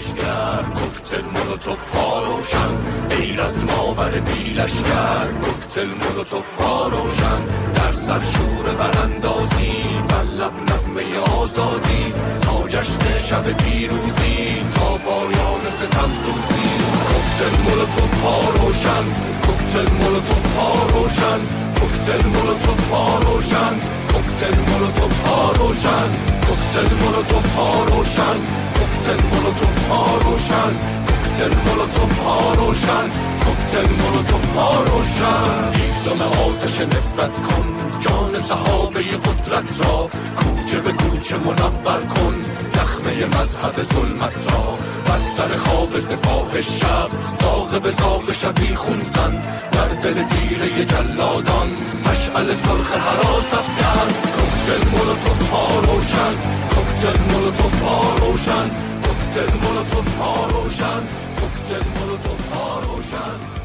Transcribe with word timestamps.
شورشگر 0.00 0.62
کوکتل 0.74 1.24
مولوتوف 1.24 1.78
فاروشن. 1.92 2.72
غیر 3.10 3.40
از 3.40 3.64
ما 3.64 3.94
بر 3.94 4.10
بیلشگر 4.10 5.26
کوکتل 5.42 5.86
مولوتوف 5.86 6.46
فاروشن. 6.58 7.40
در 7.74 7.92
سر 7.92 8.20
شور 8.24 8.74
براندازی 8.78 9.72
بلب 10.08 10.52
نغمه 10.68 11.18
آزادی. 11.18 12.12
تا 12.40 12.68
جشن 12.68 13.18
شب 13.18 13.56
پیروزی 13.56 14.62
تا 14.74 14.90
پایان 15.04 15.64
ستم 15.78 16.10
سوزی. 16.24 16.70
کوکتل 17.08 17.54
مولوتوف 17.64 18.12
فاروشن 18.22 19.04
کوکتل 19.46 19.92
مولوتوف 19.92 20.46
فاروشن. 20.56 21.40
کوکتل 21.80 22.26
مولوتوف 22.26 22.80
فاروشن 22.90 23.74
کوکتل 24.12 24.54
مولوتوف 24.68 25.12
فاروشن. 25.24 26.08
کوکتل 26.46 26.94
مولوتوف 27.00 27.46
فاروشن. 27.46 28.65
کوکتل 29.06 29.22
مولوتوف 29.32 29.74
فاروشن 29.88 30.74
کوکتل 31.06 31.54
مولوتوف 31.66 32.12
فاروشن 32.12 33.10
کوکتل 33.44 33.88
مولوتوف 34.00 34.46
فاروشن 34.54 35.74
هیزم 35.74 36.22
آتش 36.22 36.80
نفرت 36.80 37.36
کن 37.36 37.75
جان 38.00 38.38
صحابه 38.38 39.00
قدرت 39.00 39.80
را. 39.80 40.08
کوچه 40.36 40.80
به 40.80 40.92
کوچه 40.92 41.36
منور 41.38 42.02
کن. 42.14 42.34
نخمه 42.76 43.26
مذهب 43.26 43.82
ظلمت 43.82 44.52
را. 44.52 44.78
بر 45.06 45.18
سر 45.36 45.56
خواب 45.56 45.98
سپاه 45.98 46.60
شب 46.60 47.08
ساق 47.40 47.82
به 47.82 47.92
ساق 47.92 48.32
شبی 48.32 48.74
خونزن 48.74 49.42
در 49.72 49.88
دل 49.88 50.24
تیره 50.24 50.84
جلادان 50.84 51.68
مشعل 52.06 52.54
سرخ 52.54 52.92
حراس 52.92 53.54
افکن. 53.54 54.08
کوکتل 54.36 54.88
مولوتوف 54.90 55.50
ها 55.50 55.80
روشن. 55.80 56.34
کوکتل 56.74 57.20
مولوتوف 57.30 57.82
ها 57.82 58.16
روشن. 58.16 58.70
کوکتل 59.04 59.52
مولوتوف 59.62 60.18
ها 60.18 60.46
روشن. 60.46 61.00
کوکتل 61.38 61.84
مولوتوف 61.98 62.52
ها 62.52 62.80
روشن. 62.80 63.55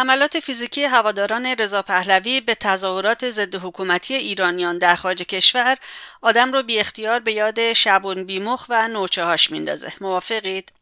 حملات 0.00 0.40
فیزیکی 0.40 0.84
هواداران 0.84 1.46
رضا 1.46 1.82
پهلوی 1.82 2.40
به 2.40 2.54
تظاهرات 2.54 3.30
ضد 3.30 3.54
حکومتی 3.54 4.14
ایرانیان 4.14 4.78
در 4.78 4.96
خارج 4.96 5.22
کشور 5.22 5.76
آدم 6.22 6.52
رو 6.52 6.62
بی 6.62 6.78
اختیار 6.78 7.20
به 7.20 7.32
یاد 7.32 7.72
شبون 7.72 8.24
بیمخ 8.24 8.66
و 8.68 8.88
نوچه 8.88 9.24
هاش 9.24 9.50
میندازه. 9.50 9.92
موافقید؟ 10.00 10.72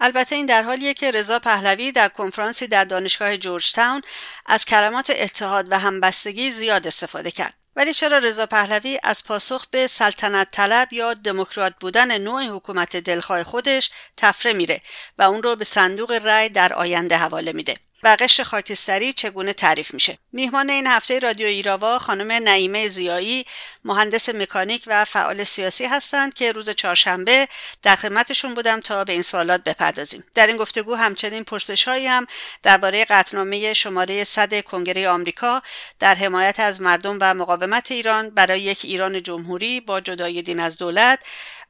البته 0.00 0.36
این 0.36 0.46
در 0.46 0.62
حالیه 0.62 0.94
که 0.94 1.10
رضا 1.10 1.38
پهلوی 1.38 1.92
در 1.92 2.08
کنفرانسی 2.08 2.66
در 2.66 2.84
دانشگاه 2.84 3.36
جورج 3.36 3.72
تاون 3.72 4.02
از 4.46 4.64
کلمات 4.64 5.12
اتحاد 5.16 5.72
و 5.72 5.78
همبستگی 5.78 6.50
زیاد 6.50 6.86
استفاده 6.86 7.30
کرد. 7.30 7.54
ولی 7.76 7.94
چرا 7.94 8.18
رضا 8.18 8.46
پهلوی 8.46 8.98
از 9.02 9.24
پاسخ 9.24 9.66
به 9.70 9.86
سلطنت 9.86 10.48
طلب 10.50 10.92
یا 10.92 11.14
دموکرات 11.14 11.74
بودن 11.80 12.18
نوع 12.18 12.42
حکومت 12.46 12.96
دلخواه 12.96 13.42
خودش 13.44 13.90
تفره 14.16 14.52
میره 14.52 14.82
و 15.18 15.22
اون 15.22 15.42
رو 15.42 15.56
به 15.56 15.64
صندوق 15.64 16.12
رأی 16.12 16.48
در 16.48 16.72
آینده 16.72 17.16
حواله 17.16 17.52
میده؟ 17.52 17.74
و 18.02 18.16
قشر 18.20 18.42
خاکستری 18.42 19.12
چگونه 19.12 19.52
تعریف 19.52 19.94
میشه؟ 19.94 20.18
میهمان 20.32 20.70
این 20.70 20.86
هفته 20.86 21.18
رادیو 21.18 21.46
ایراوا 21.46 21.98
خانم 21.98 22.32
نعیمه 22.32 22.88
زیایی 22.88 23.44
مهندس 23.84 24.28
مکانیک 24.28 24.84
و 24.86 25.04
فعال 25.04 25.44
سیاسی 25.44 25.84
هستند 25.84 26.34
که 26.34 26.52
روز 26.52 26.70
چهارشنبه 26.70 27.48
در 27.82 27.96
خدمتشون 27.96 28.54
بودم 28.54 28.80
تا 28.80 29.04
به 29.04 29.12
این 29.12 29.22
سوالات 29.22 29.64
بپردازیم. 29.64 30.24
در 30.34 30.46
این 30.46 30.56
گفتگو 30.56 30.94
همچنین 30.94 31.44
پرسش 31.44 31.88
هایی 31.88 32.06
هم 32.06 32.26
درباره 32.62 33.04
قطعنامه 33.04 33.72
شماره 33.72 34.24
100 34.24 34.60
کنگره 34.60 35.08
آمریکا 35.08 35.62
در 35.98 36.14
حمایت 36.14 36.60
از 36.60 36.80
مردم 36.80 37.18
و 37.20 37.34
مقاومت 37.34 37.92
ایران 37.92 38.30
برای 38.30 38.60
یک 38.60 38.80
ایران 38.84 39.22
جمهوری 39.22 39.80
با 39.80 40.00
جدای 40.00 40.42
دین 40.42 40.60
از 40.60 40.78
دولت 40.78 41.20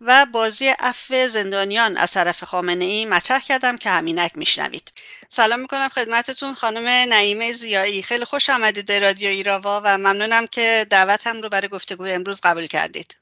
و 0.01 0.27
بازی 0.33 0.69
عفو 0.69 1.27
زندانیان 1.29 1.97
از 1.97 2.13
طرف 2.13 2.45
خامنه 2.45 2.85
ای 2.85 3.05
مطرح 3.05 3.41
کردم 3.41 3.77
که 3.77 3.91
همینک 3.91 4.39
میشنوید. 4.39 4.93
سلام 5.29 5.61
می‌کنم 5.61 5.89
خدمتتون 5.89 6.53
خانم 6.53 6.89
نعیمه 7.09 7.53
زیایی. 7.53 8.03
خیلی 8.03 8.25
خوش 8.25 8.51
آمدید 8.51 8.87
به 8.87 8.98
رادیو 8.98 9.29
ایراوا 9.29 9.81
و 9.85 9.98
ممنونم 9.98 10.47
که 10.47 10.87
دعوتم 10.91 11.41
رو 11.41 11.48
برای 11.48 11.69
گفتگو 11.69 12.05
امروز 12.05 12.41
قبول 12.41 12.67
کردید. 12.67 13.17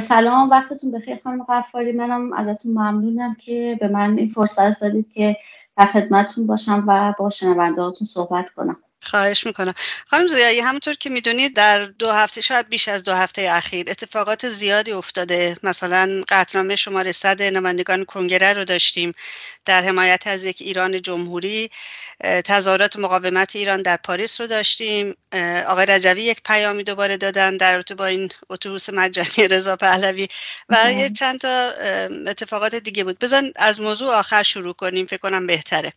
سلام 0.00 0.50
وقتتون 0.50 0.90
بخیر 0.90 1.18
خانم 1.24 1.44
قفاری 1.48 1.92
منم 1.92 2.32
ازتون 2.32 2.72
ممنونم 2.72 3.34
که 3.34 3.76
به 3.80 3.88
من 3.88 4.18
این 4.18 4.28
فرصت 4.28 4.80
دادید 4.80 5.12
که 5.14 5.36
در 5.78 5.86
خدمتتون 5.86 6.46
باشم 6.46 6.84
و 6.88 7.14
با 7.18 7.30
شنونده 7.30 7.82
صحبت 8.04 8.44
کنم. 8.56 8.76
خواهش 9.02 9.46
می‌کنم. 9.46 9.74
خانم 10.06 10.26
زیایی 10.26 10.60
همونطور 10.60 10.94
که 10.94 11.10
می‌دونید 11.10 11.56
در 11.56 11.84
دو 11.84 12.10
هفته 12.10 12.40
شاید 12.40 12.68
بیش 12.68 12.88
از 12.88 13.04
دو 13.04 13.12
هفته 13.14 13.42
اخیر 13.50 13.90
اتفاقات 13.90 14.48
زیادی 14.48 14.92
افتاده. 14.92 15.56
مثلا 15.62 16.22
قطنامه 16.28 16.76
شماره 16.76 17.12
صد 17.12 17.42
نمایندگان 17.42 18.04
کنگره 18.04 18.52
رو 18.52 18.64
داشتیم. 18.64 19.12
در 19.64 19.82
حمایت 19.82 20.26
از 20.26 20.44
یک 20.44 20.56
ایران 20.60 21.02
جمهوری 21.02 21.70
تظاهرات 22.44 22.96
مقاومت 22.96 23.56
ایران 23.56 23.82
در 23.82 23.96
پاریس 23.96 24.40
رو 24.40 24.46
داشتیم. 24.46 25.14
آقای 25.66 25.86
رجوی 25.86 26.22
یک 26.22 26.40
پیامی 26.44 26.84
دوباره 26.84 27.16
دادن 27.16 27.56
در 27.56 27.72
رابطه 27.72 27.94
با 27.94 28.06
این 28.06 28.30
اتوبوس 28.50 28.90
مجانی 28.90 29.48
رضا 29.50 29.76
پهلوی 29.76 30.28
و 30.68 30.92
یه 30.92 31.10
چند 31.10 31.40
تا 31.40 31.70
اتفاقات 32.26 32.74
دیگه 32.74 33.04
بود. 33.04 33.18
بذارین 33.18 33.52
از 33.56 33.80
موضوع 33.80 34.14
آخر 34.14 34.42
شروع 34.42 34.74
کنیم 34.74 35.06
فکر 35.06 35.18
کنم 35.18 35.46
بهتره. 35.46 35.92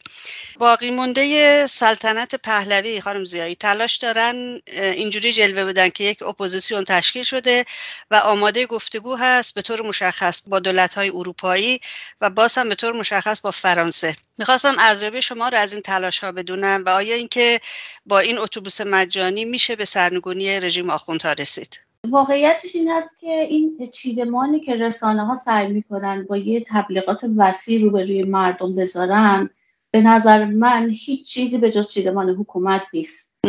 باقی 0.60 0.92
مونده 0.92 1.68
سلطنت 1.68 2.36
پهلوی 2.36 2.93
خانم 3.02 3.26
ضیایی 3.26 3.56
تلاش 3.56 3.96
دارن 3.96 4.62
اینجوری 4.68 5.34
جلوه 5.34 5.66
بدن 5.66 5.90
که 5.90 6.04
یک 6.04 6.24
اپوزیسیون 6.24 6.84
تشکیل 6.84 7.24
شده 7.24 7.66
و 8.12 8.16
آماده 8.16 8.66
گفتگو 8.66 9.16
هست 9.16 9.56
به 9.56 9.62
طور 9.62 9.82
مشخص 9.82 10.42
با 10.48 10.60
دولت 10.60 10.94
های 10.94 11.10
اروپایی 11.10 11.80
و 12.22 12.30
باز 12.30 12.56
هم 12.56 12.70
به 12.70 12.76
طور 12.76 12.94
مشخص 12.94 13.42
با 13.42 13.52
فرانسه. 13.52 14.16
می‌خواستم 14.38 14.76
ارزیابی 14.80 15.22
شما 15.22 15.50
رو 15.50 15.58
از 15.58 15.74
این 15.74 15.82
تلاش 15.82 16.20
ها 16.20 16.32
بدونم 16.32 16.84
و 16.86 16.90
آیا 16.90 17.16
اینکه 17.16 17.60
با 18.06 18.20
این 18.20 18.40
اتوبوس 18.40 18.82
مجانی 18.82 19.46
میشه 19.46 19.76
به 19.76 19.86
سرنگونی 19.86 20.60
رژیم 20.60 20.90
آخوندها 20.90 21.34
رسید؟ 21.34 21.80
واقعیتش 22.10 22.76
این 22.76 22.92
است 22.92 23.20
که 23.20 23.48
این 23.50 23.90
چیدمانی 23.94 24.60
که 24.60 24.76
رسانه 24.76 25.26
ها 25.26 25.36
سعی 25.36 25.68
می‌کنن 25.68 26.26
با 26.30 26.38
یه 26.38 26.66
تبلیغات 26.68 27.26
وسیع 27.38 27.82
روبروی 27.82 28.24
مردم 28.24 28.76
بذارن 28.76 29.50
به 29.94 30.02
نظر 30.02 30.46
من 30.46 30.90
هیچ 30.90 31.26
چیزی 31.26 31.58
به 31.58 31.72
جز 31.72 31.90
چیدمان 31.90 32.30
حکومت 32.30 32.82
نیست. 32.94 33.40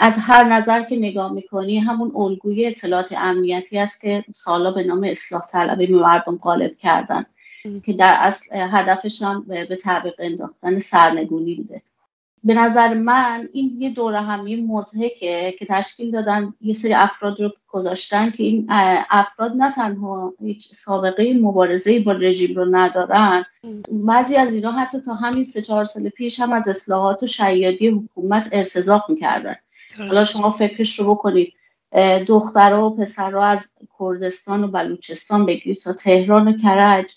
از 0.00 0.18
هر 0.18 0.44
نظر 0.44 0.82
که 0.82 0.96
نگاه 0.96 1.32
می‌کنی 1.32 1.78
همون 1.78 2.12
الگوی 2.16 2.66
اطلاعات 2.66 3.12
امنیتی 3.12 3.78
است 3.78 4.00
که 4.00 4.24
سالا 4.34 4.70
به 4.70 4.84
نام 4.84 5.04
اصلاح 5.04 5.42
طلبی 5.52 5.86
مردم 5.86 6.36
غالب 6.36 6.76
کردن 6.76 7.26
که 7.84 7.92
در 7.92 8.16
اصل 8.20 8.56
هدفش 8.56 9.22
هم 9.22 9.44
به 9.48 9.76
تعویق 9.84 10.14
انداختن 10.18 10.78
سرنگونی 10.78 11.54
بوده. 11.54 11.82
به 12.46 12.54
نظر 12.54 12.94
من 12.94 13.48
این 13.52 13.76
یه 13.78 13.90
دوره 13.90 14.20
همی 14.20 14.56
مزهکه 14.56 15.54
که 15.58 15.66
تشکیل 15.68 16.10
دادن 16.10 16.54
یه 16.60 16.74
سری 16.74 16.94
افراد 16.94 17.40
رو 17.40 17.52
گذاشتن 17.68 18.30
که 18.30 18.42
این 18.42 18.66
افراد 19.10 19.52
نه 19.56 19.70
تنها 19.70 20.34
هیچ 20.40 20.72
سابقه 20.72 21.34
مبارزه 21.34 22.00
با 22.00 22.12
رژیم 22.12 22.56
رو 22.56 22.66
ندارن 22.70 23.44
بعضی 23.90 24.36
از 24.36 24.54
اینا 24.54 24.72
حتی 24.72 25.00
تا 25.00 25.14
همین 25.14 25.44
سه 25.44 25.62
چهار 25.62 25.84
سال 25.84 26.08
پیش 26.08 26.40
هم 26.40 26.52
از 26.52 26.68
اصلاحات 26.68 27.22
و 27.22 27.26
شیادی 27.26 27.88
حکومت 27.88 28.48
ارتزاق 28.52 29.10
می‌کردن. 29.10 29.56
حالا 29.98 30.24
شما 30.24 30.50
فکرش 30.50 30.98
رو 30.98 31.14
بکنید. 31.14 31.52
دختر 32.26 32.74
و 32.74 32.90
پسر 32.90 33.36
از 33.36 33.72
کردستان 33.98 34.64
و 34.64 34.68
بلوچستان 34.68 35.46
بگیرید 35.46 35.78
تا 35.78 35.92
تهران 35.92 36.48
و 36.48 36.52
کرج. 36.58 37.12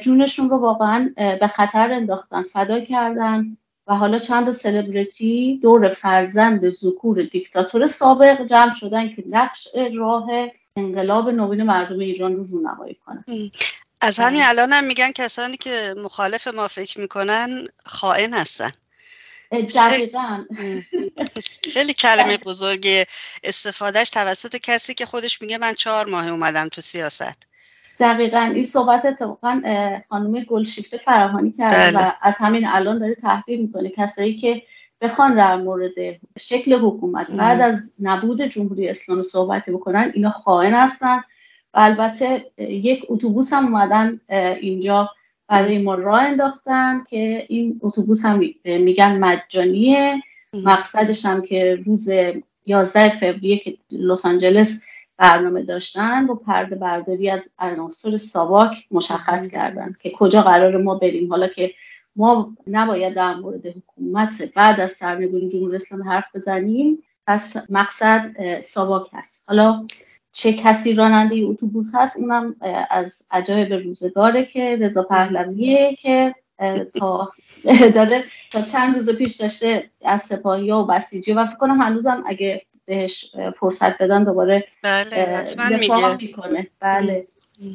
جونشون 0.00 0.50
رو 0.50 0.56
واقعا 0.56 1.10
به 1.16 1.46
خطر 1.46 1.92
انداختن 1.92 2.42
فدا 2.42 2.80
کردن. 2.80 3.56
و 3.86 3.94
حالا 3.94 4.18
چند 4.18 4.50
سلبریتی 4.50 5.58
دور 5.62 5.92
فرزند 5.92 6.70
ذکور 6.70 7.22
دیکتاتور 7.22 7.86
سابق 7.86 8.46
جمع 8.46 8.74
شدن 8.74 9.14
که 9.14 9.24
نقش 9.30 9.68
راه 9.96 10.50
انقلاب 10.76 11.28
نوین 11.28 11.62
مردم 11.62 11.98
ایران 11.98 12.36
رو 12.36 12.44
رونمایی 12.44 12.94
کنن 12.94 13.24
از 14.00 14.18
همین 14.18 14.42
الان 14.44 14.72
هم 14.72 14.84
میگن 14.84 15.10
کسانی 15.12 15.56
که 15.56 15.94
مخالف 15.98 16.48
ما 16.48 16.68
فکر 16.68 17.00
می‌کنن 17.00 17.68
خائن 17.86 18.34
هستن. 18.34 18.70
دقیقا. 19.52 20.44
خیلی 21.74 21.94
کلمه 21.94 22.36
بزرگی 22.36 23.04
استفادهش 23.44 24.10
توسط 24.10 24.56
کسی 24.56 24.94
که 24.94 25.06
خودش 25.06 25.42
میگه 25.42 25.58
من 25.58 25.74
چهار 25.74 26.06
ماه 26.06 26.28
اومدم 26.28 26.68
تو 26.68 26.80
سیاست. 26.80 27.49
دقیقا 28.00 28.40
این 28.54 28.64
صحبت 28.64 29.06
اتفاقا 29.06 29.60
خانم 30.08 30.40
گلشیفته 30.40 30.98
فراهانی 30.98 31.54
کرده 31.58 31.98
و 31.98 32.12
از 32.22 32.36
همین 32.38 32.66
الان 32.66 32.98
داره 32.98 33.14
تهدید 33.14 33.60
می‌کنه 33.60 33.88
کسایی 33.88 34.38
که 34.38 34.62
بخوان 35.00 35.34
در 35.34 35.56
مورد 35.56 35.92
شکل 36.38 36.74
حکومت 36.74 37.32
بعد 37.36 37.60
از 37.60 37.94
نبود 38.00 38.42
جمهوری 38.42 38.88
اسلامی 38.88 39.22
صحبتی 39.22 39.70
بکنن 39.70 40.12
اینا 40.14 40.30
خائن 40.30 40.74
هستن 40.74 41.16
و 41.16 41.22
البته 41.74 42.50
یک 42.58 43.06
اتوبوس 43.08 43.52
هم 43.52 43.64
اومدن 43.64 44.20
اینجا 44.60 45.10
برای 45.48 45.78
ما 45.78 45.94
راه 45.94 46.22
انداختن 46.22 47.04
که 47.10 47.46
این 47.48 47.80
اتوبوس 47.82 48.24
هم 48.24 48.40
میگن 48.64 49.18
مجانیه. 49.18 50.22
مقصدش 50.52 51.26
هم 51.26 51.42
که 51.42 51.78
روز 51.86 52.10
11 52.66 53.08
فوریه 53.08 53.58
که 53.58 53.76
لس 53.90 54.26
آنجلس 54.26 54.84
برنامه 55.20 55.62
داشتن 55.62 56.26
با 56.26 56.34
پرده 56.34 56.76
برداری 56.76 57.30
از 57.30 57.50
عناصر 57.58 58.16
ساواک 58.16 58.86
مشخص 58.90 59.50
کردن 59.50 59.96
که 60.02 60.10
کجا 60.10 60.42
قرار 60.42 60.76
ما 60.82 60.94
بریم. 60.94 61.30
حالا 61.30 61.48
که 61.48 61.74
ما 62.16 62.56
نباید 62.66 63.14
در 63.14 63.34
مورد 63.34 63.66
حکومت 63.66 64.42
بعد 64.54 64.80
از 64.80 64.92
سرنگونی 64.92 65.48
جمهوری 65.48 65.76
اسلامی 65.76 66.04
حرف 66.04 66.36
بزنیم 66.36 67.02
پس 67.26 67.56
مقصد 67.70 68.60
ساواک 68.60 69.06
هست. 69.12 69.44
حالا 69.48 69.86
چه 70.32 70.52
کسی 70.52 70.94
راننده 70.94 71.34
اتوبوس 71.44 71.94
هست؟ 71.94 72.16
اونم 72.16 72.56
از 72.90 73.26
عجایب 73.30 73.72
روزگاره 73.72 74.44
که 74.44 74.78
رضا 74.80 75.02
پهلویه 75.02 75.96
که 75.96 76.34
تا 76.94 77.32
داره 77.94 78.24
تا 78.50 78.60
چند 78.62 78.96
روز 78.96 79.10
پیش 79.10 79.36
داشته 79.36 79.90
از 80.04 80.22
سپاهی 80.22 80.70
و 80.70 80.84
بسیجی 80.84 81.32
و 81.32 81.46
فکر 81.46 81.56
کنم 81.56 81.80
هنوزم 81.80 82.24
اگه 82.26 82.62
بهش 82.90 83.34
فرصت 83.56 84.02
بدن 84.02 84.24
دوباره 84.24 84.64
بله 84.82 86.16
می‌کنه. 86.20 86.66
بله. 86.80 87.24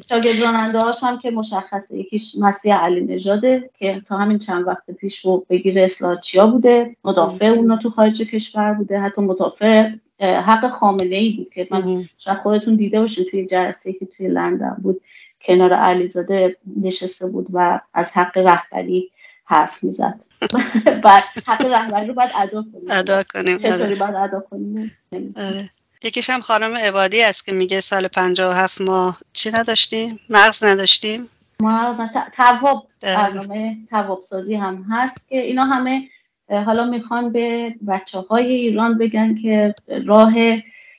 شاگرد 0.08 0.42
راننده 0.42 0.78
هاش 0.78 1.02
هم 1.02 1.18
که 1.18 1.30
مشخصه 1.30 1.98
یکیش 1.98 2.36
مسیح 2.40 2.74
علی 2.74 3.00
نژاده 3.00 3.70
که 3.78 4.02
تا 4.08 4.18
همین 4.18 4.38
چند 4.38 4.66
وقت 4.66 4.90
پیش 4.90 5.24
رو 5.24 5.46
بگیر 5.50 5.78
اصلاحاتچیا 5.78 6.46
بوده 6.46 6.96
مدافع 7.04 7.46
اونا 7.46 7.76
تو 7.76 7.90
خارج 7.90 8.22
کشور 8.22 8.74
بوده 8.74 8.98
حتی 8.98 9.22
مدافع 9.22 9.90
حق 10.20 10.68
خامنه 10.68 11.16
ای 11.16 11.30
بود 11.30 11.54
که 11.54 11.68
من 11.70 12.04
شاید 12.18 12.38
خودتون 12.38 12.76
دیده 12.76 13.00
باشین 13.00 13.24
توی 13.30 13.46
جلسه 13.46 13.92
که 13.92 14.06
توی 14.06 14.28
لندن 14.28 14.76
بود 14.82 15.00
کنار 15.44 15.72
علیزاده 15.72 16.56
نشسته 16.82 17.26
بود 17.26 17.46
و 17.52 17.80
از 17.94 18.12
حق 18.12 18.38
رهبری 18.38 19.10
حرف 19.46 19.84
می‌زد. 19.84 20.20
بعد 21.04 21.22
حق 21.46 21.64
رهبری 21.64 22.06
رو 22.06 22.14
باید 22.14 22.30
ادا 22.38 22.62
کنیم. 22.72 22.86
ادا 22.90 23.22
کنیم 23.22 23.56
چطوری 23.56 23.82
آره. 23.82 23.94
باید 23.94 24.14
ادا 24.14 24.40
کنیم؟ 24.40 24.96
آره. 25.36 25.70
یکیش 26.02 26.30
هم 26.30 26.40
خانم 26.40 26.76
عبادی 26.76 27.22
است 27.22 27.46
که 27.46 27.52
میگه 27.52 27.80
سال 27.80 28.08
57 28.08 28.80
ما 28.80 29.16
چی 29.32 29.50
نداشتیم؟ 29.50 30.20
مغز 30.30 30.64
نداشتیم. 30.64 31.28
مغز 31.60 32.00
نداشتیم. 32.00 32.22
تواب 32.32 32.86
برنامه 33.02 33.76
تواب 33.90 34.22
سازی 34.22 34.54
هم 34.54 34.86
هست 34.90 35.28
که 35.28 35.40
اینا 35.40 35.64
همه 35.64 36.08
حالا 36.48 36.84
می‌خوان 36.84 37.32
به 37.32 37.74
بچه 37.88 38.18
های 38.18 38.52
ایران 38.52 38.98
بگن 38.98 39.34
که 39.34 39.74
راه 40.06 40.34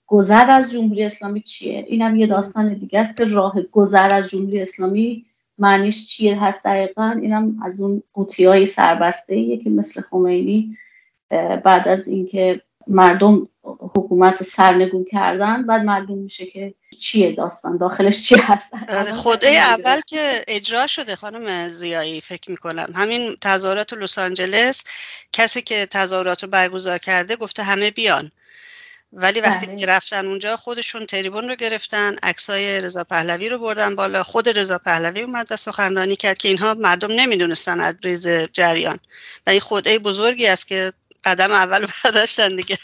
گذر 0.08 0.52
از 0.52 0.72
جمهوری 0.72 1.04
اسلامی 1.04 1.42
چیه؟ 1.42 1.86
این 1.88 2.02
هم 2.02 2.16
یه 2.16 2.28
داستان 2.28 2.74
دیگه 2.74 3.00
است 3.00 3.18
که 3.18 3.24
راه 3.24 3.62
گذر 3.72 4.10
از 4.12 4.28
جمهوری 4.28 4.62
اسلامی 4.62 5.26
معنیش 5.58 6.08
چیه؟ 6.08 6.44
هست 6.44 6.66
دقیقا 6.66 7.20
اینم 7.22 7.60
از 7.66 7.82
اون 7.82 8.04
قوطی 8.14 8.46
های 8.46 8.66
سربسته 8.66 9.58
که 9.58 9.70
مثل 9.70 10.02
خمینی 10.02 10.78
بعد 11.64 11.88
از 11.88 12.08
اینکه 12.08 12.62
مردم 12.88 13.48
حکومت 13.64 14.44
سرنگون 14.44 15.06
کردن 15.12 15.66
بعد 15.66 15.84
معلوم 15.84 16.18
میشه 16.18 16.46
که 16.46 16.74
چیه 17.00 17.32
داستان 17.32 17.78
داخلش 17.78 18.24
چی 18.24 18.36
هست. 18.40 18.74
آره، 18.90 19.14
خوده 19.14 19.48
اول 19.48 20.02
که 20.08 20.42
اجرا 20.48 20.88
شده 20.88 21.16
خانم 21.16 21.68
زیایی 21.68 22.22
فکر 22.22 22.52
می‌کنم. 22.52 22.94
همین 22.96 23.38
تظاهرات 23.42 23.94
لس 23.94 24.20
آنجلس 24.20 24.84
کسی 25.34 25.62
که 25.62 25.86
تظاهرات 25.86 26.44
رو 26.44 26.50
برگزار 26.50 26.98
کرده 26.98 27.36
گفته 27.36 27.64
همه 27.64 27.92
بیان. 27.92 28.32
ولی 29.14 29.42
وقتی 29.42 29.66
بله. 29.66 29.86
رفتن 29.86 30.26
اونجا 30.26 30.58
خودشون 30.58 31.06
تریبون 31.06 31.50
رو 31.50 31.56
گرفتن 31.56 32.16
عکسای 32.24 32.82
رضا 32.82 33.04
پهلوی 33.04 33.50
رو 33.50 33.60
بردن 33.60 33.96
بالا. 33.96 34.24
خود 34.24 34.60
رضا 34.60 34.78
پهلوی 34.78 35.22
اومد 35.22 35.48
و 35.52 35.56
سخنرانی 35.56 36.16
کرد 36.16 36.38
که 36.38 36.48
اینها 36.48 36.74
مردم 36.74 37.12
نمی‌دونستن 37.12 37.80
از 37.80 37.96
ریز 38.04 38.28
جریان. 38.28 39.00
و 39.48 39.50
این 39.50 39.60
خوده 39.60 40.00
بزرگی 40.00 40.48
است 40.48 40.68
که 40.68 40.94
قدم 41.24 41.52
اول 41.52 41.88
برداشتن 42.04 42.56
دیگه. 42.56 42.78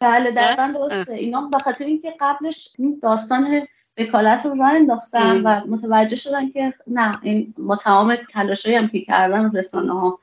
بله 0.00 0.30
دقیقا 0.30 0.74
درسته. 0.74 1.14
اینا 1.14 1.40
به 1.40 1.58
خاطر 1.58 1.84
اینکه 1.84 2.14
قبلش 2.20 2.68
داستان 3.02 3.66
وکالت 3.98 4.46
رو 4.46 4.54
راه 4.54 4.72
انداختن 4.72 5.42
و 5.42 5.60
متوجه 5.66 6.16
شدن 6.16 6.50
که 6.50 6.74
نه 6.86 7.18
این 7.22 7.54
با 7.58 7.76
تمام 7.76 8.16
تلاشایی 8.32 8.76
هم 8.76 8.88
که 8.88 9.00
کردن 9.00 9.56
رسانه 9.56 10.00
ها 10.00 10.18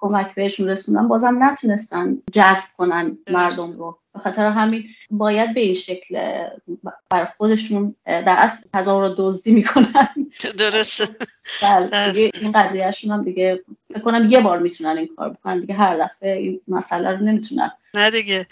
کمک 0.00 0.34
بهشون 0.34 0.68
رسوندن 0.68 1.08
بازم 1.08 1.44
نتونستن 1.44 2.18
جذب 2.32 2.68
کنن 2.76 3.18
مردم 3.30 3.78
رو. 3.78 3.99
به 4.14 4.20
خاطر 4.20 4.46
همین 4.46 4.84
باید 5.10 5.54
به 5.54 5.60
این 5.60 5.74
شکل 5.74 6.44
بر 7.10 7.32
خودشون 7.36 7.94
در 8.06 8.36
اصل 8.38 8.68
تظاهر 8.74 9.08
رو 9.08 9.14
دزدی 9.18 9.52
می‌کنن. 9.52 10.08
درست 10.58 11.02
بله، 11.62 12.12
دیگه 12.12 12.30
این 12.40 12.52
قضیهشون 12.52 13.10
هم 13.10 13.24
دیگه 13.24 13.64
فکر 13.92 14.00
کنم 14.00 14.30
یه 14.30 14.40
بار 14.40 14.58
می‌تونن 14.58 14.98
این 14.98 15.08
کار 15.16 15.28
بکنن. 15.28 15.60
دیگه 15.60 15.74
هر 15.74 15.98
دفعه 15.98 16.36
این 16.36 16.60
مسئله 16.68 17.10
رو 17.10 17.24
نمی‌تونن. 17.24 17.70
نه 17.94 18.10
دیگه. 18.10 18.46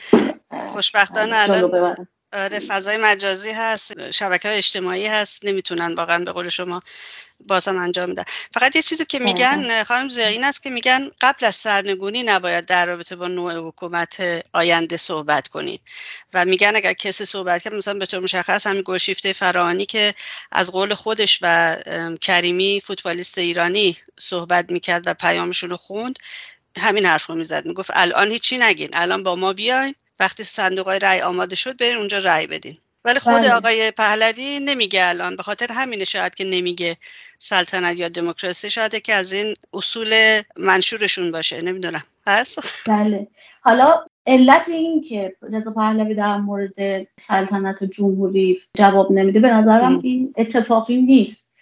خوشبختانه 0.67 1.37
الان 1.37 1.97
آره 2.33 2.59
فضای 2.59 2.97
مجازی 2.97 3.51
هست 3.51 4.11
شبکه 4.11 4.57
اجتماعی 4.59 5.07
هست 5.07 5.45
نمی‌تونن 5.45 5.95
واقعا 5.95 6.25
به 6.25 6.33
قول 6.33 6.49
شما 6.49 6.83
بازم 7.41 7.79
انجام 7.79 8.09
میدن 8.09 8.25
فقط 8.55 8.77
یه 8.77 8.83
چیزی 8.83 9.05
که 9.05 9.19
میگن 9.19 9.85
خانم 9.85 10.09
زیایی 10.09 10.33
این 10.33 10.45
است 10.45 10.63
که 10.63 10.71
میگن 10.71 11.11
قبل 11.21 11.47
از 11.47 11.55
سرنگونی 11.57 12.23
نباید 12.23 12.67
در 12.67 12.87
رابطه 12.87 13.17
با 13.17 13.29
نوع 13.29 13.69
حکومت 13.69 14.45
آینده 14.53 14.97
صحبت 14.97 15.49
کنید. 15.49 15.81
و 16.35 16.45
میگن 16.45 16.77
اگر 16.77 16.93
کسی 16.93 17.25
صحبت 17.25 17.63
کرد 17.63 17.75
مثلا 17.75 17.95
به 17.95 18.07
طور 18.07 18.21
مشخص 18.21 18.67
همین 18.67 18.83
گلشیفته 18.85 19.33
فرانی 19.33 19.87
که 19.87 20.15
از 20.53 20.73
قول 20.73 20.95
خودش 20.95 21.39
و 21.43 21.77
کریمی 22.21 22.83
فوتبالیست 22.87 23.39
ایرانی 23.39 23.97
صحبت 24.19 24.71
می‌کرد 24.71 25.07
و 25.07 25.15
پیامشون 25.15 25.71
رو 25.71 25.77
خوند 25.77 26.19
همین 26.79 27.07
حرف 27.07 27.27
رو 27.27 27.35
می‌زد. 27.35 27.67
می‌گفت 27.67 27.91
الان 27.95 28.31
هیچی 28.31 28.59
نگین 28.59 28.91
الان 28.93 29.23
با 29.23 29.37
ما 29.37 29.53
بیاین. 29.53 29.95
وقتی 30.21 30.43
صندوق 30.43 30.87
های 30.87 30.99
رأی 30.99 31.21
آماده 31.21 31.57
شد 31.57 31.77
برین 31.77 31.97
اونجا 31.97 32.19
رأی 32.19 32.47
بدین. 32.47 32.79
ولی 33.05 33.19
خود 33.19 33.35
بله. 33.35 33.53
آقای 33.53 33.91
پهلوی 33.91 34.61
نمیگه 34.61 35.05
الان. 35.05 35.37
به 35.37 35.43
خاطر 35.43 35.67
همینه 35.73 36.05
شاید 36.05 36.35
که 36.35 36.45
نمیگه 36.45 36.97
سلطنت 37.39 37.97
یا 37.99 38.09
دموکراسی. 38.09 38.71
شاید 38.71 39.03
که 39.03 39.15
از 39.15 39.33
این 39.33 39.55
اصول 39.73 40.41
منشورشون 40.57 41.33
باشه. 41.33 41.63
نمی‌دونم. 41.63 42.03
هست؟ 42.27 42.89
بله. 42.89 43.27
حالا 43.61 44.05
علت 44.27 44.69
این 44.69 45.03
که 45.03 45.37
رضا 45.53 45.71
پهلوی 45.71 46.15
در 46.15 46.37
مورد 46.37 47.07
سلطنت 47.17 47.83
و 47.83 47.87
جمهوری 47.87 48.61
جواب 48.77 49.13
نمیده 49.13 49.41
به 49.41 49.49
نظرم 49.49 50.01
این 50.03 50.35
اتفاقی 50.37 50.97
نیست. 50.97 51.53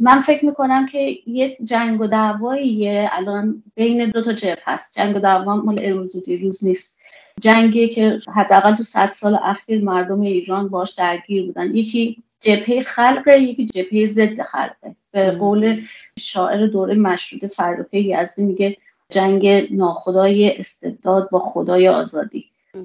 من 0.00 0.20
فکر 0.20 0.44
می‌کنم 0.44 0.86
که 0.86 1.18
یه 1.26 1.56
جنگ 1.64 2.00
و 2.00 2.06
دعوایی 2.06 2.98
الان 2.98 3.62
بین 3.74 4.10
دو 4.10 4.22
تا 4.22 4.32
جبه 4.32 4.62
هست. 4.64 4.98
جنگ 4.98 5.16
و 5.16 5.18
دعوا 5.18 5.56
مال 5.56 5.80
امروز 5.82 6.16
و 6.16 6.20
دیروز 6.20 6.64
نیست. 6.64 7.00
جنگی 7.40 7.88
که 7.88 8.20
حداقل 8.34 8.76
تو 8.76 8.82
صد 8.82 9.10
سال 9.10 9.38
اخیر 9.42 9.84
مردم 9.84 10.20
ایران 10.20 10.68
باش 10.68 10.94
درگیر 10.94 11.46
بودن. 11.46 11.76
یکی 11.76 12.22
جبهه 12.40 12.82
خلقه 12.82 13.38
یکی 13.38 13.66
جبهه 13.66 14.06
ضد 14.06 14.42
خلقه. 14.42 14.96
به 15.10 15.30
قول 15.30 15.80
شاعر 16.18 16.66
دوره 16.66 16.94
مشروط 16.94 17.44
فرخی 17.44 18.00
یزدی 18.00 18.42
میگه 18.42 18.76
جنگ 19.10 19.68
ناخدای 19.70 20.58
استبداد 20.58 21.30
با 21.30 21.38
خدای 21.38 21.88
آزادی. 21.88 22.44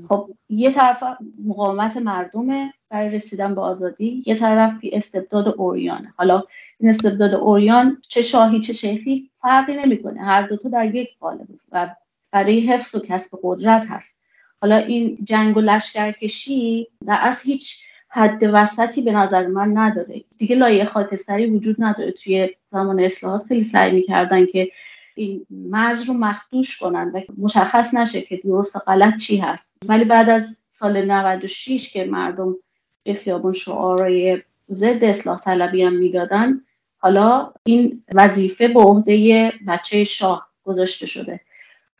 خب 0.09 0.29
یه 0.50 0.71
طرف 0.71 1.03
مقاومت 1.45 1.97
مردمه 1.97 2.73
برای 2.89 3.09
رسیدن 3.09 3.55
به 3.55 3.62
آزادی. 3.62 4.23
یه 4.25 4.35
طرف 4.35 4.73
استبداد 4.93 5.47
اوریانه. 5.57 6.13
حالا 6.17 6.43
این 6.79 6.89
استبداد 6.89 7.33
اوریان 7.33 8.01
چه 8.07 8.21
شاهی 8.21 8.59
چه 8.59 8.73
شیخی 8.73 9.29
فرقی 9.38 9.75
نمی‌کنه. 9.75 10.21
هر 10.21 10.47
دوتا 10.47 10.69
در 10.69 10.95
یک 10.95 11.09
قالب 11.19 11.47
و 11.71 11.95
برای 12.31 12.59
حفظ 12.59 12.95
و 12.95 13.00
کسب 13.00 13.39
قدرت 13.43 13.85
هست. 13.89 14.25
حالا 14.61 14.77
این 14.77 15.17
جنگ 15.23 15.57
و 15.57 15.61
لشکرکشی 15.61 16.87
در 17.07 17.19
از 17.21 17.41
هیچ 17.41 17.83
حد 18.09 18.39
وسطی 18.53 19.01
به 19.01 19.11
نظر 19.11 19.47
من 19.47 19.77
نداره. 19.77 20.21
دیگه 20.37 20.55
لایه 20.55 20.85
خاکستری 20.85 21.45
وجود 21.45 21.75
نداره. 21.79 22.11
توی 22.11 22.49
زمان 22.67 22.99
اصلاحات 22.99 23.45
خیلی 23.47 23.63
سعی 23.63 23.91
می‌کردن 23.91 24.45
که 24.45 24.71
این 25.15 25.45
مرز 25.49 26.03
رو 26.03 26.13
مخدوش 26.13 26.77
کنن 26.77 27.11
و 27.13 27.21
مشخص 27.37 27.93
نشه 27.93 28.21
که 28.21 28.37
درست 28.37 28.75
و 28.75 28.79
غلط 28.79 29.17
چی 29.17 29.37
هست. 29.37 29.77
ولی 29.87 30.05
بعد 30.05 30.29
از 30.29 30.57
سال 30.67 31.05
96 31.05 31.89
که 31.89 32.05
مردم 32.05 32.55
به 33.03 33.13
خیابون 33.13 33.53
شعارهای 33.53 34.41
ضد 34.71 35.03
اصلاح 35.03 35.39
طلبی 35.39 35.83
هم 35.83 35.93
می‌دادن 35.93 36.61
حالا 36.97 37.53
این 37.63 38.03
وظیفه 38.13 38.67
به 38.67 38.79
عهده 38.79 39.51
بچه 39.67 40.03
شاه 40.03 40.49
گذاشته 40.63 41.05
شده. 41.05 41.39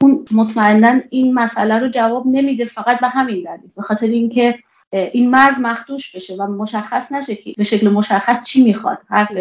اون 0.03 0.25
مطمئنا 0.31 1.01
این 1.09 1.33
مسئله 1.33 1.79
رو 1.79 1.89
جواب 1.89 2.27
نمیده 2.27 2.65
فقط 2.65 2.99
به 2.99 3.07
همین 3.07 3.43
دلیل 3.43 3.69
به 3.75 3.81
خاطر 3.81 4.07
اینکه 4.07 4.59
این 4.91 5.29
مرز 5.29 5.59
مخدوش 5.59 6.15
بشه 6.15 6.35
و 6.35 6.47
مشخص 6.47 7.11
نشه 7.11 7.35
که 7.35 7.53
به 7.57 7.63
شکل 7.63 7.89
مشخص 7.89 8.43
چی 8.43 8.63
می‌خواد 8.63 8.97
حرف 9.09 9.31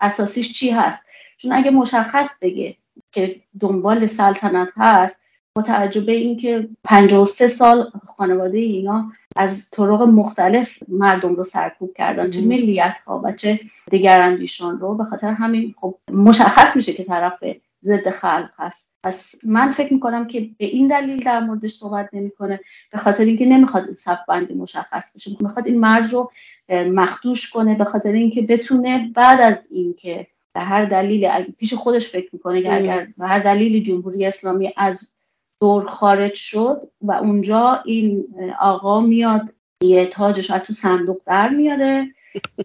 اساسیش 0.00 0.52
چی 0.52 0.70
هست. 0.70 1.06
چون 1.36 1.52
اگه 1.52 1.70
مشخص 1.70 2.38
بگه 2.42 2.76
که 3.12 3.40
دنبال 3.60 4.06
سلطنت 4.06 4.68
هست 4.76 5.24
با 5.54 5.62
توجه 5.62 6.00
به 6.00 6.12
اینکه 6.12 6.68
53 6.84 7.48
سال 7.48 7.90
خانواده 8.16 8.58
اینا 8.58 9.12
از 9.36 9.70
طرق 9.70 10.02
مختلف 10.02 10.78
مردم 10.88 11.34
رو 11.34 11.44
سرکوب 11.44 11.94
کردن 11.96 12.30
چه 12.30 12.40
ملیت 12.40 12.98
ها 13.06 13.20
و 13.24 13.32
چه 13.32 13.60
دیگراندیشان 13.90 14.80
رو 14.80 14.94
به 14.94 15.04
خاطر 15.04 15.32
همین 15.32 15.74
خب 15.80 15.94
مشخص 16.12 16.76
میشه 16.76 16.92
که 16.92 17.04
طرف 17.04 17.44
ضد 17.82 18.10
خلق 18.10 18.50
هست. 18.56 18.98
پس 19.04 19.34
من 19.44 19.72
فکر 19.72 19.94
می‌کنم 19.94 20.26
که 20.26 20.40
به 20.40 20.64
این 20.64 20.88
دلیل 20.88 21.24
در 21.24 21.40
موردش 21.40 21.72
صحبت 21.72 22.08
نمی‌کنه. 22.12 22.60
به 22.92 22.98
خاطر 22.98 23.24
اینکه 23.24 23.46
نمی‌خواد 23.46 23.92
صف 23.92 24.18
بندی 24.28 24.54
مشخص 24.54 25.16
بشه. 25.16 25.30
می‌خواد 25.40 25.66
این 25.66 25.80
مرز 25.80 26.12
رو 26.12 26.30
مخدوش 26.70 27.50
کنه. 27.50 27.74
به 27.74 27.84
خاطر 27.84 28.12
اینکه 28.12 28.42
بتونه 28.42 29.10
بعد 29.14 29.40
از 29.40 29.68
اینکه 29.72 30.26
به 30.54 30.60
هر 30.60 30.84
دلیل 30.84 31.28
پیش 31.58 31.74
خودش 31.74 32.08
فکر 32.08 32.28
می‌کنه 32.32 32.62
که 32.62 32.74
اگر 32.76 33.08
به 33.18 33.26
هر 33.26 33.38
دلیل 33.38 33.82
جمهوری 33.82 34.26
اسلامی 34.26 34.72
از 34.76 35.14
دور 35.60 35.84
خارج 35.84 36.34
شد 36.34 36.90
و 37.02 37.12
اونجا 37.12 37.82
این 37.84 38.24
آقا 38.60 39.00
میاد 39.00 39.48
یه 39.82 40.06
تاجش 40.06 40.46
تو 40.46 40.72
صندوق 40.72 41.20
در 41.26 41.48
میاره 41.48 42.14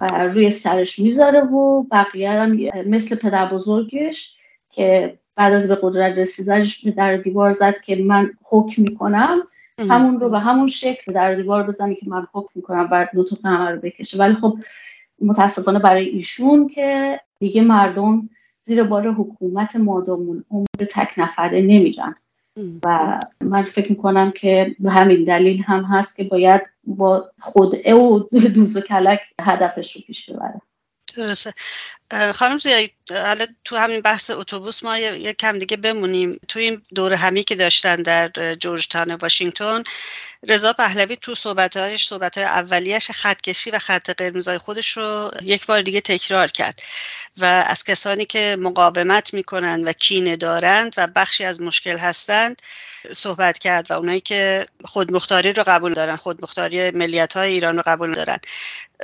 و 0.01 0.23
روی 0.23 0.51
سرش 0.51 0.99
می‌ذاره 0.99 1.41
و 1.41 1.83
بقیه 1.83 2.31
هم 2.31 2.57
مثل 2.85 3.15
پدر 3.15 3.49
بزرگش 3.49 4.37
که 4.73 5.17
بعد 5.35 5.53
از 5.53 5.67
به 5.67 5.77
قدرت 5.81 6.17
رسیدنش 6.17 6.87
در 6.87 7.17
دیوار 7.17 7.51
زد 7.51 7.81
که 7.81 7.95
من 7.95 8.31
حکم 8.43 8.81
می‌کنم. 8.81 9.37
همون 9.89 10.19
رو 10.19 10.29
به 10.29 10.39
همون 10.39 10.67
شکل 10.67 11.13
در 11.13 11.35
دیوار 11.35 11.63
بزنه 11.63 11.95
که 11.95 12.05
من 12.09 12.27
حکم 12.33 12.49
می‌کنم 12.55 12.87
و 12.91 13.07
دو 13.13 13.23
تا 13.23 13.69
رو 13.69 13.79
بکشه. 13.79 14.17
ولی 14.17 14.35
خب 14.35 14.57
متاسفانه 15.21 15.79
برای 15.79 16.09
ایشون 16.09 16.67
که 16.67 17.19
دیگه 17.39 17.61
مردم 17.61 18.29
زیر 18.61 18.83
بار 18.83 19.07
حکومت 19.07 19.75
مادامون 19.75 20.43
عمر 20.51 20.87
تک 20.89 21.13
نفره 21.17 21.61
نمیرن. 21.61 22.15
و 22.83 23.19
من 23.41 23.63
فکر 23.63 23.91
می‌کنم 23.91 24.31
که 24.31 24.75
به 24.79 24.91
همین 24.91 25.23
دلیل 25.23 25.63
هم 25.63 25.83
هست 25.83 26.17
که 26.17 26.23
باید 26.23 26.61
با 26.83 27.31
خود 27.39 27.87
و 27.87 28.29
دوز 28.53 28.77
و 28.77 28.81
کلک 28.81 29.19
هدفش 29.41 29.95
رو 29.95 30.01
پیش 30.07 30.31
ببره. 30.31 30.61
درسته. 31.17 31.53
خانم 32.35 32.57
زیایی 32.57 32.91
حالا 33.09 33.47
تو 33.65 33.77
همین 33.77 34.01
بحث 34.01 34.31
اتوبوس 34.31 34.83
ما 34.83 34.97
یک 34.97 35.37
کم 35.37 35.59
دیگه 35.59 35.77
بمونیم. 35.77 36.39
تو 36.47 36.59
این 36.59 36.81
دور 36.95 37.13
همی 37.13 37.43
که 37.43 37.55
داشتن 37.55 37.95
در 37.95 38.55
جورج 38.55 38.87
تاون 38.87 39.11
واشنگتن 39.11 39.83
رضا 40.47 40.73
پهلوی 40.73 41.15
تو 41.15 41.35
صحبتهایش 41.35 42.05
صحبتهای 42.07 42.43
اولیش 42.45 43.11
خطکشی 43.11 43.71
و 43.71 43.79
خط 43.79 44.09
قرمزای 44.09 44.57
خودش 44.57 44.97
رو 44.97 45.31
یک 45.41 45.65
بار 45.65 45.81
دیگه 45.81 46.01
تکرار 46.01 46.47
کرد 46.47 46.81
و 47.37 47.45
از 47.45 47.83
کسانی 47.83 48.25
که 48.25 48.57
مقاومت 48.59 49.33
می‌کنند 49.33 49.87
و 49.87 49.93
کینه 49.93 50.35
دارند 50.35 50.93
و 50.97 51.07
بخشی 51.07 51.43
از 51.45 51.61
مشکل 51.61 51.97
هستند 51.97 52.61
صحبت 53.13 53.59
کرد 53.59 53.91
و 53.91 53.93
اونایی 53.93 54.21
که 54.21 54.65
خودمختاری 54.85 55.53
رو 55.53 55.63
قبول 55.67 55.93
دارن 55.93 56.15
خودمختاری 56.15 56.91
ملیت 56.91 57.33
های 57.33 57.51
ایران 57.51 57.75
رو 57.77 57.83
قبول 57.85 58.15
دارن. 58.15 58.37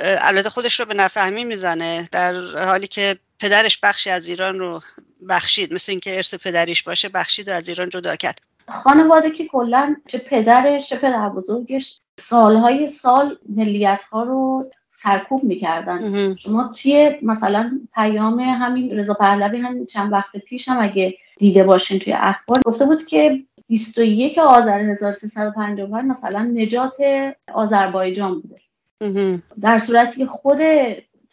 البته 0.02 0.50
خودش 0.50 0.80
رو 0.80 0.86
به 0.86 0.94
نفهمی 0.94 1.44
می‌زنه 1.44 2.08
در 2.12 2.34
حالی 2.64 2.86
که 2.86 2.99
پدرش 3.38 3.78
بخشی 3.82 4.10
از 4.10 4.28
ایران 4.28 4.58
رو 4.58 4.80
بخشید 5.28 5.74
مثل 5.74 5.92
اینکه 5.92 6.16
ارث 6.16 6.34
پدریش 6.34 6.82
باشه 6.82 7.08
بخشید 7.08 7.48
و 7.48 7.52
از 7.52 7.68
ایران 7.68 7.88
جدا 7.88 8.16
کرد. 8.16 8.40
خانواده 8.68 9.30
که 9.30 9.46
کلا 9.46 9.96
چه 10.08 10.18
پدرش 10.18 10.88
چه 10.88 10.96
پدر 10.96 11.28
بزرگش 11.28 12.00
سالهای 12.18 12.88
سال 12.88 13.38
ملیت 13.48 14.02
ها 14.02 14.22
رو 14.22 14.70
سرکوب 14.92 15.44
می‌کردن. 15.44 16.34
شما 16.36 16.72
توی 16.82 17.18
مثلا 17.22 17.80
پیام 17.94 18.40
همین 18.40 18.98
رضا 18.98 19.14
پهلوی 19.14 19.58
همین 19.58 19.86
چند 19.86 20.12
وقت 20.12 20.36
پیش 20.36 20.68
هم 20.68 20.80
اگه 20.80 21.14
دیده 21.38 21.64
باشین 21.64 21.98
توی 21.98 22.12
اخبار 22.12 22.62
گفته 22.64 22.84
بود 22.84 23.06
که 23.06 23.44
21 23.68 24.38
آذر 24.38 24.80
1355 24.80 26.04
مثلا 26.04 26.42
نجات 26.42 26.94
آذربایجان 27.54 28.40
بوده. 28.40 28.56
در 29.60 29.78
صورتی 29.78 30.16
که 30.16 30.26
خود 30.26 30.58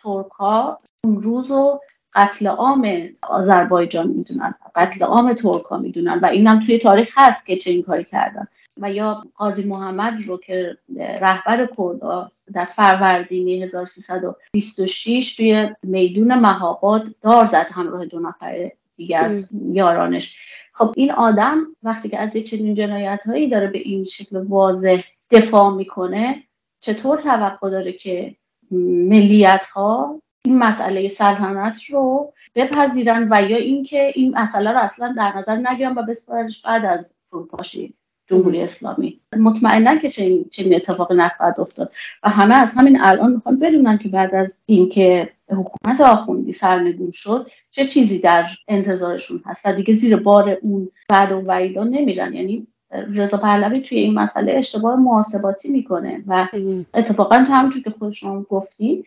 ترک 0.03 0.31
ها 0.39 0.77
اون 1.07 1.21
روز 1.21 1.51
رو 1.51 1.81
قتل 2.15 2.47
عام 2.47 3.09
آذربایجان 3.21 4.07
می‌دونن 4.07 4.55
قتل 4.75 5.05
عام 5.05 5.33
ترک 5.33 5.63
ها 5.63 5.77
می‌دونن 5.77 6.19
و 6.19 6.25
این 6.25 6.47
هم 6.47 6.59
توی 6.59 6.79
تاریخ 6.79 7.09
هست 7.15 7.45
که 7.45 7.55
چنین 7.55 7.83
کاری 7.83 8.03
کردن. 8.03 8.47
و 8.81 8.91
یا 8.91 9.23
قاضی 9.35 9.63
محمد 9.63 10.13
رو 10.25 10.37
که 10.37 10.77
رهبر 10.97 11.65
کردا 11.65 12.31
در 12.53 12.65
فروردین 12.65 13.63
1326 13.63 15.35
توی 15.35 15.69
میدون 15.83 16.39
مهاباد 16.39 17.03
دار 17.21 17.45
زد 17.45 17.67
همراه 17.71 18.05
دو 18.05 18.19
نفر 18.19 18.71
دیگه 18.95 19.17
از 19.17 19.49
یارانش. 19.71 20.37
خب 20.73 20.93
این 20.95 21.11
آدم 21.11 21.63
وقتی 21.83 22.09
که 22.09 22.19
از 22.19 22.35
یه 22.35 22.43
چنین 22.43 22.75
جنایت 22.75 23.23
هایی 23.27 23.49
داره 23.49 23.67
به 23.67 23.79
این 23.79 24.05
شکل 24.05 24.37
واضح 24.37 25.01
دفاع 25.31 25.73
می‌کنه 25.73 26.43
چطور 26.79 27.21
توقع 27.21 27.69
داره 27.69 27.93
که 27.93 28.35
ملیت 28.71 29.65
ها 29.65 30.21
این 30.47 30.57
مسئله 30.57 31.07
سلطنت 31.07 31.83
رو 31.89 32.33
بپذیرن 32.55 33.27
و 33.31 33.41
یا 33.41 33.57
اینکه 33.57 34.11
این 34.15 34.37
مسئله 34.37 34.71
رو 34.71 34.79
اصلا 34.79 35.13
در 35.17 35.37
نظر 35.37 35.55
نگیرن 35.55 35.95
و 35.95 36.01
بسپارنش 36.03 36.61
بعد 36.61 36.85
از 36.85 37.15
فروپاشی 37.23 37.93
جمهوری 38.27 38.61
اسلامی. 38.61 39.19
مطمئنا 39.37 39.95
که 39.95 40.09
چنین 40.09 40.45
چنین 40.51 40.75
اتفاقی 40.75 41.15
نخواهد 41.15 41.59
افتاد. 41.59 41.91
و 42.23 42.29
همه 42.29 42.55
از 42.55 42.73
همین 42.73 43.01
الان 43.01 43.31
می‌خوان 43.31 43.59
بدونن 43.59 43.97
که 43.97 44.09
بعد 44.09 44.35
از 44.35 44.59
اینکه 44.65 45.29
حکومت 45.49 46.01
آخوندی 46.01 46.53
سرنگون 46.53 47.11
شد 47.11 47.47
چه 47.71 47.85
چیزی 47.85 48.19
در 48.19 48.45
انتظارشون 48.67 49.41
هست 49.45 49.65
و 49.65 49.73
دیگه 49.73 49.93
زیر 49.93 50.15
بار 50.15 50.57
اون 50.61 50.89
بعد 51.09 51.31
و 51.31 51.41
وعیدا 51.41 51.83
نمیرن. 51.83 52.33
یعنی 52.33 52.67
رضا 52.91 53.37
پهلوی 53.37 53.81
توی 53.81 53.97
این 53.97 54.13
مسئله 54.13 54.51
اشتباه 54.51 54.95
محاسباتی 54.95 55.69
می‌کنه 55.69 56.23
و 56.27 56.47
اتفاقا 56.93 57.43
تو 57.47 57.53
همونجور 57.53 57.83
که 57.83 57.89
خود 57.89 58.13
شما 58.13 58.41
گفتین 58.41 59.03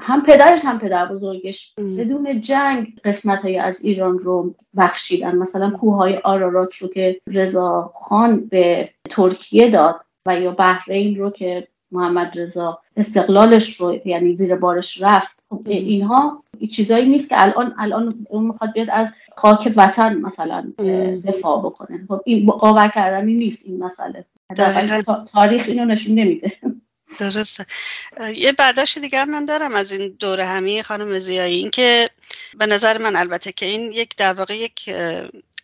هم 0.00 0.22
پدرش 0.22 0.64
هم 0.64 0.78
پدر 0.78 1.06
بزرگش. 1.06 1.74
بدون 1.98 2.40
جنگ 2.40 3.00
قسمت 3.04 3.42
های 3.42 3.58
از 3.58 3.84
ایران 3.84 4.18
رو 4.18 4.54
بخشیدن. 4.76 5.36
مثلا 5.36 5.70
کوههای 5.70 6.16
آرارات 6.16 6.76
رو 6.76 6.88
که 6.88 7.20
رضا 7.26 7.92
خان 8.00 8.46
به 8.46 8.90
ترکیه 9.10 9.70
داد 9.70 10.00
و 10.26 10.40
یا 10.40 10.50
بحرین 10.50 11.18
رو 11.18 11.30
که 11.30 11.68
محمد 11.92 12.38
رضا 12.38 12.78
استقلالش 12.96 13.80
رو 13.80 13.98
یعنی 14.04 14.36
زیر 14.36 14.54
بارش 14.54 15.02
رفت. 15.02 15.38
خب 15.50 15.60
اینها 15.64 16.42
چیزایی 16.72 17.08
نیست 17.08 17.28
که 17.28 17.42
الان 17.42 17.74
الان 17.78 18.08
اون 18.30 18.44
می‌خواد 18.44 18.72
بیاد 18.72 18.88
از 18.90 19.14
خاک 19.36 19.72
وطن 19.76 20.16
مثلا 20.16 20.72
دفاع 21.24 21.60
بکنه. 21.60 22.04
خب 22.08 22.20
این 22.24 22.46
باور 22.46 22.88
کردنی 22.88 23.34
نیست 23.34 23.66
این 23.66 23.84
مسئله. 23.84 24.24
تاریخ 25.32 25.64
اینو 25.68 25.84
نشون 25.84 26.14
نمیده. 26.14 26.52
درسته. 27.18 27.66
یه 28.34 28.52
برداشت 28.52 28.98
دیگر 28.98 29.24
من 29.24 29.44
دارم 29.44 29.74
از 29.74 29.92
این 29.92 30.16
دوره 30.18 30.46
همی 30.46 30.82
خانم 30.82 31.18
زیایی. 31.18 31.58
این 31.58 31.70
که 31.70 32.10
به 32.58 32.66
نظر 32.66 32.98
من 32.98 33.16
البته 33.16 33.52
که 33.52 33.66
این 33.66 33.92
یک 33.92 34.16
در 34.16 34.32
واقع 34.32 34.56
یک 34.56 34.90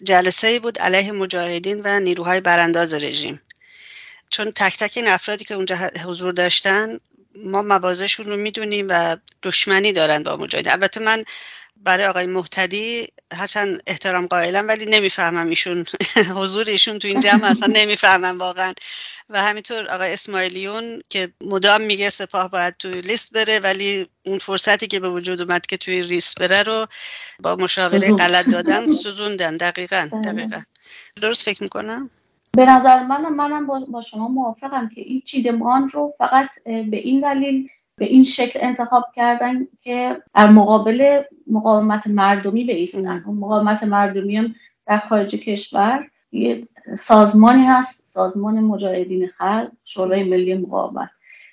جلسه 0.02 0.60
بود 0.60 0.78
علیه 0.78 1.12
مجاهدین 1.12 1.80
و 1.84 2.00
نیروهای 2.00 2.40
برانداز 2.40 2.94
رژیم. 2.94 3.40
چون 4.30 4.50
تک 4.50 4.78
تک 4.78 4.92
این 4.96 5.08
افرادی 5.08 5.44
که 5.44 5.54
اونجا 5.54 5.76
حضور 6.04 6.32
داشتن 6.32 7.00
ما 7.34 7.62
موازشون 7.62 8.26
رو 8.26 8.36
می‌دونیم 8.36 8.86
و 8.90 9.16
دشمنی 9.42 9.92
دارن 9.92 10.22
با 10.22 10.36
مجاهدین. 10.36 10.72
البته 10.72 11.00
من 11.00 11.24
برای 11.84 12.06
آقای 12.06 12.26
محتدی 12.26 13.06
هرچند 13.32 13.82
احترام 13.86 14.26
قائلم 14.26 14.68
ولی 14.68 14.84
نمی‌فهمم 14.84 15.48
ایشون. 15.48 15.84
حضور 16.40 16.68
ایشون 16.68 16.98
تو 16.98 17.08
این 17.08 17.20
جمع 17.20 17.46
اصلا 17.46 17.72
نمی‌فهمم 17.72 18.38
واقعا. 18.38 18.72
و 19.28 19.42
همینطور 19.42 19.86
آقای 19.86 20.12
اسماعیلیون 20.12 21.02
که 21.10 21.32
مدام 21.44 21.80
میگه 21.80 22.10
سپاه 22.10 22.50
باید 22.50 22.74
تو 22.74 22.88
لیست 22.88 23.32
بره 23.32 23.58
ولی 23.58 24.06
اون 24.26 24.38
فرصتی 24.38 24.86
که 24.86 25.00
به 25.00 25.08
وجود 25.10 25.40
اومد 25.40 25.66
که 25.66 25.76
توی 25.76 26.00
لیست 26.00 26.38
بره 26.38 26.62
رو 26.62 26.86
با 27.40 27.56
مشاوره 27.56 28.16
غلط 28.16 28.48
دادن 28.48 28.92
سوزوندن. 28.92 29.56
دقیقا 29.56 30.08
بله. 30.12 30.20
دقیقا. 30.20 30.62
درست 31.22 31.42
فکر 31.42 31.62
می‌کنم؟ 31.62 32.10
به 32.52 32.64
نظر 32.64 33.02
من 33.02 33.20
منم 33.20 33.66
با 33.66 34.02
شما 34.02 34.28
موافقم 34.28 34.88
که 34.88 35.00
این 35.00 35.20
چیدمان 35.20 35.88
رو 35.88 36.14
فقط 36.18 36.48
به 36.64 36.96
این 36.96 37.20
دلیل 37.20 37.68
به 37.98 38.04
این 38.04 38.24
شکل 38.24 38.58
انتخاب 38.62 39.04
کردن 39.16 39.66
که 39.82 40.22
در 40.34 40.50
مقابل 40.50 41.22
مقاومت 41.46 42.06
مردمی 42.06 42.64
بیستن 42.64 43.24
مقاومت 43.26 43.82
مردمی 43.82 44.36
هم 44.36 44.54
در 44.86 44.98
خارج 44.98 45.34
کشور 45.34 46.06
یه 46.32 46.68
سازمانی 46.98 47.66
هست 47.66 48.08
سازمان 48.08 48.60
مجاهدین 48.60 49.28
خلق 49.38 49.70
شورای 49.84 50.24
ملی 50.24 50.54
مقاومت. 50.54 51.10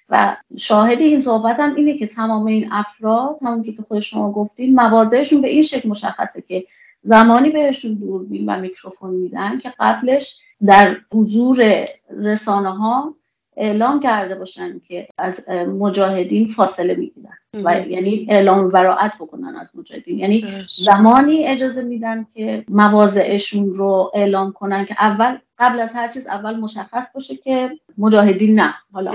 و 0.09 0.37
شاهد 0.57 0.99
این 0.99 1.21
صحبت 1.21 1.59
هم 1.59 1.75
اینه 1.75 1.97
که 1.97 2.07
تمام 2.07 2.45
این 2.45 2.71
افراد 2.71 3.37
همونجور 3.41 3.75
که 3.75 3.81
خود 3.81 3.99
شما 3.99 4.31
گفتین 4.31 4.75
موازهشون 4.75 5.41
به 5.41 5.47
این 5.47 5.61
شکل 5.61 5.89
مشخصه 5.89 6.41
که 6.41 6.65
زمانی 7.01 7.49
بهشون 7.49 7.93
دوربین 7.93 8.49
و 8.49 8.59
میکروفون 8.59 9.13
میدن 9.13 9.59
که 9.59 9.73
قبلش 9.79 10.39
در 10.65 10.97
حضور 11.13 11.85
رسانه 12.17 12.77
ها 12.77 13.15
اعلام 13.57 14.00
کرده 14.00 14.35
باشن 14.35 14.79
که 14.79 15.07
از 15.17 15.50
مجاهدین 15.79 16.47
فاصله 16.47 16.95
می‌گیرن. 16.95 17.38
و 17.65 17.79
یعنی 17.89 18.27
اعلام 18.29 18.69
براعت 18.69 19.12
بکنن 19.19 19.55
از 19.55 19.79
مجاهدین. 19.79 20.19
یعنی 20.19 20.45
زمانی 20.77 21.47
اجازه 21.47 21.81
میدن 21.81 22.27
که 22.33 22.65
مواضعشون 22.69 23.74
رو 23.74 24.12
اعلام 24.13 24.51
کنن 24.51 24.85
که 24.85 24.95
اول 25.00 25.38
قبل 25.59 25.79
از 25.79 25.93
هر 25.93 26.07
چیز 26.07 26.27
اول 26.27 26.59
مشخص 26.59 27.13
باشه 27.13 27.35
که 27.35 27.71
مجاهدین 27.97 28.59
نه. 28.59 28.74
حالا 28.93 29.12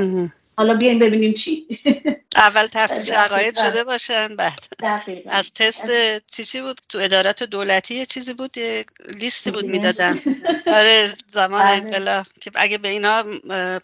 حالا 0.61 0.75
بیاین 0.75 0.99
ببینیم 0.99 1.33
چی. 1.33 1.67
اول 2.37 2.67
تفتیش 2.73 3.11
عقاید 3.25 3.59
شده 3.59 3.85
باشن 3.85 4.37
بعد. 4.37 4.59
از 5.27 5.55
تست 5.55 5.87
چی 6.27 6.45
چی 6.45 6.61
بود؟ 6.61 6.79
تو 6.89 6.99
ادارات 6.99 7.43
دولتی 7.43 7.95
یه 7.95 8.07
چیزی 8.07 8.35
بود؟ 8.35 8.59
یه 8.59 8.85
لیستی 9.21 9.51
بود 9.51 9.65
می‌دادن. 9.65 10.19
آره 10.79 11.15
زمان 11.27 11.63
بله. 11.63 11.71
انقلاب. 11.71 12.27
که 12.41 12.51
اگه 12.55 12.79
به 12.79 12.89
اینا 12.89 13.25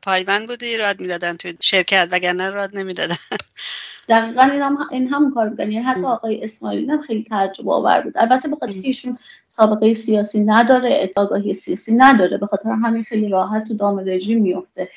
پایبند 0.02 0.48
بودی 0.48 0.76
راد 0.76 1.00
می‌دادن 1.00 1.36
تو 1.36 1.52
شرکت 1.60 2.08
وگرنه 2.10 2.50
راد 2.50 2.76
نمی‌دادن. 2.76 3.16
دقیقا 4.08 4.42
این 4.42 4.62
هم, 4.62 4.78
این 4.90 5.08
هم 5.08 5.34
کار 5.34 5.48
بودن 5.48 5.72
یعنی 5.72 5.84
حتی 5.84 6.04
آقای 6.04 6.44
اسماعیلی 6.44 6.90
هم 6.90 7.02
خیلی 7.02 7.26
تعجب 7.30 7.68
آور 7.68 8.00
بود. 8.00 8.12
البته 8.16 8.48
به 8.48 8.56
خاطر 8.56 8.80
ایشون 8.82 9.18
سابقه 9.48 9.94
سیاسی 9.94 10.44
نداره 10.44 11.12
آگاهی 11.16 11.54
سیاسی 11.54 11.94
نداره. 11.94 12.38
به 12.38 12.46
خاطر 12.46 12.70
همین 12.70 13.04
خیلی 13.04 13.28
راحت 13.28 13.68
تو 13.68 13.74
دام 13.74 13.98
رژیم 13.98 14.42
میفته 14.42 14.88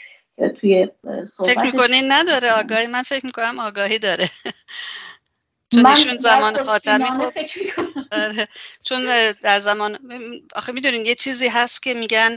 توی 0.48 0.88
فکر 1.46 1.62
می‌کنین 1.64 2.12
نداره 2.12 2.52
آگاهی؟ 2.52 2.88
من 2.88 3.04
فکر 3.04 3.26
می‌کنم 3.26 3.60
آگاهی 3.60 4.00
داره. 4.00 4.30
چون 5.74 5.86
ایشون 5.86 6.18
زمان 6.18 6.64
خاتمی 6.64 7.06
خب 7.06 7.34
آره. 8.12 8.48
چون 8.84 9.06
در 9.42 9.60
زمان 9.60 10.00
آخه 10.56 10.72
می‌دونین 10.72 11.06
یه 11.06 11.16
چیزی 11.16 11.48
هست 11.48 11.84
که 11.84 11.94
میگن 11.94 12.36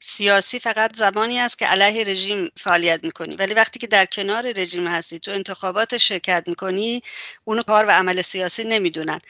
سیاسی 0.00 0.58
فقط 0.58 0.96
زمانی 0.96 1.40
است 1.40 1.58
که 1.58 1.66
علیه 1.66 2.04
رژیم 2.04 2.50
فعالیت 2.56 3.04
می‌کنی. 3.04 3.36
ولی 3.36 3.54
وقتی 3.54 3.78
که 3.78 3.86
در 3.86 4.04
کنار 4.04 4.52
رژیم 4.52 4.86
هستی 4.86 5.18
تو 5.18 5.30
انتخابات 5.30 5.98
شرکت 5.98 6.44
می‌کنی 6.46 7.02
اونو 7.44 7.62
کار 7.62 7.86
و 7.86 7.90
عمل 7.90 8.22
سیاسی 8.22 8.64
نمی‌دونن. 8.64 9.20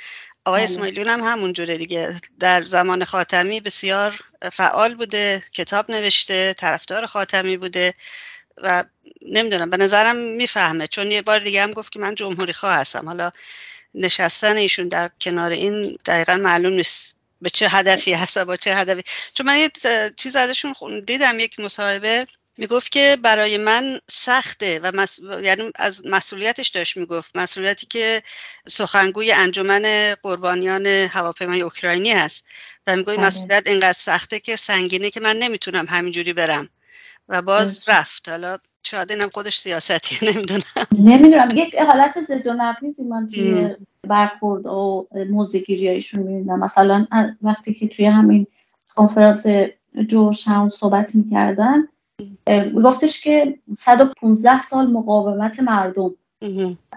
آقای 0.44 0.62
بله. 0.62 0.70
اسماعیلیون 0.70 1.08
هم 1.08 1.20
همون 1.20 1.52
جوره 1.52 1.78
دیگه. 1.78 2.20
در 2.40 2.64
زمان 2.64 3.04
خاتمی 3.04 3.60
بسیار 3.60 4.20
فعال 4.52 4.94
بوده 4.94 5.42
کتاب 5.52 5.90
نوشته 5.90 6.54
طرفدار 6.54 7.06
خاتمی 7.06 7.56
بوده 7.56 7.92
و 8.56 8.84
نمی‌دونم 9.22 9.70
به 9.70 9.76
نظرم 9.76 10.16
می‌فهمه. 10.16 10.86
چون 10.86 11.10
یه 11.10 11.22
بار 11.22 11.38
دیگه 11.40 11.62
هم 11.62 11.72
گفت 11.72 11.92
که 11.92 11.98
من 11.98 12.14
جمهوری 12.14 12.52
خواه 12.52 12.74
هستم. 12.74 13.06
حالا 13.06 13.30
نشستن 13.94 14.56
ایشون 14.56 14.88
در 14.88 15.10
کنار 15.20 15.52
این 15.52 15.98
دقیقا 16.06 16.36
معلوم 16.36 16.72
نیست 16.72 17.16
به 17.42 17.50
چه 17.50 17.68
هدفی 17.68 18.12
هست 18.12 18.38
با 18.38 18.56
چه 18.56 18.74
هدفی. 18.74 19.02
چون 19.34 19.46
من 19.46 19.58
یه 19.58 19.70
چیز 20.16 20.36
ازشون 20.36 20.74
دیدم 21.06 21.40
یک 21.40 21.60
مصاحبه 21.60 22.26
می‌گفت 22.56 22.92
که 22.92 23.18
برای 23.22 23.58
من 23.58 24.00
سخته 24.10 24.80
و 24.82 24.92
یعنی 25.42 25.70
از 25.74 26.06
مسئولیتش 26.06 26.68
داشت 26.68 26.96
می‌گفت. 26.96 27.36
مسئولیتی 27.36 27.86
که 27.86 28.22
سخنگوی 28.68 29.32
انجمن 29.32 30.14
قربانیان 30.22 30.86
هواپیمای 30.86 31.60
اوکراینی 31.60 32.12
هست. 32.12 32.46
و 32.86 32.96
میگوی 32.96 33.16
بله. 33.16 33.26
مسئولیت 33.26 33.66
اینقدر 33.66 33.92
سخته 33.92 34.40
که 34.40 34.56
سنگینه 34.56 35.10
که 35.10 35.20
من 35.20 35.36
نمی‌تونم 35.36 35.86
همینجوری 35.88 36.32
برم. 36.32 36.68
و 37.28 37.42
باز 37.42 37.88
رفت. 37.88 38.28
حالا 38.28 38.58
شاید 38.82 39.12
اینم 39.12 39.30
خودش 39.30 39.58
سیاستی 39.58 40.18
نمی‌دونم. 40.32 40.62
نمی‌دونم. 40.98 41.48
یک 41.56 41.74
حالت 41.74 42.20
ضد 42.20 42.46
و 42.46 42.52
نقیزی 42.52 43.04
من 43.04 43.28
توی 43.28 43.76
برخورد 44.08 44.66
و 44.66 45.08
موزیگیری 45.30 45.88
ایشون 45.88 46.22
می‌بینم. 46.22 46.64
مثلا 46.64 47.06
وقتی 47.42 47.74
که 47.74 47.88
توی 47.88 48.06
همین 48.06 48.46
کنفرانس 48.94 49.46
جورج 50.08 50.44
هم 50.46 50.68
صحبت 50.68 51.14
می‌کردن 51.14 51.88
گفتش 52.84 53.20
که 53.20 53.58
115 53.76 54.62
سال 54.62 54.86
مقاومت 54.86 55.60
مردم. 55.60 56.14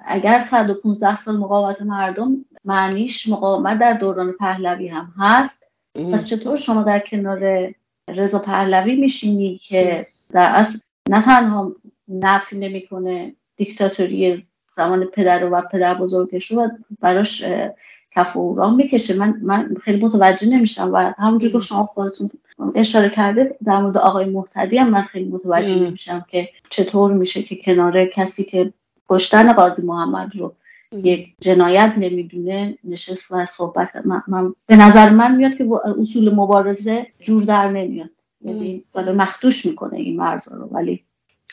اگر 0.06 0.40
115 0.40 1.18
سال 1.18 1.38
مقاومت 1.38 1.82
مردم 1.82 2.46
معنیش 2.66 3.30
مقاومت 3.30 3.80
در 3.80 3.94
دوران 3.94 4.32
پهلوی 4.32 4.88
هم 4.88 5.14
هست. 5.18 5.72
پس 6.14 6.28
چطور 6.28 6.58
شما 6.58 6.84
در 6.84 7.00
کنار 7.00 7.72
رضا 8.08 8.40
پهلوی 8.40 8.96
میشینی 8.96 9.58
که 9.58 10.06
در 10.30 10.56
اصل 10.56 10.80
نه 11.10 11.22
تنها 11.22 11.76
نفی 12.08 12.58
نمی‌کنه 12.58 13.34
دیکتاتوری 13.56 14.44
زمان 14.76 15.06
پدر 15.06 15.46
و 15.52 15.62
پدر 15.62 15.94
بزرگش 15.94 16.52
رو 16.52 16.70
براش 17.00 17.44
کف 18.16 18.38
و 18.38 18.70
می‌کشه. 18.70 19.18
من 19.18 19.40
من 19.42 19.76
خیلی 19.82 20.06
متوجه 20.06 20.50
نمیشم 20.50 20.94
و 20.94 21.14
همونجور 21.18 21.52
که 21.52 21.60
شما 21.60 21.84
خودتون 21.84 22.30
اشاره 22.76 23.10
کرده 23.10 23.58
در 23.66 23.82
مورد 23.82 23.98
آقای 23.98 24.26
محتدی 24.26 24.78
هم 24.78 24.90
من 24.90 25.02
خیلی 25.02 25.30
متوجه 25.30 25.76
نمیشم 25.76 26.26
که 26.30 26.50
چطور 26.70 27.14
میشه 27.14 27.44
که 27.44 27.56
کنار 27.56 28.06
کسی 28.06 28.44
که 28.44 28.74
کشتن 29.10 29.54
قاضی 29.54 29.88
محمد 29.88 30.36
رو 30.36 30.54
یک 30.92 31.36
جنایت 31.42 31.94
نمی‌دونه 31.98 32.78
نشست 32.84 33.32
و 33.32 33.46
صحبت 33.46 33.96
من, 34.06 34.24
من 34.28 34.54
به 34.66 34.76
نظر 34.76 35.10
من 35.10 35.36
میاد 35.36 35.58
که 35.58 35.68
اصول 36.02 36.36
مبارزه 36.36 37.08
جور 37.20 37.44
در 37.44 37.72
نمیاد. 37.72 38.10
یعنی 38.42 38.84
مختوش 38.96 39.66
می‌کنه 39.66 39.98
این 39.98 40.18
مرزا 40.18 40.58
رو. 40.58 40.68
ولی 40.72 41.04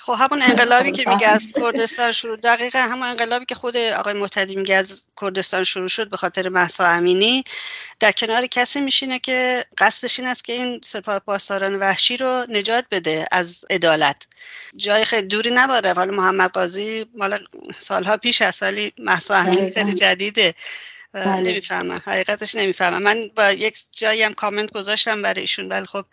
خب 0.00 0.16
همون 0.18 0.42
انقلابی 0.42 0.92
که 0.92 1.04
میگه 1.10 1.28
از 1.28 1.52
کردستان 1.60 2.12
شروع 2.12 2.36
دقیقا 2.36 2.78
همون 2.78 3.08
انقلابی 3.08 3.44
که 3.44 3.54
خود 3.54 3.76
آقای 3.76 4.12
محتدی 4.12 4.56
میگه 4.56 4.74
از 4.74 5.06
کردستان 5.20 5.64
شروع 5.64 5.88
شد 5.88 6.10
به 6.10 6.16
خاطر 6.16 6.48
محسا 6.48 6.86
امینی. 6.86 7.44
در 8.00 8.12
کنار 8.12 8.46
کسی 8.46 8.80
میشینه 8.80 9.18
که 9.18 9.64
قصدش 9.78 10.18
این 10.18 10.28
است 10.28 10.44
که 10.44 10.52
این 10.52 10.80
سپاه 10.84 11.18
پاسداران 11.18 11.74
وحشی 11.74 12.16
رو 12.16 12.46
نجات 12.48 12.84
بده 12.90 13.26
از 13.32 13.64
عدالت. 13.70 14.26
جای 14.76 15.04
خیلی 15.04 15.26
دوری 15.26 15.50
نباره. 15.50 15.92
حالا 15.92 16.12
محمد 16.12 16.50
قاضی 16.50 17.06
مال 17.14 17.46
سالها 17.78 18.16
پیش 18.16 18.42
از 18.42 18.54
سالی 18.54 18.92
محسا 18.98 19.34
امینی 19.34 19.70
خیلی 19.70 19.92
جدیده. 19.92 20.54
بله. 21.14 21.50
نمی‌فهمم. 21.50 22.00
حقیقتش 22.04 22.54
نمی‌فهمم. 22.54 23.02
من 23.02 23.30
با 23.36 23.50
یک 23.50 23.78
جایی 23.92 24.22
هم 24.22 24.34
کامنت 24.34 24.72
گذاشتم 24.72 25.22
برای 25.22 25.40
ایشون 25.40 25.68
ولی 25.68 25.86
خب 25.86 26.04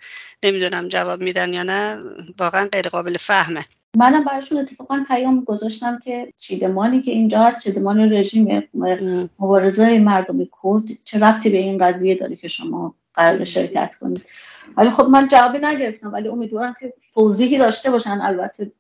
نمی‌دونم 0.44 0.88
جواب 0.88 1.22
میدن 1.22 1.54
یا 1.54 1.64
نه. 1.64 2.00
واقعا 2.40 2.70
غیر 2.72 2.90
قابل 2.90 3.18
فهمه. 3.18 3.66
منم 3.98 4.24
براشون 4.24 4.58
اتفاقا 4.58 5.06
پیام 5.08 5.44
گذاشتم 5.44 6.00
که 6.04 6.34
چیدمانی 6.40 7.02
که 7.02 7.12
اینجا 7.12 7.44
هست 7.44 7.64
چیدمان 7.64 8.14
رژیم 8.14 8.64
مبارزه 9.40 10.00
مردم 10.00 10.38
کرد. 10.64 10.84
چه 11.04 11.20
ربطی 11.20 11.50
به 11.50 11.58
این 11.58 11.86
قضیه 11.86 12.16
داره 12.16 12.36
که 12.36 12.48
شما 12.48 12.96
قرار 13.14 13.46
شرکت 13.46 13.92
کنید؟ 14.02 14.26
ولی 14.78 14.92
خب 14.92 15.04
من 15.04 15.28
جوابی 15.28 15.60
نگرفتم 15.62 16.14
ولی 16.14 16.28
امیدوارم 16.28 16.76
که 16.80 16.94
توضیحی 17.14 17.58
داشته 17.58 17.92
باشن. 17.92 18.22
البته 18.22 18.72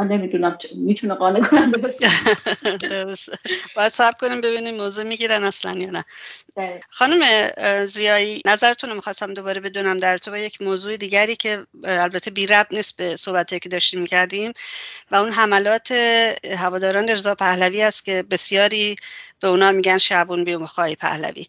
من 0.00 0.08
نمی‌دونم 0.08 0.58
می‌تونه 0.74 1.14
قانع 1.14 1.40
کننده 1.40 1.78
باشه. 1.78 2.10
درست. 2.90 3.30
باید 3.76 3.92
سب 3.92 4.18
کنیم 4.20 4.40
ببینیم 4.40 4.76
موضوع 4.76 5.04
می‌گیرن 5.04 5.44
اصلا 5.44 5.78
یا 5.78 5.90
نه. 5.90 6.04
بله. 6.56 6.80
خانم 6.90 7.50
زیایی 7.86 8.42
نظرتون 8.46 8.90
رو 8.90 8.96
می‌خواستم 8.96 9.34
دوباره 9.34 9.60
بدونم 9.60 9.98
در 9.98 10.18
تو 10.18 10.30
با 10.30 10.38
یک 10.38 10.62
موضوع 10.62 10.96
دیگری 10.96 11.36
که 11.36 11.66
البته 11.84 12.30
بی 12.30 12.46
ربط 12.46 12.72
نیست 12.74 12.96
به 12.96 13.16
صحبتی 13.16 13.58
که 13.58 13.68
داشتیم 13.68 14.00
می‌کردیم 14.00 14.52
و 15.10 15.16
اون 15.16 15.30
حملات 15.30 15.92
هواداران 16.58 17.08
رضا 17.08 17.34
پهلوی 17.34 17.82
است 17.82 18.04
که 18.04 18.24
بسیاری 18.30 18.96
به 19.40 19.48
اونا 19.48 19.72
میگن 19.72 19.98
شعبون 19.98 20.44
بیومخای 20.44 20.96
پهلوی. 20.96 21.46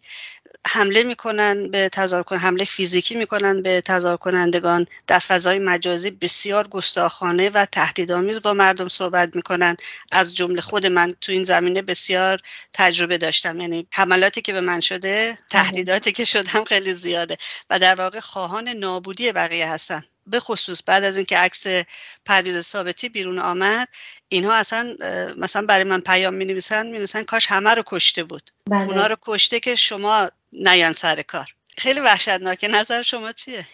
حمله 0.66 1.02
می‌کنن 1.02 1.70
به 1.70 1.88
تظاهر 1.88 2.36
حمله 2.36 2.64
فیزیکی 2.64 3.14
می‌کنن 3.14 3.62
به 3.62 3.80
تظاهر 3.80 4.16
کنندگان. 4.16 4.86
در 5.06 5.18
فضای 5.18 5.58
مجازی 5.58 6.10
بسیار 6.10 6.68
گستاخانه 6.68 7.50
و 7.50 7.66
تهدیدآمیز 7.72 8.42
با 8.42 8.52
مردم 8.52 8.88
صحبت 8.88 9.36
می‌کنن. 9.36 9.76
از 10.12 10.36
جمله 10.36 10.60
خود 10.60 10.86
من 10.86 11.08
تو 11.20 11.32
این 11.32 11.42
زمینه 11.42 11.82
بسیار 11.82 12.40
تجربه 12.72 13.18
داشتم. 13.18 13.60
یعنی 13.60 13.86
حملاتی 13.90 14.40
که 14.40 14.52
به 14.52 14.60
من 14.60 14.80
شده 14.80 15.38
تهدیداتی 15.50 16.12
که 16.12 16.24
شدم 16.24 16.64
خیلی 16.64 16.92
زیاده 16.94 17.36
و 17.70 17.78
در 17.78 17.94
واقع 17.94 18.20
خواهان 18.20 18.68
نابودی 18.68 19.32
بقیه 19.32 19.70
هستن. 19.70 20.02
به 20.26 20.40
خصوص 20.40 20.82
بعد 20.86 21.04
از 21.04 21.16
اینکه 21.16 21.38
عکس 21.38 21.66
پرویز 22.24 22.60
ثابتی 22.60 23.08
بیرون 23.08 23.38
آمد 23.38 23.88
اینها 24.28 24.54
اصلا 24.54 24.96
مثلا 25.36 25.66
برای 25.66 25.84
من 25.84 26.00
پیام 26.00 26.34
می 26.34 26.44
نویسن 26.44 26.86
می 26.86 26.98
نویسن 26.98 27.22
کاش 27.22 27.46
همه 27.46 27.70
رو 27.74 27.82
کشته 27.86 28.24
بود. 28.24 28.50
بله. 28.70 28.80
اونا 28.80 29.06
رو 29.06 29.16
کشته 29.22 29.60
که 29.60 29.76
شما 29.76 30.28
نیان 30.52 30.92
سر 30.92 31.22
کار. 31.22 31.46
خیلی 31.78 32.00
وحشتناکه 32.00 32.68
نظر 32.68 33.02
شما 33.02 33.32
چیه؟ 33.32 33.64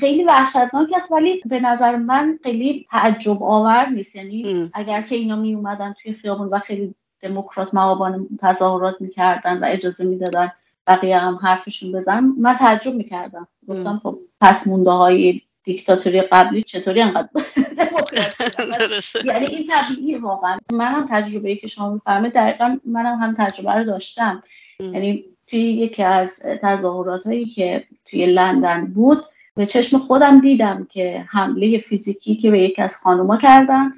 خیلی 0.00 0.24
وحشتناک 0.24 0.88
است 0.96 1.12
ولی 1.12 1.42
به 1.46 1.60
نظر 1.60 1.96
من 1.96 2.38
خیلی 2.42 2.86
تعجب 2.90 3.42
آور 3.42 3.86
نیست. 3.86 4.16
یعنی 4.16 4.70
اگر 4.74 5.02
که 5.02 5.14
اینا 5.14 5.36
می 5.36 5.54
اومدن 5.54 5.94
توی 6.02 6.12
خیابون 6.12 6.48
و 6.48 6.58
خیلی 6.58 6.94
دموکرات 7.20 7.74
موابان 7.74 8.28
تظاهرات 8.42 8.96
می‌کردن 9.00 9.58
و 9.58 9.64
اجازه 9.64 10.04
می‌دادن 10.04 10.52
بقیه 10.86 11.18
هم 11.18 11.34
حرفشون 11.34 11.92
بزنن 11.92 12.34
من 12.38 12.56
تعجب 12.56 12.94
می‌کردم. 12.94 13.48
گفتم 13.68 14.00
خب 14.02 14.18
پس 14.40 14.66
مونده 14.66 14.90
های 14.90 15.40
دیکتاتوری 15.64 16.20
قبلی 16.20 16.62
چطوری 16.62 17.00
انقدر 17.00 17.28
یعنی 19.24 19.46
این 19.46 19.66
طبیعیه 19.66 20.18
واقعا. 20.18 20.58
منم 20.72 21.06
تجربه 21.10 21.48
ای 21.48 21.56
که 21.56 21.66
شما 21.66 21.90
میفرمایید 21.94 22.34
دقیقا 22.34 22.78
منم 22.84 23.18
هم 23.18 23.34
تجربه 23.38 23.72
رو 23.72 23.84
داشتم. 23.84 24.42
یعنی 24.80 25.24
توی 25.52 25.60
یکی 25.60 26.02
از 26.02 26.46
تظاهرات 26.62 27.26
هایی 27.26 27.46
که 27.46 27.84
توی 28.04 28.26
لندن 28.26 28.86
بود 28.86 29.18
به 29.56 29.66
چشم 29.66 29.98
خودم 29.98 30.40
دیدم 30.40 30.86
که 30.90 31.24
حمله 31.30 31.78
فیزیکی 31.78 32.36
که 32.36 32.50
به 32.50 32.62
یکی 32.62 32.82
از 32.82 32.96
خانوما 32.96 33.36
کردن 33.36 33.92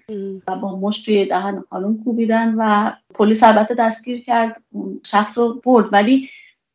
و 0.48 0.56
با 0.56 0.76
مشت 0.76 1.04
توی 1.04 1.24
دهن 1.24 1.64
خانم 1.70 2.04
کوبیدن 2.04 2.54
و 2.58 2.92
پلیس 3.14 3.42
البته 3.42 3.74
دستگیر 3.74 4.22
کرد 4.22 4.62
اون 4.72 5.00
شخص 5.06 5.38
رو 5.38 5.60
برد. 5.64 5.92
ولی 5.92 6.28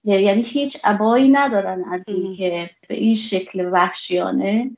یعنی 0.04 0.42
هیچ 0.42 0.78
عبایی 0.84 1.30
ندارن 1.30 1.84
از 1.92 2.10
اینکه 2.10 2.70
به 2.88 2.96
این 2.96 3.16
شکل 3.16 3.70
وحشیانه 3.72 4.72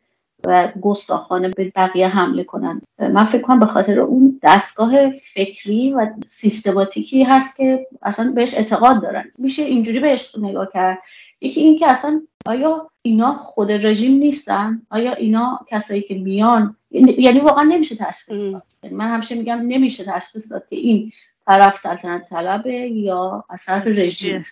و 0.46 0.72
گستاخانه 0.82 1.50
به 1.50 1.72
بقیه 1.76 2.08
حمله 2.08 2.44
کنن. 2.44 2.82
من 3.00 3.26
فکر 3.26 3.42
کنم 3.42 3.60
به 3.60 3.66
خاطر 3.66 4.00
اون 4.00 4.40
دستگاه 4.44 5.10
فکری 5.10 5.94
و 5.94 6.08
سیستماتیکی 6.26 7.24
هست 7.24 7.58
که 7.58 7.88
اصلا 8.02 8.32
بهش 8.32 8.54
اعتقاد 8.54 9.02
دارن. 9.02 9.32
میشه 9.38 9.64
اینجوری 9.64 10.00
بهش 10.00 10.36
نگاه 10.38 10.70
کرد. 10.74 10.98
یکی 11.42 11.62
این 11.62 11.80
که 11.80 11.88
اصلا 11.88 12.22
آیا 12.46 12.90
اینا 13.02 13.34
خود 13.34 13.72
رژیم 13.72 14.20
نیستن؟ 14.20 14.82
آیا 14.90 15.14
اینا 15.14 15.60
کسایی 15.68 16.02
که 16.02 16.16
میان؟ 16.16 16.76
یعنی 16.92 17.40
واقعا 17.40 17.64
نمیشه 17.64 17.96
تشخیص 17.96 18.52
داد. 18.52 18.64
من 18.92 19.14
همیشه 19.14 19.36
میگم 19.36 19.62
نمیشه 19.68 20.04
تشخیص 20.04 20.52
داد 20.52 20.68
که 20.70 20.76
این 20.76 21.12
طرف 21.46 21.78
سلطنت 21.78 22.30
طلبه 22.30 22.74
یا 22.74 23.44
از 23.50 23.66
طرف 23.66 23.88
رژیم. 23.88 24.46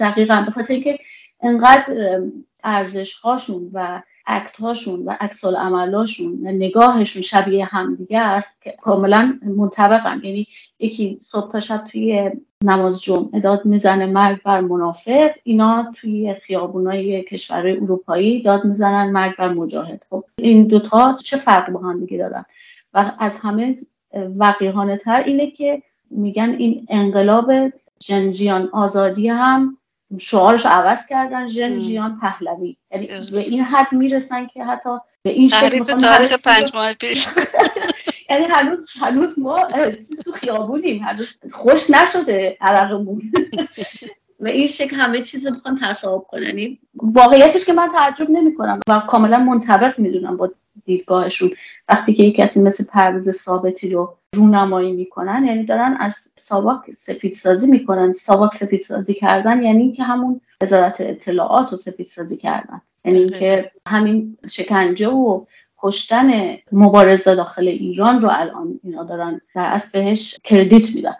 دقیقا 0.00 0.42
به 0.46 0.50
خاطر 0.50 0.74
اینکه 0.74 0.98
انقدر 1.40 2.20
ارزش 2.64 3.14
هاشون 3.14 3.70
و 3.72 4.02
اکت 4.26 4.60
هاشون 4.60 5.04
و 5.04 5.16
عکس 5.20 5.44
عملاشون 5.44 6.38
و 6.42 6.50
نگاهشون 6.50 7.22
شبیه 7.22 7.64
همدیگه 7.64 8.20
است 8.20 8.62
که 8.62 8.74
کاملا 8.82 9.38
منطبقن. 9.42 10.20
یعنی 10.24 10.46
یکی 10.78 11.20
صبح 11.22 11.52
تا 11.52 11.60
شب 11.60 11.84
توی 11.90 12.30
نماز 12.64 13.02
جمعه 13.02 13.40
داد 13.40 13.64
می‌زنه 13.64 14.06
مرگ 14.06 14.42
بر 14.42 14.60
منافق 14.60 15.30
اینا 15.44 15.92
توی 15.96 16.34
خیابونای 16.34 17.22
کشورهای 17.22 17.76
اروپایی 17.76 18.42
داد 18.42 18.64
می‌زنن 18.64 19.10
مرگ 19.10 19.36
بر 19.36 19.48
مجاهد. 19.48 20.04
خب 20.10 20.24
این 20.36 20.66
دوتا 20.66 21.18
چه 21.24 21.36
فرق 21.36 21.70
با 21.70 21.80
هم 21.80 22.00
دیگه 22.00 22.18
دارن؟ 22.18 22.44
و 22.94 23.12
از 23.18 23.38
همه 23.38 23.76
وقیهانه 24.36 24.96
تر 24.96 25.22
اینه 25.26 25.50
که 25.50 25.82
میگن 26.10 26.56
این 26.58 26.86
انقلاب 26.90 27.52
جنجیان 27.98 28.68
آزادی 28.72 29.28
هم 29.28 29.76
شعارش 30.18 30.66
عوض 30.66 31.06
کردن 31.06 31.48
جنجیان 31.48 32.18
پهلوی. 32.20 32.76
یعنی 32.90 33.06
به 33.06 33.38
این 33.38 33.60
حد 33.60 33.92
می‌رسن 33.92 34.46
که 34.46 34.64
حتی 34.64 34.90
به 35.22 35.30
این 35.30 35.48
شکل 35.48 35.84
تاریخ 35.84 36.32
پنج 36.44 36.74
ماه 36.74 36.92
پیش. 36.92 37.26
یعنی 38.30 38.44
هنوز 38.44 38.90
هنوز 39.00 39.38
ما 39.38 39.66
تو 40.24 40.32
خیابونیم. 40.32 41.02
هنوز 41.02 41.40
خوش 41.52 41.90
نشده 41.90 42.56
عرقمون. 42.60 43.22
و 44.40 44.46
این 44.46 44.66
شکل 44.66 44.96
همه 44.96 45.22
چیز 45.22 45.46
رو 45.46 45.54
می‌خوان 45.54 45.78
تصاحب 45.82 46.22
کنن. 46.22 46.42
یعنی 46.42 46.78
واقعیتش 46.94 47.64
که 47.64 47.72
من 47.72 47.88
تعجب 47.92 48.30
نمی 48.30 48.54
کنم 48.54 48.80
و 48.88 49.02
کاملا 49.08 49.38
منطبق 49.38 49.98
می‌دونم 49.98 50.36
با 50.36 50.50
دیدگاهشون. 50.84 51.50
وقتی 51.88 52.14
که 52.14 52.22
یک 52.22 52.36
کسی 52.36 52.62
مثل 52.62 52.84
پرویز 52.84 53.30
ثابتی 53.30 53.90
رو 53.90 54.16
رونمایی 54.34 54.92
می‌کنن 54.92 55.44
یعنی 55.46 55.64
دارن 55.64 55.96
از 56.00 56.14
ساواک 56.36 56.90
سفید 56.90 57.34
سازی 57.34 57.66
می‌کنن. 57.66 58.12
ساواک 58.12 58.54
سفید 58.54 58.80
سازی 58.80 59.14
کردن 59.14 59.62
یعنی 59.62 59.92
که 59.92 60.02
همون 60.02 60.40
وزارت 60.62 61.00
اطلاعات 61.00 61.70
رو 61.70 61.76
سفید 61.76 62.06
سازی 62.06 62.36
کردن. 62.36 62.80
یعنی 63.04 63.28
که 63.28 63.70
همین 63.88 64.36
شکنجه 64.50 65.08
و 65.08 65.44
کشتن 65.78 66.56
مبارزه 66.72 67.34
داخل 67.34 67.68
ایران 67.68 68.22
رو 68.22 68.28
الان 68.32 68.80
اینا 68.84 69.04
دارن 69.04 69.40
در 69.54 69.64
اصل 69.64 70.00
بهش 70.00 70.36
کردیت 70.44 70.94
میدن. 70.94 71.16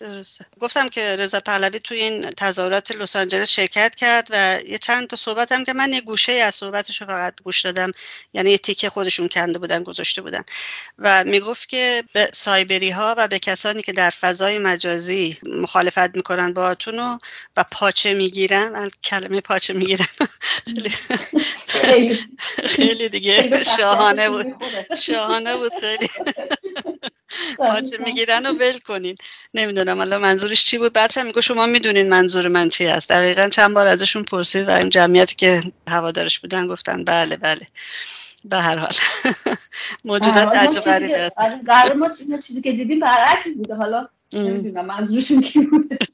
درسته. 0.00 0.46
گفتم 0.60 0.88
که 0.88 1.16
رضا 1.16 1.40
پهلوی 1.40 1.78
توی 1.78 2.00
این 2.00 2.30
تظاهرات 2.30 2.96
لس 2.96 3.16
آنجلس 3.16 3.50
شرکت 3.50 3.94
کرد 3.94 4.28
و 4.30 4.60
یه 4.68 4.78
چند 4.78 5.06
تا 5.06 5.16
صحبت 5.16 5.52
هم 5.52 5.64
که 5.64 5.72
من 5.72 5.92
یه 5.92 6.00
گوشه 6.00 6.32
از 6.32 6.54
صحبتش 6.54 7.00
رو 7.00 7.06
فقط 7.06 7.42
گوش 7.42 7.60
دادم. 7.60 7.92
یعنی 8.34 8.50
یه 8.50 8.58
تیکه 8.58 8.90
خودشون 8.90 9.28
کنده 9.28 9.58
بودن 9.58 9.82
گذاشته 9.82 10.22
بودن. 10.22 10.44
و 10.98 11.24
می‌گفت 11.24 11.68
که 11.68 12.04
به 12.12 12.30
سایبری 12.34 12.90
ها 12.90 13.14
و 13.18 13.28
به 13.28 13.38
کسانی 13.38 13.82
که 13.82 13.92
در 13.92 14.10
فضای 14.10 14.58
مجازی 14.58 15.38
مخالفت 15.42 16.16
می‌کنن 16.16 16.52
با 16.52 16.76
و 16.86 17.18
و 17.56 17.64
پاچه 17.70 18.14
می‌گیرن. 18.14 18.68
من 18.68 18.90
کلمه 19.04 19.40
پاچه 19.40 19.72
می‌گیرن 19.72 20.06
خیلی 22.64 23.08
دیگه 23.08 23.64
شاهانه 23.64 24.28
بود. 24.28 24.46
شاهانه 24.94 25.56
بود 25.56 25.72
خیلی. 25.80 26.08
پاچه 27.58 27.98
می‌گیرن 28.04 28.46
و 28.46 28.52
ول 28.52 28.78
کنین. 28.78 29.14
نمی‌دونم 29.54 29.98
حالا 29.98 30.18
منظورش 30.18 30.64
چی 30.64 30.78
بود؟ 30.78 30.92
بعد 30.92 31.18
میگه 31.18 31.40
شما 31.40 31.66
می‌دونین 31.66 32.08
منظور 32.08 32.48
من 32.48 32.68
چی 32.68 32.86
است. 32.86 33.08
دقیقا 33.10 33.48
چند 33.48 33.74
بار 33.74 33.86
ازشون 33.86 34.24
پرسید 34.24 34.68
و 34.68 34.70
این 34.70 34.90
جمعیتی 34.90 35.34
که 35.36 35.62
هوادارش 35.88 36.38
بودن 36.40 36.66
گفتن 36.66 37.04
بله 37.04 37.36
بله. 37.36 37.66
به 38.44 38.56
هر 38.56 38.78
حال. 38.78 38.92
موجودات 40.04 40.56
عجب 40.56 40.80
غریبی 40.80 41.12
هست 41.12 41.38
آره، 41.68 41.92
ما 41.94 42.08
چیزی 42.46 42.62
که 42.62 42.72
دیدیم 42.72 43.00
برعکس 43.00 43.48
بوده. 43.56 43.74
حالا 43.74 44.08
نمی‌دونم 44.32 44.86
منظورشون 44.86 45.40
کی 45.42 45.60
بوده. 45.60 45.98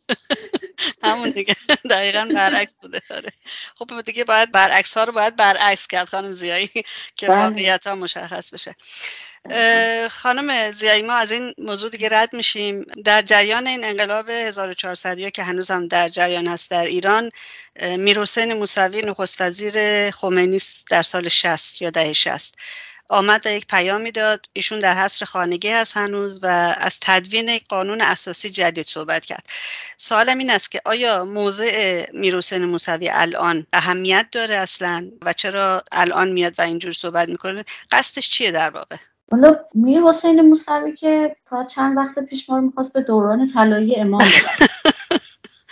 همون 1.02 1.30
دیگه. 1.30 1.54
دقیقا 1.90 2.28
برعکس 2.34 2.80
بوده. 2.80 3.00
داره 3.08 3.32
خب 3.74 4.00
دیگه 4.00 4.24
باید 4.24 4.52
برعکس 4.52 4.96
ها 4.96 5.04
رو 5.04 5.12
باید 5.12 5.36
برعکس 5.36 5.86
کرد 5.86 6.08
خانم 6.08 6.32
زیایی 6.32 6.70
که 7.16 7.28
بله. 7.28 7.36
واقعیت 7.36 7.86
ها 7.86 7.94
مشخص 7.94 8.50
بشه. 8.50 8.74
خانم 10.10 10.70
زیایی 10.70 11.02
ما 11.02 11.14
از 11.14 11.32
این 11.32 11.54
موضوع 11.58 11.90
دیگه 11.90 12.08
رد 12.08 12.32
میشیم. 12.32 12.82
در 13.04 13.22
جریان 13.22 13.66
این 13.66 13.84
انقلاب 13.84 14.30
1400 14.30 15.28
که 15.28 15.42
هنوز 15.42 15.70
هم 15.70 15.88
در 15.88 16.08
جریان 16.08 16.46
هست 16.46 16.70
در 16.70 16.84
ایران 16.84 17.30
میرحسین 17.80 18.52
موسوی 18.52 19.02
نخست 19.02 19.40
وزیر 19.40 20.10
خمینی 20.10 20.58
در 20.90 21.02
سال 21.02 21.28
60 21.28 21.82
یا 21.82 21.90
دهه 21.90 22.12
60 22.12 22.54
آمد 23.08 23.46
و 23.46 23.50
یک 23.50 23.66
پیامی 23.66 24.12
داد 24.12 24.46
ایشون 24.52 24.78
در 24.78 24.94
حصر 24.94 25.24
خانگی 25.24 25.68
هست 25.68 25.96
هنوز 25.96 26.40
و 26.42 26.74
از 26.80 26.98
تدوین 27.00 27.48
یک 27.48 27.68
قانون 27.68 28.00
اساسی 28.00 28.50
جدید 28.50 28.86
صحبت 28.86 29.24
کرد. 29.24 29.46
سوالم 29.96 30.38
این 30.38 30.50
است 30.50 30.70
که 30.70 30.80
آیا 30.84 31.24
موضع 31.24 32.06
میرحسین 32.12 32.64
موسوی 32.64 33.10
الان 33.12 33.66
اهمیت 33.72 34.26
داره 34.32 34.56
اصلا 34.56 35.10
و 35.22 35.32
چرا 35.32 35.82
الان 35.92 36.32
میاد 36.32 36.54
و 36.58 36.62
اینجور 36.62 36.92
صحبت 36.92 37.28
می‌کنه؟ 37.28 37.64
قصدش 37.90 38.30
چیه 38.30 38.50
در 38.50 38.70
واقع؟ 38.70 38.96
حالا 39.32 39.56
میر 39.74 40.02
حسین 40.02 40.40
موسوی 40.40 40.92
که 40.92 41.36
تا 41.46 41.64
چند 41.64 41.96
وقت 41.96 42.18
پیش 42.18 42.50
ما 42.50 42.56
رو 42.56 42.62
می‌خواست 42.62 42.92
به 42.92 43.00
دوران 43.00 43.46
طلایی 43.46 43.96
امام 43.96 44.22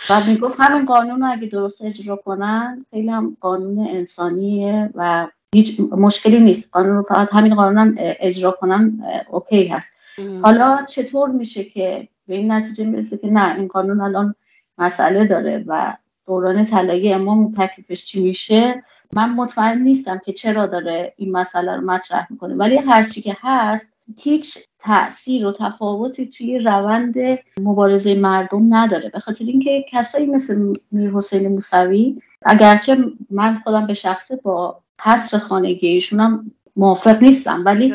و 0.09 0.21
می‌گفت 0.27 0.55
همین 0.59 0.85
قانون 0.85 1.21
رو 1.21 1.31
اگه 1.31 1.47
درست 1.47 1.81
اجرا 1.81 2.15
کنن 2.15 2.85
خیلی 2.91 3.09
هم 3.09 3.37
قانون 3.41 3.87
انسانیه 3.87 4.89
و 4.95 5.27
هیچ 5.55 5.79
مشکلی 5.79 6.39
نیست. 6.39 6.73
قانون 6.73 6.95
رو 6.95 7.03
فقط 7.03 7.29
همین 7.31 7.55
قانون 7.55 7.95
اجرا 7.99 8.51
کنن 8.51 9.03
اوکی 9.29 9.67
هست. 9.67 9.97
حالا 10.41 10.85
چطور 10.89 11.29
میشه 11.29 11.63
که 11.63 12.07
به 12.27 12.35
این 12.35 12.51
نتیجه 12.51 12.85
می‌رسه 12.85 13.17
که 13.17 13.27
نه 13.27 13.55
این 13.55 13.67
قانون 13.67 14.01
الان 14.01 14.35
مسئله 14.77 15.27
داره 15.27 15.63
و 15.67 15.97
دوران 16.27 16.65
طلایی 16.65 17.13
امام 17.13 17.53
تکلیفش 17.57 18.05
چی 18.05 18.23
میشه؟ 18.23 18.83
من 19.13 19.29
مطمئن 19.29 19.81
نیستم 19.81 20.21
که 20.25 20.33
چرا 20.33 20.65
داره 20.65 21.13
این 21.17 21.31
مسئله 21.31 21.75
رو 21.75 21.81
مطرح 21.81 22.27
می‌کنه. 22.29 22.55
ولی 22.55 22.77
هرچی 22.77 23.21
که 23.21 23.37
هست 23.41 23.97
هیچ 24.17 24.57
تاثیر 24.79 25.45
و 25.47 25.51
تفاوتی 25.51 26.25
توی 26.25 26.59
روند 26.59 27.15
مبارزه 27.61 28.15
مردم 28.15 28.75
نداره. 28.75 29.09
به 29.09 29.19
خاطر 29.19 29.45
اینکه 29.45 29.85
کسایی 29.89 30.25
مثل 30.25 30.73
میر 30.91 31.11
حسین 31.11 31.47
موسوی 31.47 32.21
اگرچه 32.45 32.97
من 33.29 33.61
خودم 33.63 33.87
به 33.87 33.93
شخصه 33.93 34.35
با 34.35 34.81
حصر 35.01 35.37
خانگی 35.37 35.87
ایشون 35.87 36.19
هم 36.19 36.51
موافق 36.75 37.23
نیستم 37.23 37.65
ولی 37.65 37.93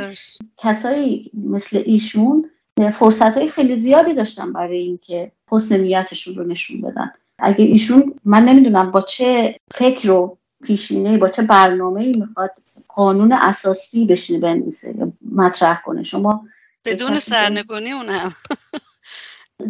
کسایی 0.59 1.31
مثل 1.35 1.83
ایشون 1.87 2.51
فرصت 2.95 3.37
های 3.37 3.49
خیلی 3.49 3.77
زیادی 3.77 4.15
داشتن 4.15 4.53
برای 4.53 4.79
اینکه 4.79 5.33
حسن 5.51 5.81
نیتشون 5.81 6.35
رو 6.35 6.47
نشون 6.47 6.81
بدن. 6.81 7.13
اگه 7.39 7.65
ایشون 7.65 8.15
من 8.25 8.45
نمی‌دونم 8.45 8.91
با 8.91 9.01
چه 9.01 9.57
فکر 9.71 10.11
و 10.11 10.39
پیشینه 10.63 11.19
با 11.19 11.29
چه 11.29 11.43
برنامه 11.43 12.01
ای 12.01 12.13
می‌خواد 12.13 12.51
قانون 12.89 13.33
اساسی 13.33 14.07
بشینه 14.07 14.39
بنویسه 14.39 14.97
یا 14.99 15.13
مطرح 15.33 15.83
کنه. 15.85 16.03
شما 16.03 16.45
بدون 16.85 17.17
سرنگونی 17.17 17.91
اون 17.93 18.09
هم 18.09 18.33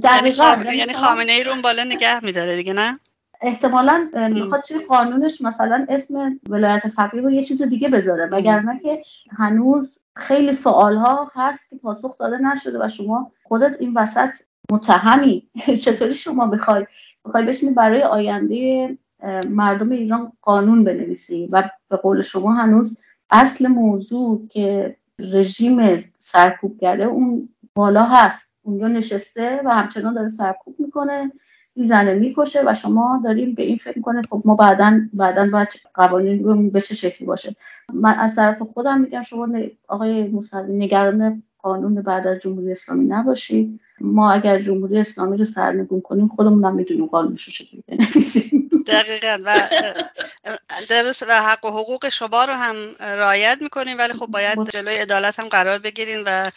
یعنی, 0.05 0.77
یعنی 0.77 0.93
خامنه 0.93 1.33
ای 1.33 1.45
رو 1.45 1.55
بالا 1.63 1.85
نگه 1.85 2.25
میداره 2.25 2.57
دیگه 2.57 2.73
نه؟ 2.73 3.01
احتمالا 3.41 4.09
می‌خواد 4.33 4.61
توی 4.61 4.79
قانونش 4.79 5.41
مثلا 5.41 5.87
اسم 5.89 6.41
ولایت 6.49 6.89
فقیه 6.89 7.23
رو 7.23 7.31
یه 7.31 7.45
چیز 7.45 7.63
دیگه 7.63 7.89
بذاره 7.89 8.27
وگرنه 8.27 8.81
که 8.81 9.03
هنوز 9.31 10.05
خیلی 10.17 10.53
سوال 10.53 10.97
ها 10.97 11.31
هست 11.35 11.71
که 11.71 11.77
پاسخ 11.77 12.19
داده 12.19 12.39
نشده 12.39 12.85
و 12.85 12.89
شما 12.89 13.33
خودت 13.43 13.77
این 13.81 13.95
وسط 13.95 14.31
متهمی. 14.73 15.49
چطوری 15.85 16.15
شما 16.15 16.47
بخوای 16.47 16.87
بخوای 17.25 17.47
بشینی 17.47 17.75
برای 17.75 18.03
آینده 18.03 18.99
مردم 19.49 19.91
ایران 19.91 20.33
قانون 20.43 20.85
بنویسی؟ 20.85 21.49
و 21.53 21.71
به 21.89 21.97
قول 21.97 22.23
شما 22.23 22.55
هنوز 22.55 23.01
اصل 23.31 23.67
موضوع 23.67 24.49
که 24.49 24.97
رژیم 25.19 25.97
سرکوبگره 25.97 27.05
اون 27.05 27.49
بالا 27.75 28.03
هست 28.03 28.57
اونجا 28.63 28.89
نشسته 28.89 29.63
و 29.65 29.71
همچنان 29.71 30.15
داره 30.15 30.29
سرکوب 30.29 30.75
می‌کنه. 30.79 31.33
می‌زنه 31.77 32.15
می‌کشه 32.15 32.63
و 32.67 32.75
شما 32.75 33.21
داریم 33.25 33.55
به 33.55 33.63
این 33.63 33.77
فکر 33.77 33.99
می‌کنه 33.99 34.23
خب 34.31 34.43
ما 34.45 34.55
بعدا 34.55 35.01
بعدا 35.13 35.51
باید 35.51 35.69
قوانین 35.95 36.71
به 36.71 36.81
چه 36.81 36.95
شکلی 36.95 37.27
باشه؟ 37.27 37.57
من 37.93 38.15
از 38.15 38.37
طرف 38.37 38.63
خودم 38.63 39.01
میگم 39.01 39.23
شما 39.23 39.49
آقای 39.89 40.29
موسوی 40.29 40.77
نگران 40.77 41.43
قانون 41.63 42.03
بعد 42.03 42.27
از 42.27 42.39
جمهوری 42.39 42.73
اسلامی 42.73 43.05
نباشید 43.05 43.81
ما 44.01 44.33
اگر 44.33 44.61
جمهوری 44.61 44.99
اسلامی 44.99 45.37
رو 45.37 45.45
سرنگون 45.45 46.01
کنیم 46.01 46.29
خودمون 46.29 46.65
هم 46.65 46.75
می‌دونیم 46.75 47.07
قانونش 47.07 47.45
رو 47.45 47.53
چطوری 47.53 47.85
بنویسیم. 47.89 48.71
دقیقا. 48.87 49.39
و 49.45 49.69
درست 50.89 51.23
و 51.23 51.33
حق 51.33 51.65
و 51.65 51.69
حقوق 51.69 52.09
شما 52.09 52.45
رو 52.45 52.53
هم 52.53 52.75
رعایت 53.01 53.59
می‌کنیم 53.61 53.99
ولی 53.99 54.13
خب 54.13 54.27
باید 54.27 54.71
جلوی 54.71 54.97
عدالت 54.97 55.41
هم 55.41 55.49
قرار 55.49 55.79
بگیریم 55.79 56.23
و 56.27 56.51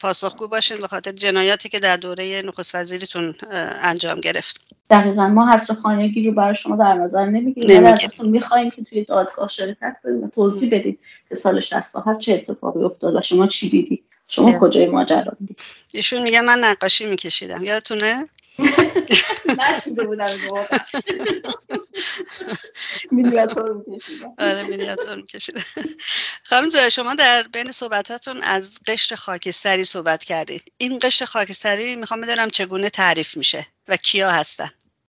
پاسخگو 0.00 0.48
باشین 0.48 0.76
به 0.80 0.88
خاطر 0.88 1.12
جنایاتی 1.12 1.68
که 1.68 1.80
در 1.80 1.96
دوره 1.96 2.42
نخست 2.42 2.74
وزیرتون 2.74 3.34
انجام 3.82 4.20
گرفت. 4.20 4.60
دقیقا. 4.90 5.28
ما 5.28 5.52
حصر 5.52 5.74
خانگی 5.74 6.26
رو 6.26 6.34
برای 6.34 6.54
شما 6.54 6.76
در 6.76 6.94
نظر 6.94 7.26
نمی‌گیریم. 7.26 7.86
ازتون 7.86 8.28
می‌خوایم 8.28 8.70
که 8.70 8.84
توی 8.84 9.04
دادگاه 9.04 9.48
شرکت 9.48 9.96
کنیم 10.02 10.24
و 10.24 10.28
توضیح 10.28 10.78
بدید 10.78 10.98
که 11.28 11.34
سال 11.34 11.60
67 11.60 12.18
چه 12.18 12.32
اتفاقی 12.32 12.84
افتاد 12.84 13.16
و 13.16 13.20
شما 13.22 13.46
چی 13.46 13.68
دیدی. 13.68 14.04
شما 14.28 14.58
کجای 14.60 14.86
ماجرا؟ 14.86 15.32
دیدی 15.40 15.56
ایشون 15.94 16.22
میگه 16.22 16.40
من 16.40 16.58
نقاشی 16.58 17.06
میکشیدم. 17.06 17.64
یادتونه؟ 17.64 18.28
نشیده 19.58 20.04
بودم 20.04 20.26
مینیاتور 23.12 23.84
میکشیدم. 23.86 24.34
آره 24.38 24.62
مینیاتور 24.62 25.14
میکشیدم. 25.14 25.60
خانم 26.44 26.88
شما 26.88 27.14
در 27.14 27.42
بین 27.52 27.72
صحبتاتون 27.72 28.42
از 28.42 28.78
قشر 28.86 29.14
خاکستری 29.14 29.84
صحبت 29.84 30.24
کردید. 30.24 30.72
این 30.78 30.98
قشر 31.02 31.24
خاکستری 31.24 31.96
می‌خوام 31.96 32.20
بدونم 32.20 32.50
چگونه 32.50 32.90
تعریف 32.90 33.36
میشه 33.36 33.66
و 33.88 33.96
کیا 33.96 34.30
هستن؟ 34.30 34.68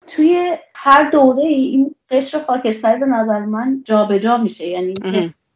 توی 0.09 0.57
هر 0.75 1.11
دوره 1.11 1.43
ای 1.43 1.55
این 1.55 1.95
قشر 2.11 2.45
خاکستری 2.45 3.01
به 3.01 3.07
نظر 3.07 3.39
من 3.39 3.83
جابجا 3.85 4.19
جا 4.19 4.37
میشه. 4.37 4.67
یعنی 4.67 4.95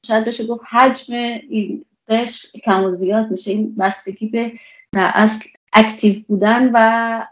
شاید 0.07 0.25
بشه 0.25 0.47
گفت 0.47 0.63
حجم 0.71 1.15
این 1.15 1.85
قشر 2.09 2.49
کم 2.65 2.85
و 2.85 2.95
زیاد 2.95 3.31
میشه. 3.31 3.51
این 3.51 3.75
بستگی 3.75 4.27
به 4.27 4.53
در 4.93 5.11
اصل 5.15 5.49
اکتیو 5.73 6.15
بودن 6.29 6.71
و 6.75 7.27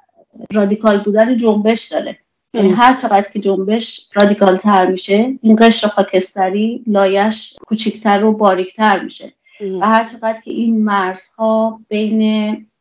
رادیکال 0.53 1.03
بودن 1.03 1.37
جنبش 1.37 1.89
داره. 1.89 2.19
یعنی 2.55 2.71
هر 2.71 2.95
چقدر 2.95 3.31
که 3.33 3.41
جنبش 3.41 4.11
رادیکال 4.15 4.57
تر 4.57 4.87
میشه 4.87 5.39
این 5.43 5.57
قشر 5.61 5.89
خاکستری 5.89 6.85
لایش 6.87 7.57
کوچکتر 7.67 8.25
و 8.25 8.33
باریکتر 8.33 9.01
میشه. 9.01 9.33
و 9.81 9.87
هر 9.87 10.05
چقدر 10.05 10.41
که 10.41 10.51
این 10.51 10.85
مرزها 10.85 11.81
بین 11.89 12.21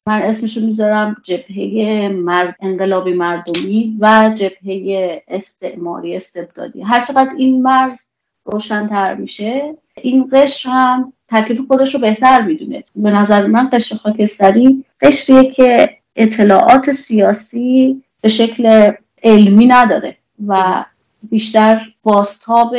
من 0.08 0.22
اسمشو 0.22 0.62
می‌ذارم 0.62 1.18
جبهه 1.24 2.10
مرد 2.10 2.56
انقلابی 2.62 3.14
مردمی 3.14 3.98
و 4.00 4.34
جبهه 4.36 5.24
استعماری 5.28 6.16
استبدادی. 6.16 6.82
هر 6.82 7.02
چقدر 7.02 7.32
این 7.38 7.62
مرز 7.62 8.00
روشنتر 8.46 9.16
میشه 9.16 9.78
این 10.02 10.30
قشر 10.32 10.70
هم 10.70 11.14
تکلیف 11.28 11.62
خودش 11.68 11.96
رو 11.96 12.02
بهتر 12.02 12.42
می‌دونه. 12.42 12.84
به 12.96 13.12
نظر 13.12 13.48
من 13.48 13.70
قشر 13.74 13.96
خاکستری 13.96 14.86
قشریه 15.02 15.52
که 15.52 15.98
اطلاعات 16.16 16.92
سیاسی 16.92 18.04
به 18.22 18.30
شکل 18.30 18.92
علمی 19.24 19.66
نداره 19.66 20.18
و 20.48 20.86
بیشتر 21.24 21.82
باستاب 22.04 22.76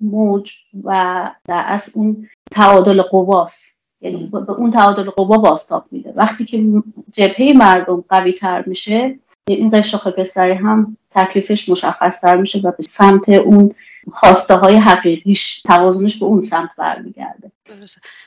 موج 0.00 0.52
و 0.84 1.30
در 1.48 1.64
از 1.66 1.90
اون 1.94 2.28
تعادل 2.50 3.02
قواست 3.02 3.80
یعنی 4.00 4.30
به 4.32 4.50
اون 4.50 4.70
تعادل 4.70 5.10
قوا 5.10 5.36
باستاب 5.36 5.84
میده. 5.90 6.12
وقتی 6.16 6.44
که 6.44 6.64
جبهه 7.12 7.52
مردم 7.56 8.04
قوی 8.08 8.32
تر 8.32 8.64
میشه 8.66 9.18
این 9.48 9.70
قشر 9.70 9.96
خاکستری 9.96 10.52
هم 10.52 10.96
تکلیفش 11.14 11.68
مشخص 11.68 12.20
تر 12.20 12.36
میشه 12.36 12.58
و 12.58 12.72
به 12.78 12.82
سمت 12.82 13.28
اون 13.28 13.74
خواسته 14.12 14.54
های 14.54 14.76
حقیقیش 14.76 15.62
توازنش 15.62 16.18
به 16.18 16.24
اون 16.24 16.40
سمت 16.40 16.70
برمیگرده. 16.78 17.50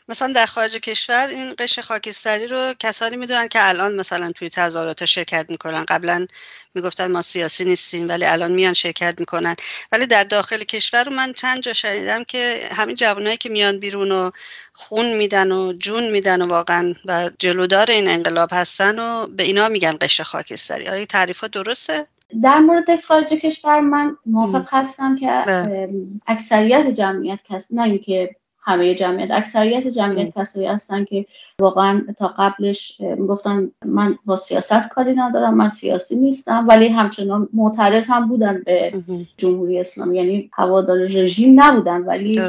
مثلا 0.09 0.33
در 0.33 0.45
خارج 0.45 0.77
کشور 0.77 1.27
این 1.27 1.53
قشر 1.59 1.81
خاکستری 1.81 2.47
رو 2.47 2.73
کسانی 2.79 3.17
می‌دونن 3.17 3.47
که 3.47 3.69
الان 3.69 3.95
مثلا 3.95 4.31
توی 4.31 4.49
تظاهرات 4.49 5.05
شرکت 5.05 5.45
می‌کنن. 5.49 5.85
قبلا 5.87 6.27
می‌گفتن 6.75 7.11
ما 7.11 7.21
سیاسی 7.21 7.65
نیستیم 7.65 8.09
ولی 8.09 8.25
الان 8.25 8.51
میان 8.51 8.73
شرکت 8.73 9.19
می‌کنن. 9.19 9.55
ولی 9.91 10.05
در 10.05 10.23
داخل 10.23 10.63
کشور 10.63 11.03
رو 11.03 11.11
من 11.11 11.33
چند 11.33 11.61
جا 11.61 11.73
شنیدم 11.73 12.23
که 12.23 12.59
همین 12.71 12.95
جوانایی 12.95 13.37
که 13.37 13.49
میان 13.49 13.79
بیرون 13.79 14.11
و 14.11 14.31
خون 14.73 15.13
میدن 15.13 15.51
و 15.51 15.73
جون 15.73 16.11
میدن 16.11 16.41
و 16.41 16.47
واقعا 16.47 16.93
و 17.05 17.29
جلودار 17.39 17.91
این 17.91 18.07
انقلاب 18.07 18.49
هستن 18.51 18.99
و 18.99 19.27
به 19.27 19.43
اینا 19.43 19.69
میگن 19.69 19.97
قشر 20.01 20.23
خاکستری. 20.23 20.87
آیا 20.87 21.05
تعریف 21.05 21.43
درسته؟ 21.43 22.07
در 22.43 22.59
مورد 22.59 23.01
خارج 23.01 23.33
کشور 23.33 23.79
من 23.79 24.17
موافق 24.25 24.65
هستم 24.69 25.15
که 25.15 25.43
بله. 25.47 25.89
اکثریت 26.27 26.87
جمعیت 26.87 27.39
کس 27.49 27.73
نه 27.73 27.83
اینکه 27.83 28.35
همه 28.67 28.93
جمعیت 28.93 29.31
اکثریت 29.31 29.87
جمعیت 29.87 30.39
کسایی 30.39 30.67
هستن 30.67 31.05
که 31.05 31.25
واقعا 31.59 32.01
تا 32.17 32.27
قبلش 32.37 33.01
می‌گفتن 33.01 33.71
من 33.85 34.17
با 34.25 34.35
سیاست 34.35 34.87
کاری 34.91 35.13
ندارم 35.13 35.53
من 35.53 35.69
سیاسی 35.69 36.15
نیستم 36.15 36.67
ولی 36.67 36.87
همچنان 36.87 37.49
معترض 37.53 38.07
هم 38.09 38.27
بودن 38.27 38.61
به 38.65 38.91
جمهوری 39.37 39.79
اسلامی. 39.79 40.17
یعنی 40.17 40.49
هوادار 40.53 40.97
رژیم 40.97 41.63
نبودن 41.63 42.01
ولی 42.01 42.39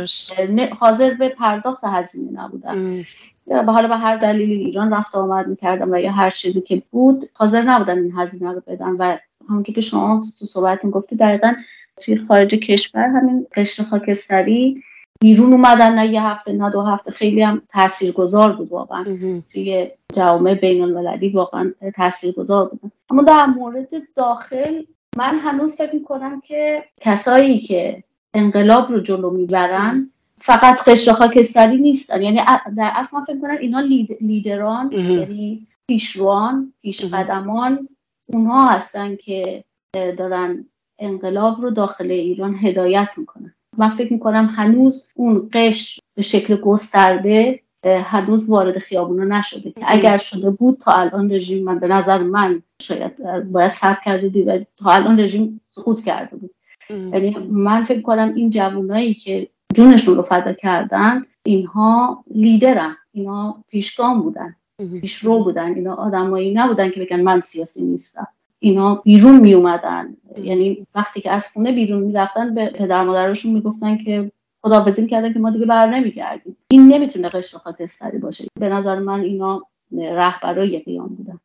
حاضر 0.78 1.14
به 1.14 1.28
پرداخت 1.28 1.84
هزینه 1.84 2.42
نبودن. 2.42 3.04
یا 3.46 3.62
به 3.62 3.72
حالا 3.72 3.88
به 3.88 3.96
هر 3.96 4.16
دلیلی 4.16 4.54
ایران 4.54 4.94
رفت 4.94 5.14
آمد 5.14 5.46
می‌کردن 5.46 5.94
و 5.94 6.00
یا 6.00 6.12
هر 6.12 6.30
چیزی 6.30 6.60
که 6.60 6.82
بود 6.90 7.30
حاضر 7.34 7.62
نبودن 7.62 7.98
این 7.98 8.12
هزینه 8.16 8.52
رو 8.52 8.62
بدن 8.66 8.90
و 8.98 9.18
همونجور 9.48 9.74
که 9.74 9.80
شما 9.80 10.22
تو 10.38 10.46
صحبتتون 10.46 10.90
گفتی 10.90 11.16
دقیقا 11.16 11.52
توی 12.00 12.16
خارج 12.16 12.54
کشور 12.54 13.02
همین 13.02 13.46
قشر 13.56 13.82
خاکستری 13.82 14.82
بیرون 15.20 15.52
اومدن. 15.52 15.94
نه 15.94 16.06
یه 16.06 16.22
هفته 16.22 16.52
نه 16.52 16.70
دو 16.70 16.82
هفته 16.82 17.10
خیلی 17.10 17.42
هم 17.42 17.62
تاثیرگذار 17.72 18.52
بود 18.52 18.72
واقعا. 18.72 19.04
توی 19.52 19.90
جوامع 20.14 20.54
بین 20.54 20.82
المللی 20.82 21.28
واقعا 21.28 21.72
تاثیرگذار 21.94 22.68
بودن. 22.68 22.90
اما 23.10 23.22
در 23.22 23.46
مورد 23.46 23.88
داخل 24.16 24.82
من 25.16 25.38
هنوز 25.38 25.76
فکر 25.76 25.94
می‌کنم 25.94 26.40
که 26.40 26.84
کسایی 27.00 27.60
که 27.60 28.04
انقلاب 28.34 28.90
رو 28.90 29.00
جلو 29.00 29.30
می‌برن 29.30 30.10
فقط 30.38 30.82
قشر 30.82 31.12
خاکستری 31.12 31.76
نیستن. 31.76 32.22
یعنی 32.22 32.40
در 32.76 32.92
اصل 32.94 33.16
من 33.16 33.24
فکر 33.24 33.40
کنم 33.40 33.56
اینا 33.60 33.80
لیدران 34.20 34.92
یعنی 34.92 35.66
پیشروان 35.88 36.72
پیشقدمان 36.82 37.88
اونها 38.32 38.68
هستن 38.68 39.16
که 39.16 39.64
دارن 39.92 40.64
انقلاب 40.98 41.60
رو 41.60 41.70
داخل 41.70 42.10
ایران 42.10 42.54
هدایت 42.54 43.14
می‌کنن. 43.18 43.54
من 43.78 43.90
فکر 43.90 44.12
می‌کنم 44.12 44.46
هنوز 44.56 45.08
اون 45.14 45.48
قش 45.52 46.00
به 46.14 46.22
شکل 46.22 46.56
گسترده 46.56 47.60
هنوز 47.84 48.50
وارد 48.50 48.78
خیابونا 48.78 49.38
نشده. 49.38 49.72
اگر 49.86 50.18
شده 50.18 50.50
بود 50.50 50.78
تا 50.84 50.92
الان 50.92 51.32
رژیم 51.32 51.64
من 51.64 51.78
به 51.78 51.88
نظر 51.88 52.18
من 52.18 52.62
شاید 52.82 53.42
باید 53.52 53.70
صبر 53.70 53.98
کرده 54.04 54.28
دید 54.28 54.48
و 54.48 54.58
تا 54.76 54.90
الان 54.90 55.20
رژیم 55.20 55.60
سقوط 55.70 56.04
کرده 56.04 56.36
بود. 56.36 56.50
یعنی 56.90 57.36
من 57.50 57.82
فکر 57.82 58.00
کنم 58.00 58.32
این 58.34 58.50
جوانایی 58.50 59.14
که 59.14 59.48
جونشون 59.74 60.16
رو 60.16 60.22
فدا 60.22 60.52
کردن 60.52 61.24
اینها 61.42 62.24
لیدرن 62.34 62.96
اینها 63.12 63.64
پیشگام 63.68 64.22
بودن. 64.22 64.56
پیشرو 65.00 65.44
بودن. 65.44 65.74
اینا 65.74 65.94
آدمایی 65.94 66.54
نبودن 66.54 66.90
که 66.90 67.00
بگن 67.00 67.20
من 67.20 67.40
سیاسی 67.40 67.84
نیستم. 67.84 68.28
اینا 68.58 68.94
بیرون 68.94 69.40
می 69.40 69.54
اومدن 69.54 70.16
یعنی 70.36 70.86
وقتی 70.94 71.20
که 71.20 71.30
از 71.30 71.52
خونه 71.52 71.72
بیرون 71.72 72.02
می‌رفتن 72.02 72.54
به 72.54 72.66
پدر 72.66 73.04
مادرشون 73.04 73.52
می‌گفتن 73.52 74.04
که 74.04 74.32
خداحافظی 74.62 75.06
کردن 75.06 75.32
که 75.32 75.38
ما 75.38 75.50
دیگه 75.50 75.66
بر 75.66 75.86
نمیگردیم. 75.86 76.56
این 76.68 76.88
نمی‌تونه 76.88 77.28
قشر 77.28 77.58
خاکستری 77.58 78.18
باشه. 78.18 78.44
به 78.60 78.68
نظر 78.68 78.98
من 78.98 79.20
اینا 79.20 79.62
رهبرای 79.92 80.78
قیام 80.78 81.08
بودن. 81.08 81.40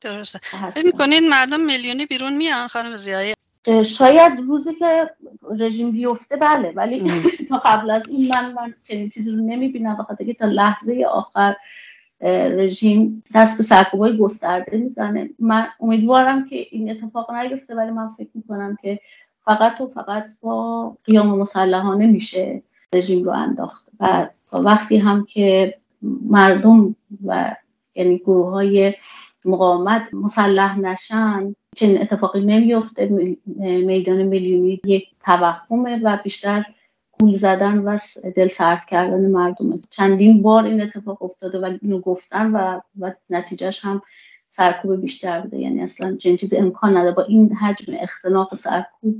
درسته. 0.00 0.38
فکر 0.70 0.86
می‌کنین 0.86 1.28
مردم 1.28 1.60
میلیونی 1.60 2.06
بیرون 2.06 2.36
میان 2.36 2.68
خانم 2.68 2.96
زیایی 2.96 3.34
شاید 3.86 4.32
روزی 4.46 4.74
که 4.74 5.10
رژیم 5.58 5.90
بیفته 5.90 6.36
بله. 6.36 6.72
ولی 6.76 7.10
تا 7.48 7.58
قبل 7.58 7.90
از 7.90 8.08
این 8.08 8.28
من 8.28 8.52
من 8.52 8.74
چنین 8.88 9.08
چیزی 9.08 9.30
رو 9.30 9.36
نمی‌بینم 9.36 9.96
بخاطر 9.96 10.24
که 10.24 10.34
تا 10.34 10.46
لحظه 10.46 11.06
آخر 11.10 11.56
رژیم 12.20 13.22
دست 13.34 13.56
به 13.56 13.62
سرکوبای 13.62 14.16
گسترده 14.16 14.76
می‌زنه. 14.76 15.30
من 15.38 15.66
امیدوارم 15.80 16.44
که 16.44 16.66
این 16.70 16.90
اتفاق 16.90 17.32
نیفته 17.32 17.74
ولی 17.74 17.90
من 17.90 18.08
فکر 18.08 18.30
می‌کنم 18.34 18.76
که 18.82 19.00
فقط 19.44 19.80
و 19.80 19.86
فقط 19.86 20.24
با 20.42 20.96
قیام 21.04 21.38
مسلحانه 21.38 22.06
میشه 22.06 22.62
رژیم 22.94 23.24
رو 23.24 23.30
انداخت. 23.30 23.88
و 24.00 24.28
وقتی 24.52 24.96
هم 24.96 25.24
که 25.24 25.74
مردم 26.22 26.96
و 27.24 27.56
یعنی 27.94 28.18
گروه 28.18 28.50
های 28.50 28.94
مقاومت 29.44 30.02
مسلح 30.12 30.78
نشن 30.78 31.54
چنین 31.76 32.02
اتفاقی 32.02 32.40
نمیفته 32.40 33.36
میدان 33.86 34.22
میلیونی 34.22 34.80
یک 34.86 35.08
توهمه 35.24 36.00
و 36.02 36.18
بیشتر 36.24 36.64
گول 37.20 37.36
زدن 37.36 37.78
و 37.78 37.98
دل 38.36 38.48
سرد 38.48 38.84
کردن 38.84 39.30
مردم. 39.30 39.82
چندین 39.90 40.42
بار 40.42 40.66
این 40.66 40.82
اتفاق 40.82 41.22
افتاده 41.22 41.58
و 41.58 41.76
اینو 41.82 42.00
گفتن 42.00 42.50
و, 42.50 42.80
و 43.00 43.12
نتیجهش 43.30 43.84
هم 43.84 44.02
سرکوب 44.48 45.00
بیشتر 45.00 45.40
بوده. 45.40 45.58
یعنی 45.58 45.82
اصلا 45.82 46.16
چنین 46.16 46.36
چیز 46.36 46.54
امکان 46.54 46.96
نداره. 46.96 47.14
با 47.14 47.22
این 47.22 47.54
حجم 47.54 47.92
اختناق 48.00 48.54
سرکوب 48.54 49.16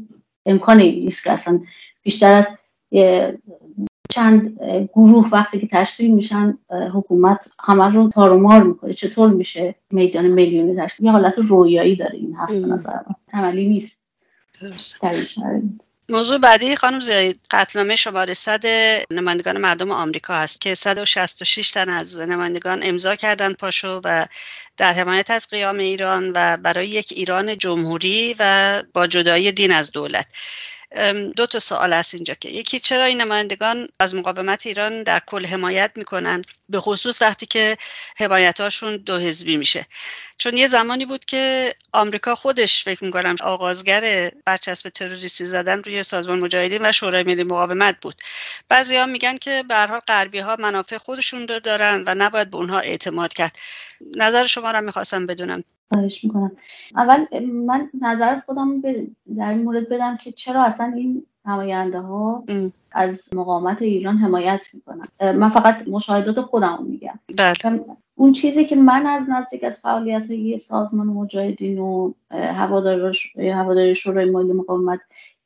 امکان 0.46 0.76
نیست 0.76 1.24
که 1.24 1.32
اصلا 1.32 1.60
بیشتر 2.02 2.34
از 2.34 2.58
چند 4.10 4.60
گروه 4.94 5.28
وقتی 5.32 5.60
که 5.60 5.68
تشکیل 5.72 6.14
میشن 6.14 6.58
حکومت 6.92 7.52
همه 7.60 7.94
رو 7.94 8.08
تارومار 8.08 8.62
می‌کنه. 8.62 8.92
چطور 8.92 9.30
میشه 9.30 9.74
میدان 9.90 10.26
میلیونی 10.26 10.76
تشکیل؟ 10.76 11.06
یه 11.06 11.12
حالت 11.12 11.34
رویایی 11.38 11.96
داره 11.96 12.14
این 12.14 12.34
حرف 12.34 12.50
نظر 12.50 12.98
عملی 13.32 13.68
نیست. 13.68 14.04
موضوع 16.08 16.38
بعدی 16.38 16.76
خانم 16.76 17.00
زیاد 17.00 17.36
قتلنامه 17.50 17.96
شماره 17.96 18.34
صد 18.34 18.66
نمایندگان 19.10 19.58
مردم 19.58 19.92
آمریکا 19.92 20.34
هست 20.34 20.60
که 20.60 20.74
166 20.74 21.70
تن 21.70 21.88
از 21.88 22.18
نمایندگان 22.18 22.80
امضا 22.84 23.16
کردند 23.16 23.56
پاشو 23.56 24.00
و 24.04 24.26
در 24.76 24.92
حمایت 24.92 25.30
از 25.30 25.48
قیام 25.48 25.78
ایران 25.78 26.32
و 26.34 26.56
برای 26.56 26.88
یک 26.88 27.08
ایران 27.10 27.58
جمهوری 27.58 28.36
و 28.38 28.82
با 28.92 29.06
جدایی 29.06 29.52
دین 29.52 29.72
از 29.72 29.92
دولت. 29.92 30.26
دو 31.36 31.46
تا 31.46 31.58
سوال 31.58 31.92
هست 31.92 32.14
اینجا 32.14 32.34
که 32.34 32.48
یکی 32.48 32.80
چرا 32.80 33.04
این 33.04 33.20
نمایندگان 33.20 33.88
از 34.00 34.14
مقاومت 34.14 34.66
ایران 34.66 35.02
در 35.02 35.22
کل 35.26 35.46
حمایت 35.46 35.92
می‌کنن؟ 35.96 36.44
به 36.68 36.80
خصوص 36.80 37.22
وقتی 37.22 37.46
که 37.46 37.76
حمایتاشون 38.16 38.96
دو 38.96 39.18
حزبی 39.18 39.56
میشه. 39.56 39.86
چون 40.38 40.56
یه 40.56 40.68
زمانی 40.68 41.06
بود 41.06 41.24
که 41.24 41.74
آمریکا 41.92 42.34
خودش 42.34 42.84
فکر 42.84 43.04
می‌کنم 43.04 43.34
آغازگر 43.42 44.30
برچسب 44.44 44.88
تروریستی 44.88 45.44
زدن 45.44 45.82
روی 45.82 46.02
سازمان 46.02 46.40
مجاهدین 46.40 46.86
و 46.86 46.92
شورای 46.92 47.22
ملی 47.22 47.44
مقاومت 47.44 47.96
بود. 48.00 48.14
بعضی 48.68 48.96
ها 48.96 49.06
میگن 49.06 49.36
که 49.36 49.64
به 49.68 49.76
حال 49.76 50.00
غربی 50.08 50.38
ها 50.38 50.56
منافع 50.58 50.98
خودشون 50.98 51.48
رو 51.48 51.60
دارن 51.60 52.04
و 52.06 52.14
نباید 52.14 52.50
به 52.50 52.56
اونها 52.56 52.78
اعتماد 52.78 53.34
کرد. 53.34 53.58
نظر 54.16 54.44
شما 54.44 54.70
رو 54.70 54.84
می‌خواستم 54.84 55.26
بدونم. 55.26 55.64
خواهش 55.92 56.24
می‌کنم. 56.24 56.52
اول 56.96 57.26
من 57.42 57.90
نظر 58.00 58.40
خودم 58.40 58.80
در 58.80 59.48
این 59.48 59.62
مورد 59.62 59.88
بدم 59.88 60.16
که 60.16 60.32
چرا 60.32 60.64
اصلا 60.64 60.92
این 60.96 61.26
نماینده 61.46 62.00
ها 62.00 62.44
از 62.92 63.34
مقاومت 63.34 63.82
ایران 63.82 64.18
حمایت 64.18 64.66
می‌کنن. 64.72 65.32
من 65.32 65.48
فقط 65.48 65.88
مشاهدات 65.88 66.40
خودم 66.40 66.84
میگم. 66.88 67.18
بله. 67.36 67.84
اون 68.14 68.32
چیزی 68.32 68.64
که 68.64 68.76
من 68.76 69.06
از 69.06 69.30
نزدیک 69.30 69.64
از 69.64 69.78
فعالیت 69.78 70.30
یه 70.30 70.58
سازمان 70.58 71.06
مجاهدین 71.06 71.78
و 71.78 72.12
هواداری 72.30 73.94
شورای 73.94 74.30
ملی 74.30 74.52
مقاومت 74.52 75.00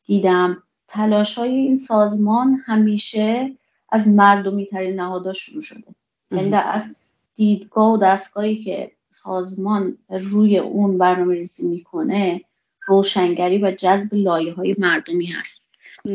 دیدم. 0.06 0.62
تلاش 0.88 1.38
های 1.38 1.50
این 1.50 1.78
سازمان 1.78 2.62
همیشه 2.66 3.52
از 3.92 4.08
مردمی 4.08 4.66
ترین 4.66 5.00
نهادها 5.00 5.32
شروع 5.32 5.62
شده. 5.62 5.84
یعنی 6.30 6.54
از 6.54 6.96
دیدگاه 7.38 7.92
و 7.92 7.96
دستگاهی 7.96 8.56
که 8.56 8.90
سازمان 9.12 9.98
روی 10.08 10.58
اون 10.58 10.98
برنامه 10.98 11.34
ریزی 11.34 11.68
می‌کنه 11.68 12.40
روشنگری 12.86 13.58
و 13.58 13.70
جذب 13.70 14.14
لایه 14.14 14.54
های 14.54 14.76
مردمی 14.78 15.26
هست. 15.26 15.70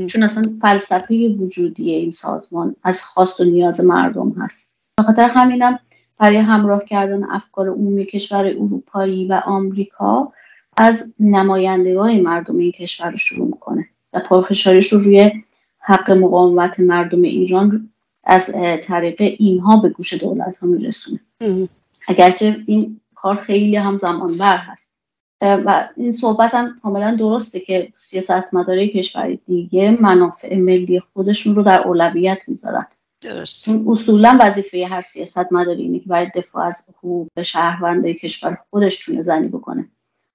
چون 0.08 0.24
اصلا 0.24 0.44
فلسفه 0.62 1.28
وجودی 1.28 1.92
این 1.92 2.12
سازمان 2.12 2.76
از 2.84 3.02
خواست 3.02 3.42
و 3.42 3.44
نیاز 3.44 3.86
مردم 3.86 4.30
هست. 4.30 4.80
به 4.98 5.04
خاطر 5.04 5.30
همینم 5.30 5.80
برای 6.18 6.38
همراه 6.38 6.86
کردن 6.86 7.24
افکار 7.24 7.70
عمومی 7.70 8.06
کشور 8.06 8.46
اروپایی 8.46 9.28
و 9.28 9.42
آمریکا 9.46 10.34
از 10.78 11.14
های 12.00 12.22
مردم 12.22 12.58
این 12.58 12.72
کشور 12.72 13.12
رو 13.12 13.18
شروع 13.18 13.48
می‌کنه 13.48 13.88
و 14.14 14.20
پافشاریش 14.30 14.94
رو 14.94 15.00
روی 15.00 15.32
حق 15.80 16.12
مقاومت 16.12 16.80
مردم 16.80 17.22
ایران 17.22 17.90
از 18.24 18.52
طریق 18.84 19.16
اینها 19.20 19.78
به 19.78 19.90
گوش 19.90 20.14
دولت 20.14 20.58
ها 20.58 20.68
میرسونه 20.68 21.20
اگرچه 22.08 22.58
این 22.66 23.00
کار 23.16 23.36
خیلی 23.36 23.76
هم 23.76 23.96
زمان 23.96 24.38
بر 24.38 24.58
هست 24.58 24.94
و 25.42 25.90
این 25.98 26.12
صحبت 26.12 26.54
هم 26.54 26.80
کاملا 26.84 27.16
درسته 27.16 27.60
که 27.60 27.94
سیاست 27.96 28.54
مداره 28.54 28.88
کشور 28.88 29.38
دیگه 29.48 29.98
منافع 30.02 30.56
ملی 30.56 31.00
خودشون 31.00 31.56
رو 31.56 31.64
در 31.64 31.82
اولویت 31.82 32.40
می‌ذارن. 32.48 32.86
درست. 33.22 33.70
اصولا 33.88 34.38
وظیفه 34.42 34.88
هر 34.88 35.02
سیاست 35.02 35.54
مداری 35.54 35.82
اینه 35.82 36.00
که 36.00 36.10
باید 36.10 36.32
دفاع 36.36 36.66
از 36.66 36.90
حقوق 36.98 37.42
شهروندای 37.44 38.14
کشور 38.14 38.58
خودش 38.70 39.00
چونه 39.00 39.24
زنی 39.24 39.48
بکنه. 39.48 39.88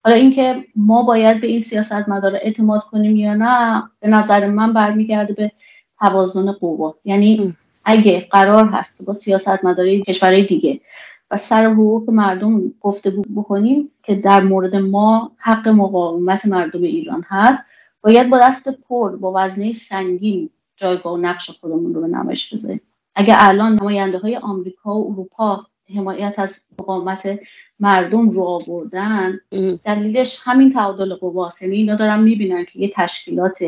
حالا 0.05 0.17
اینکه 0.17 0.65
ما 0.77 1.03
باید 1.03 1.41
به 1.41 1.47
این 1.47 1.61
سیاست 1.61 2.09
مدار 2.09 2.35
اعتماد 2.35 2.83
کنیم 2.83 3.17
یا 3.17 3.35
نه 3.35 3.83
به 4.01 4.09
نظر 4.09 4.47
من 4.47 4.73
برمیگرده 4.73 5.33
به 5.33 5.53
توازن 5.99 6.53
قوا. 6.53 6.95
یعنی 7.05 7.55
اگه 7.91 8.29
قرار 8.31 8.65
هست 8.65 9.05
با 9.05 9.13
سیاست 9.13 9.65
مداری 9.65 10.03
کشورهای 10.03 10.47
دیگه 10.47 10.81
و 11.31 11.37
سر 11.37 11.67
حقوق 11.67 12.11
مردم 12.11 12.73
گفته 12.81 13.13
بکنیم 13.37 13.91
که 14.03 14.15
در 14.15 14.41
مورد 14.41 14.77
ما 14.77 15.33
حق 15.39 15.69
مقاومت 15.69 16.47
مردم 16.47 16.83
ایران 16.83 17.25
هست 17.29 17.71
باید 18.01 18.31
با 18.31 18.39
دست 18.39 18.69
پر 18.69 19.17
با 19.17 19.33
وزنه 19.37 19.73
سنگین 19.73 20.51
جایگاه 20.77 21.13
و 21.13 21.17
نقش 21.17 21.51
خودمون 21.51 21.95
رو 21.95 22.01
به 22.01 22.07
نمایش 22.07 22.55
بذاریم. 22.55 22.81
اگر 23.15 23.37
الان 23.39 23.73
نماینده 23.73 24.19
های 24.19 24.37
آمریکا 24.37 24.95
و 24.95 25.13
اروپا 25.13 25.67
حمایت 25.95 26.35
از 26.39 26.61
مقاومت 26.81 27.41
مردم 27.81 28.31
رو 28.31 28.43
آوردن 28.43 29.41
دلیلش 29.85 30.41
همین 30.45 30.73
تعادل 30.73 31.15
قواست 31.15 31.63
یعنی 31.63 31.77
اینا 31.77 31.97
دارن 31.97 32.23
می‌بینن 32.23 32.65
که 32.65 32.79
یه 32.79 32.93
تشکیلات 32.95 33.59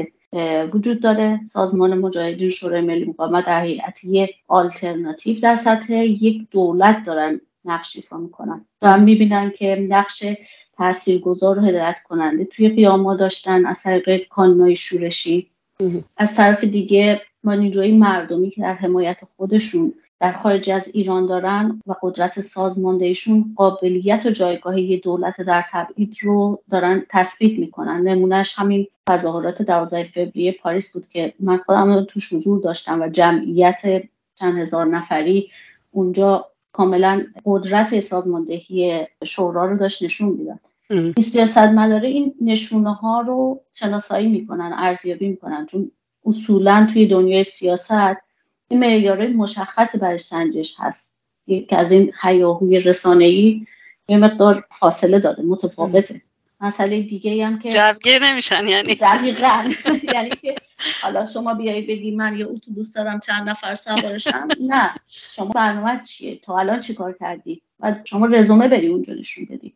وجود 0.72 1.02
داره. 1.02 1.40
سازمان 1.46 1.94
مجاهدین 1.94 2.48
شورای 2.48 2.80
ملی 2.80 3.04
مقاومت 3.04 3.46
در 3.46 3.66
یه 4.04 4.30
آلترناتیو 4.48 5.40
در 5.40 5.54
سطح 5.54 5.94
یک 5.94 6.50
دولت 6.50 7.04
دارن 7.06 7.40
نقش 7.64 7.96
ایفا 7.96 8.16
می‌کنن. 8.16 8.64
و 8.82 8.98
می‌بینن 8.98 9.50
که 9.50 9.86
نقش 9.88 10.24
تاثیرگذار 10.76 11.58
و 11.58 11.62
هدایت 11.62 11.98
کننده 12.04 12.44
توی 12.44 12.68
قیاما 12.68 13.14
داشتن 13.14 13.66
از 13.66 13.82
طریق 13.82 14.28
کانونهای 14.28 14.76
شورشی. 14.76 15.50
از 16.16 16.36
طرف 16.36 16.64
دیگه 16.64 17.20
ما 17.44 17.54
نیروی 17.54 17.92
مردمی 17.92 18.50
که 18.50 18.60
در 18.62 18.74
حمایت 18.74 19.18
خودشون 19.36 19.94
در 20.20 20.32
خارج 20.32 20.70
از 20.70 20.90
ایران 20.94 21.26
دارن 21.26 21.80
و 21.86 21.94
قدرت 22.02 22.40
سازماندهیشون 22.40 23.54
قابلیت 23.56 24.26
و 24.26 24.30
جایگاه 24.30 24.80
یه 24.80 24.96
دولت 25.00 25.40
در 25.40 25.64
تبعید 25.72 26.16
رو 26.20 26.62
دارن 26.70 27.06
تثبیت 27.08 27.58
می‌کنن. 27.58 28.08
نمونهش 28.08 28.54
همین 28.58 28.86
تظاهرات 29.08 29.62
12 29.62 30.04
فوریه 30.04 30.52
پاریس 30.52 30.92
بود 30.92 31.08
که 31.08 31.34
من 31.40 31.56
خودم 31.56 32.04
توش 32.04 32.32
حضور 32.32 32.60
داشتم 32.60 33.02
و 33.02 33.08
جمعیت 33.08 34.02
چند 34.34 34.58
هزار 34.58 34.86
نفری 34.86 35.50
اونجا 35.90 36.46
کاملا 36.72 37.24
قدرت 37.44 38.00
سازماندهی 38.00 39.06
شورا 39.24 39.66
رو 39.66 39.76
داشت 39.76 40.02
نشون 40.02 40.28
می‌داد. 40.28 40.58
این 40.90 41.12
سیاست 41.12 41.58
مداره 41.58 42.08
این 42.08 42.34
نشونه 42.40 42.94
ها 42.94 43.20
رو 43.20 43.60
شناسایی 43.74 44.28
می‌کنن 44.28 44.72
ارزیابی 44.76 45.28
می‌کنن. 45.28 45.66
چون 45.66 45.90
اصولا 46.26 46.88
توی 46.92 47.06
دنیای 47.06 47.44
سیاست 47.44 48.16
این 48.70 48.80
معیارهای 48.80 49.28
مشخص 49.28 49.96
برای 50.02 50.18
سنجش 50.18 50.74
هست. 50.78 51.28
که 51.46 51.76
از 51.76 51.92
این 51.92 52.12
حیاهوی 52.22 52.80
رسانه‌ای 52.80 53.66
یه 54.08 54.16
مقدار 54.16 54.64
فاصله 54.78 55.18
داره 55.18 55.42
متفاوته. 55.42 56.22
مسئله 56.60 57.02
دیگه 57.02 57.46
هم 57.46 57.58
که 57.58 57.68
جوگیر 57.68 58.24
نمیشن 58.24 58.66
یعنی. 58.66 58.94
دقیقا. 58.94 59.70
یعنی 60.14 60.28
که 60.28 60.54
حالا 61.02 61.26
شما 61.26 61.54
بیایی 61.54 61.86
بگی 61.86 62.10
من 62.10 62.38
یه 62.38 62.46
اتوبوس 62.46 62.92
دارم 62.92 63.20
چند 63.20 63.48
نفر 63.48 63.74
سوارشم. 63.74 64.48
نه. 64.68 64.90
شما 65.08 65.46
برنامه 65.46 66.02
چیه؟ 66.06 66.36
تو 66.36 66.52
الان 66.52 66.80
چی 66.80 66.94
کار 66.94 67.16
کردی؟ 67.20 67.62
و 67.80 67.94
شما 68.04 68.26
رزومه 68.26 68.68
بری 68.68 68.86
اونجا 68.86 69.14
نشون 69.14 69.44
بدی. 69.50 69.74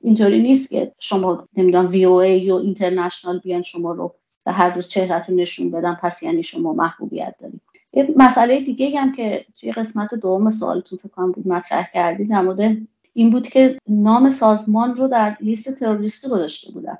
اینطوری 0.00 0.42
نیست 0.42 0.70
که 0.70 0.92
شما 0.98 1.48
نمی‌دونم 1.56 1.88
وی 1.88 2.04
او 2.04 2.20
ای 2.20 2.40
یا 2.40 2.58
اینترنشنال 2.58 3.38
بیان 3.38 3.62
شما 3.62 3.92
رو 3.92 4.14
به 4.44 4.52
هر 4.52 4.70
روز 4.70 4.88
چهرهتون 4.88 5.40
نشون 5.40 5.70
بدن 5.70 5.94
پس 5.94 6.22
یعنی 6.22 6.42
شما 6.42 6.72
محبوبیت 6.72 7.34
دارید. 7.40 7.60
یه 7.96 8.14
مسئله 8.16 8.60
دیگه 8.60 9.00
هم 9.00 9.12
که 9.12 9.44
توی 9.60 9.72
قسمت 9.72 10.14
دوم 10.14 10.50
سوالتون 10.50 10.98
فکر 10.98 11.08
کنم 11.08 11.32
بود 11.32 11.48
مطرح 11.48 11.90
کردید 11.94 12.30
در 12.30 12.40
مورد 12.40 12.76
این 13.12 13.30
بود 13.30 13.48
که 13.48 13.78
نام 13.88 14.30
سازمان 14.30 14.96
رو 14.96 15.08
در 15.08 15.36
لیست 15.40 15.74
تروریستی 15.74 16.28
گذاشته 16.28 16.72
بودن. 16.72 16.96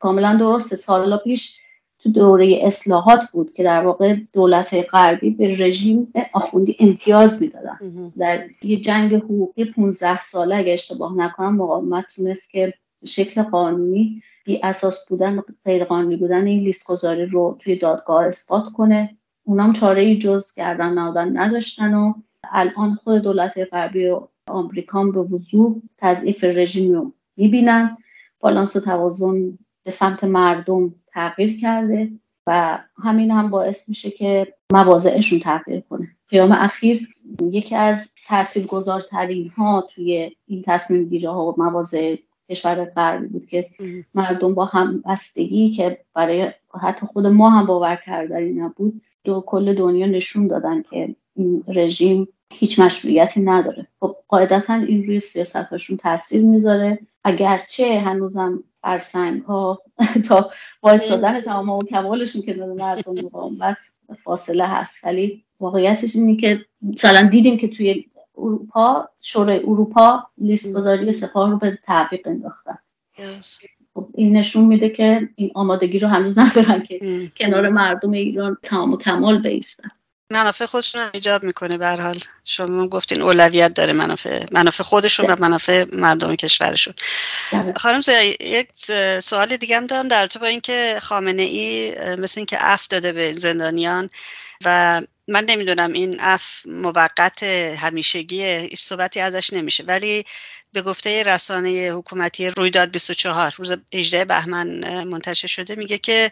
کاملا 0.00 0.36
درسته. 0.36 0.76
سالا 0.76 1.16
پیش 1.16 1.58
تو 1.98 2.10
دوره 2.10 2.60
اصلاحات 2.62 3.30
بود 3.32 3.52
که 3.52 3.62
در 3.64 3.86
واقع 3.86 4.16
دولت 4.32 4.74
غربی 4.92 5.30
به 5.30 5.56
رژیم 5.56 6.12
آخوندی 6.32 6.76
امتیاز 6.80 7.42
می‌دادن. 7.42 7.78
در 8.18 8.44
یه 8.62 8.80
جنگ 8.80 9.14
حقوقی 9.14 9.64
15 9.64 10.20
ساله 10.20 10.56
اگه 10.56 10.72
اشتباه 10.72 11.16
نکنم 11.16 11.56
مقاومت 11.56 12.04
تونست 12.16 12.50
که 12.50 12.74
شکل 13.04 13.42
قانونی 13.42 14.22
بی 14.44 14.60
اساس 14.62 15.08
بودن 15.08 15.42
غیر 15.64 15.84
قانونی 15.84 16.16
بودن 16.16 16.46
این 16.46 16.64
لیست 16.64 16.86
گذاری 16.86 17.26
رو 17.26 17.56
توی 17.60 17.76
دادگاه 17.76 18.24
اثبات 18.26 18.64
کنه. 18.76 19.16
اونام 19.44 19.72
چاره 19.72 20.16
جز 20.16 20.54
گردن 20.54 20.92
نهادن 20.92 21.38
نداشتن 21.38 21.94
و 21.94 22.14
الان 22.50 22.94
خود 22.94 23.22
دولت 23.22 23.58
غربی 23.72 24.06
و 24.08 24.20
آمریکا 24.46 25.04
به 25.04 25.20
وضوح 25.20 25.76
تضعیف 25.98 26.44
رژیم 26.44 26.94
رو 26.94 27.12
می‌بینن. 27.36 27.96
بالانس 28.40 28.76
و 28.76 28.80
توازن 28.80 29.58
به 29.84 29.90
سمت 29.90 30.24
مردم 30.24 30.94
تغییر 31.06 31.60
کرده 31.60 32.10
و 32.46 32.78
همین 33.02 33.30
هم 33.30 33.50
باعث 33.50 33.88
میشه 33.88 34.10
که 34.10 34.54
مواضعشون 34.72 35.38
تغییر 35.38 35.80
کنه. 35.80 36.08
قیام 36.28 36.52
اخیر 36.52 37.08
یکی 37.42 37.74
از 37.76 38.14
تاثیرگذارترین 38.26 39.48
ها 39.48 39.86
توی 39.94 40.36
این 40.46 40.64
تصمیم 40.66 41.04
گیری 41.04 41.26
ها 41.26 41.46
و 41.46 41.54
مواضع 41.58 42.16
کشور 42.50 42.84
غربی 42.84 43.26
بود 43.26 43.46
که 43.46 43.70
مردم 44.14 44.54
با 44.54 44.64
هم 44.64 45.02
بستگی 45.06 45.70
که 45.70 45.98
برای 46.14 46.52
حتی 46.80 47.06
خود 47.06 47.26
ما 47.26 47.50
هم 47.50 47.66
باور 47.66 47.96
کردنی 48.06 48.52
نبود 48.52 49.02
دو 49.24 49.44
کل 49.46 49.74
دنیا 49.74 50.06
نشون 50.06 50.46
دادن 50.46 50.82
که 50.82 51.14
این 51.34 51.64
رژیم 51.68 52.28
هیچ 52.52 52.78
مشروعیتی 52.78 53.40
نداره. 53.40 53.86
خب 54.00 54.16
قاعدتا 54.28 54.74
این 54.74 55.04
روی 55.04 55.20
سیاست 55.20 55.56
هاشون 55.56 55.96
تاثیر 55.96 56.42
می‌ذاره. 56.42 56.98
اگرچه 57.24 58.00
هنوزم 58.00 58.64
فرسنگ 58.74 59.42
ها 59.42 59.82
تا 60.28 60.50
وایستادن 60.82 61.40
تمام 61.40 61.68
و 61.68 61.82
کمالشون 61.82 62.42
که 62.42 62.54
مردم 62.54 63.14
مقاومت 63.24 63.76
فاصله 64.24 64.66
هست. 64.66 65.04
ولی 65.04 65.44
واقعیتش 65.60 66.16
اینه 66.16 66.36
که 66.36 66.64
مثلا 66.82 67.28
دیدیم 67.28 67.58
که 67.58 67.68
توی 67.68 68.04
اروپا 68.38 69.08
شورای 69.20 69.58
اروپا 69.58 70.26
لیست 70.38 70.76
گذاری 70.76 71.12
سپاه 71.12 71.50
رو 71.50 71.58
به 71.58 71.78
تعویق 71.82 72.28
انداختن. 72.28 72.78
خب 73.94 74.08
این 74.14 74.36
نشون 74.36 74.64
میده 74.64 74.88
که 74.90 75.28
این 75.36 75.50
آمادگی 75.54 75.98
رو 75.98 76.08
هنوز 76.08 76.38
ندارن 76.38 76.82
که 76.82 77.30
کنار 77.36 77.68
مردم 77.68 78.10
ایران 78.10 78.56
تمام 78.62 78.92
و 78.92 78.96
کمال 78.96 79.42
بیستن. 79.42 79.88
منافع 80.30 80.66
خودشون 80.66 81.00
هم 81.00 81.10
ایجاب 81.14 81.42
می‌کنه 81.42 81.78
به 81.78 81.88
حال. 81.88 82.18
شما 82.44 82.88
گفتین 82.88 83.22
اولویت 83.22 83.74
داره 83.74 83.92
منافع 83.92 84.44
منافع 84.52 84.82
خودشون 84.82 85.26
و 85.26 85.36
منافع 85.40 85.84
مردم 85.92 86.34
کشورشون. 86.34 86.94
خانم 87.76 88.00
زیایی 88.00 88.36
یک 88.40 88.68
سوال 89.20 89.56
دیگه 89.56 89.76
هم 89.76 89.86
دارم 89.86 90.08
در 90.08 90.26
تو 90.26 90.38
با 90.38 90.46
اینکه 90.46 90.96
خامنه 91.00 91.42
ای 91.42 91.94
مثل 92.18 92.40
اینکه 92.40 92.56
اف 92.60 92.86
داده 92.86 93.12
به 93.12 93.32
زندانیان 93.32 94.08
و 94.64 95.02
من 95.32 95.44
نمی‌دونم 95.44 95.92
این 95.92 96.16
اف 96.20 96.66
موقت 96.66 97.42
همیشگی 97.78 98.44
هیچ 98.44 98.80
صحبتی 98.82 99.20
ازش 99.20 99.52
نمیشه 99.52 99.84
ولی 99.84 100.24
به 100.72 100.82
گفته 100.82 101.22
رسانه 101.22 101.70
حکومتی 101.92 102.46
رویداد 102.50 102.90
24 102.90 103.54
روز 103.58 103.76
18 103.94 104.24
بهمن 104.24 105.04
منتشر 105.04 105.48
شده 105.48 105.74
میگه 105.74 105.98
که 105.98 106.30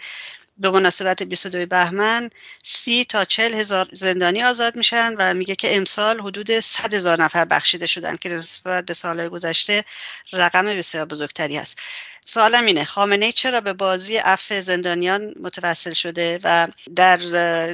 به 0.60 0.70
مناسبت 0.70 1.22
22 1.22 1.66
بهمن 1.66 2.30
سی 2.64 3.04
تا 3.04 3.24
چل 3.24 3.54
هزار 3.54 3.88
زندانی 3.92 4.42
آزاد 4.42 4.76
میشن 4.76 5.14
و 5.18 5.34
میگه 5.34 5.56
که 5.56 5.76
امسال 5.76 6.20
حدود 6.20 6.60
100 6.60 6.94
هزار 6.94 7.22
نفر 7.22 7.44
بخشیده 7.44 7.86
شدن 7.86 8.16
که 8.16 8.28
نسبت 8.28 8.86
به 8.86 8.94
سالهای 8.94 9.28
گذشته 9.28 9.84
رقم 10.32 10.66
بسیار 10.66 11.04
بزرگتری 11.04 11.58
است 11.58 11.78
سوالم 12.22 12.66
اینه 12.66 12.84
خامنه 12.84 13.32
چرا 13.32 13.60
به 13.60 13.72
بازی 13.72 14.16
عفو 14.16 14.60
زندانیان 14.60 15.34
متوسل 15.40 15.92
شده 15.92 16.40
و 16.44 16.68
در 16.96 17.18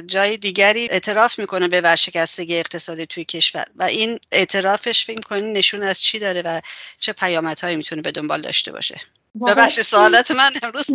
جای 0.01 0.37
دیگری 0.37 0.87
اعتراف 0.91 1.39
می‌کنه 1.39 1.67
به 1.67 1.81
ورشکستگی 1.81 2.57
اقتصادی 2.57 3.05
توی 3.05 3.25
کشور؟ 3.25 3.65
و 3.75 3.83
این 3.83 4.19
اعترافش 4.31 5.05
فکر 5.05 5.21
کنین 5.21 5.53
نشون 5.53 5.83
از 5.83 6.01
چی 6.01 6.19
داره 6.19 6.41
و 6.41 6.61
چه 6.99 7.13
پیامدهایی 7.13 7.75
می‌تونه 7.75 8.01
به 8.01 8.11
دنبال 8.11 8.41
داشته 8.41 8.71
باشه؟ 8.71 9.01
ببخشید 9.39 9.83
سوالات 9.83 10.31
من 10.31 10.51
امروز 10.63 10.85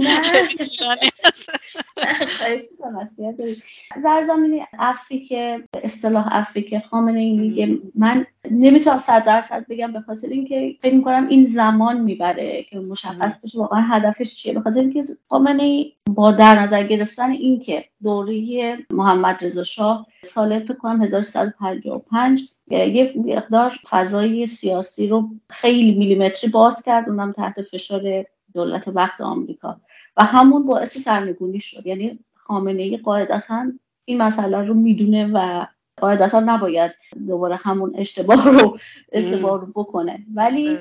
در 4.05 4.23
زمینه 4.23 4.69
افی 4.79 5.21
که 5.21 5.63
اصطلاح 5.83 6.29
افی 6.31 6.63
که 6.63 6.83
خامنه 6.91 7.21
این 7.21 7.41
میگه. 7.41 7.79
من 7.95 8.27
نمی‌تونم 8.51 8.99
صد 8.99 9.25
درصد 9.25 9.67
بگم 9.69 9.93
به 9.93 10.01
خاطر 10.01 10.29
اینکه 10.29 10.77
فکر 10.83 10.95
می‌کنم 10.95 11.29
این 11.29 11.47
زمان 11.47 12.01
می‌بره 12.01 12.63
که 12.63 12.79
مشخص 12.79 13.45
بشه 13.45 13.59
واقعا 13.59 13.81
هدفش 13.81 14.35
چیه. 14.35 14.53
به 14.53 14.61
خاطر 14.61 14.81
اینکه 14.81 15.03
خامنه 15.29 15.85
با 16.07 16.33
در 16.33 16.61
نظر 16.63 16.83
گرفتن 16.83 17.31
اینکه 17.31 17.85
دوره 18.03 18.79
محمد 18.91 19.39
رضا 19.41 19.65
شاه 19.65 20.07
سال 20.25 20.61
فکر 20.61 20.75
کنم 20.75 21.03
1355 21.03 22.49
یک 22.71 23.17
مقدار 23.17 23.81
فضای 23.91 24.47
سیاسی 24.47 25.07
رو 25.09 25.29
خیلی 25.51 25.99
میلیمتری 25.99 26.51
باز 26.51 26.83
کرد. 26.83 27.09
اونم 27.09 27.33
تحت 27.33 27.63
فشار 27.63 28.25
دولت 28.55 28.89
وقت 28.89 29.21
آمریکا. 29.21 29.81
و 30.17 30.25
همون 30.25 30.67
باعث 30.67 30.99
سرنگونی 30.99 31.61
شد. 31.61 31.87
یعنی 31.87 32.19
خامنه 32.35 32.83
ای 32.83 32.97
قاعدتا 32.97 33.67
این 34.05 34.23
مسئله 34.23 34.65
رو 34.65 34.75
می‌دونه 34.75 35.31
و 35.35 35.67
قاعدتا 36.01 36.41
نباید 36.41 36.93
دوباره 37.27 37.57
همون 37.57 37.93
اشتباه 37.97 38.49
رو 38.51 38.79
اشتباه 39.13 39.61
رو 39.61 39.67
بکنه. 39.67 40.27
ولی 40.35 40.79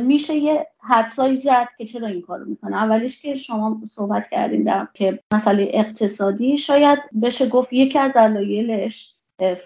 میشه 0.00 0.34
یه 0.34 0.66
حدسایی 0.78 1.36
زد 1.36 1.68
که 1.78 1.84
چرا 1.84 2.08
این 2.08 2.22
کارو 2.22 2.44
می‌کنه. 2.44 2.76
اولیش 2.76 3.22
که 3.22 3.36
شما 3.36 3.80
صحبت 3.86 4.28
کردین 4.30 4.62
در 4.62 4.88
که 4.94 5.18
مسئله 5.34 5.70
اقتصادی 5.72 6.58
شاید 6.58 6.98
بشه 7.22 7.48
گفت 7.48 7.72
یکی 7.72 7.98
از 7.98 8.12
دلایلش 8.12 9.14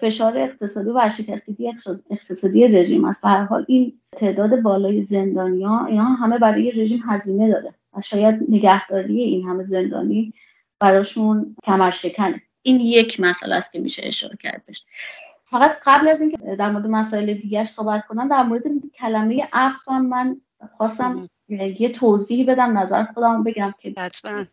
فشار 0.01 0.37
اقتصادی 0.37 0.89
و 0.89 0.93
ورشکستگی 0.93 1.73
اقتصادی 2.11 2.67
رژیم 2.67 3.05
است. 3.05 3.23
به 3.23 3.29
هر 3.29 3.43
حال 3.43 3.65
این 3.67 3.99
تعداد 4.11 4.61
بالای 4.61 5.03
زندانیا 5.03 5.85
اینا 5.85 6.03
همه 6.03 6.37
برای 6.37 6.71
رژیم 6.71 7.03
هزینه 7.07 7.51
داره 7.51 7.73
و 7.97 8.01
شاید 8.01 8.35
نگهداری 8.49 9.21
این 9.21 9.47
همه 9.47 9.63
زندانی 9.63 10.33
براشون 10.79 11.55
کمر 11.63 11.91
شکنه 11.91 12.41
این 12.61 12.79
یک 12.79 13.19
مسئله 13.19 13.55
است 13.55 13.73
که 13.73 13.79
میشه 13.79 14.01
اشاره 14.05 14.37
کردش 14.39 14.83
فقط 15.43 15.77
قبل 15.85 16.07
از 16.07 16.21
اینکه 16.21 16.37
در 16.37 16.71
مورد 16.71 16.87
مسائل 16.87 17.33
دیگر 17.33 17.65
صحبت 17.65 18.05
کنم 18.07 18.29
در 18.29 18.43
مورد 18.43 18.63
کلمه 18.95 19.47
عفو 19.53 19.91
من 19.91 20.41
خواستم 20.77 21.29
یه 21.79 21.89
توضیحی 21.89 22.43
بدم 22.43 22.77
نظر 22.77 23.03
خودم 23.03 23.43
بگم 23.43 23.73
که 23.79 23.93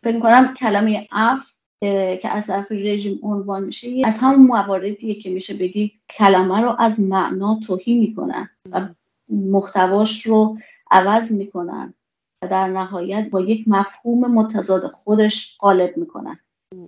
فکر 0.03 0.19
کنم 0.19 0.53
کلمه 0.53 1.07
عفو 1.11 1.55
که 1.81 2.29
از 2.29 2.47
طرف 2.47 2.71
رژیم 2.71 3.19
عنوان 3.23 3.63
میشه 3.63 4.01
از 4.05 4.17
همون 4.17 4.47
مواردیه 4.47 5.15
که 5.15 5.29
میشه 5.29 5.53
بگی 5.53 5.91
کلمه 6.09 6.61
رو 6.61 6.75
از 6.79 6.99
معنا 6.99 7.59
توهی 7.67 7.99
می‌کنن 7.99 8.49
و 8.71 8.87
محتواش 9.29 10.25
رو 10.25 10.57
عوض 10.91 11.31
می‌کنن 11.31 11.93
و 12.41 12.47
در 12.47 12.67
نهایت 12.67 13.29
با 13.29 13.41
یک 13.41 13.67
مفهوم 13.67 14.31
متضاد 14.31 14.91
خودش 14.91 15.57
غالب 15.59 15.97
می‌کنن. 15.97 16.39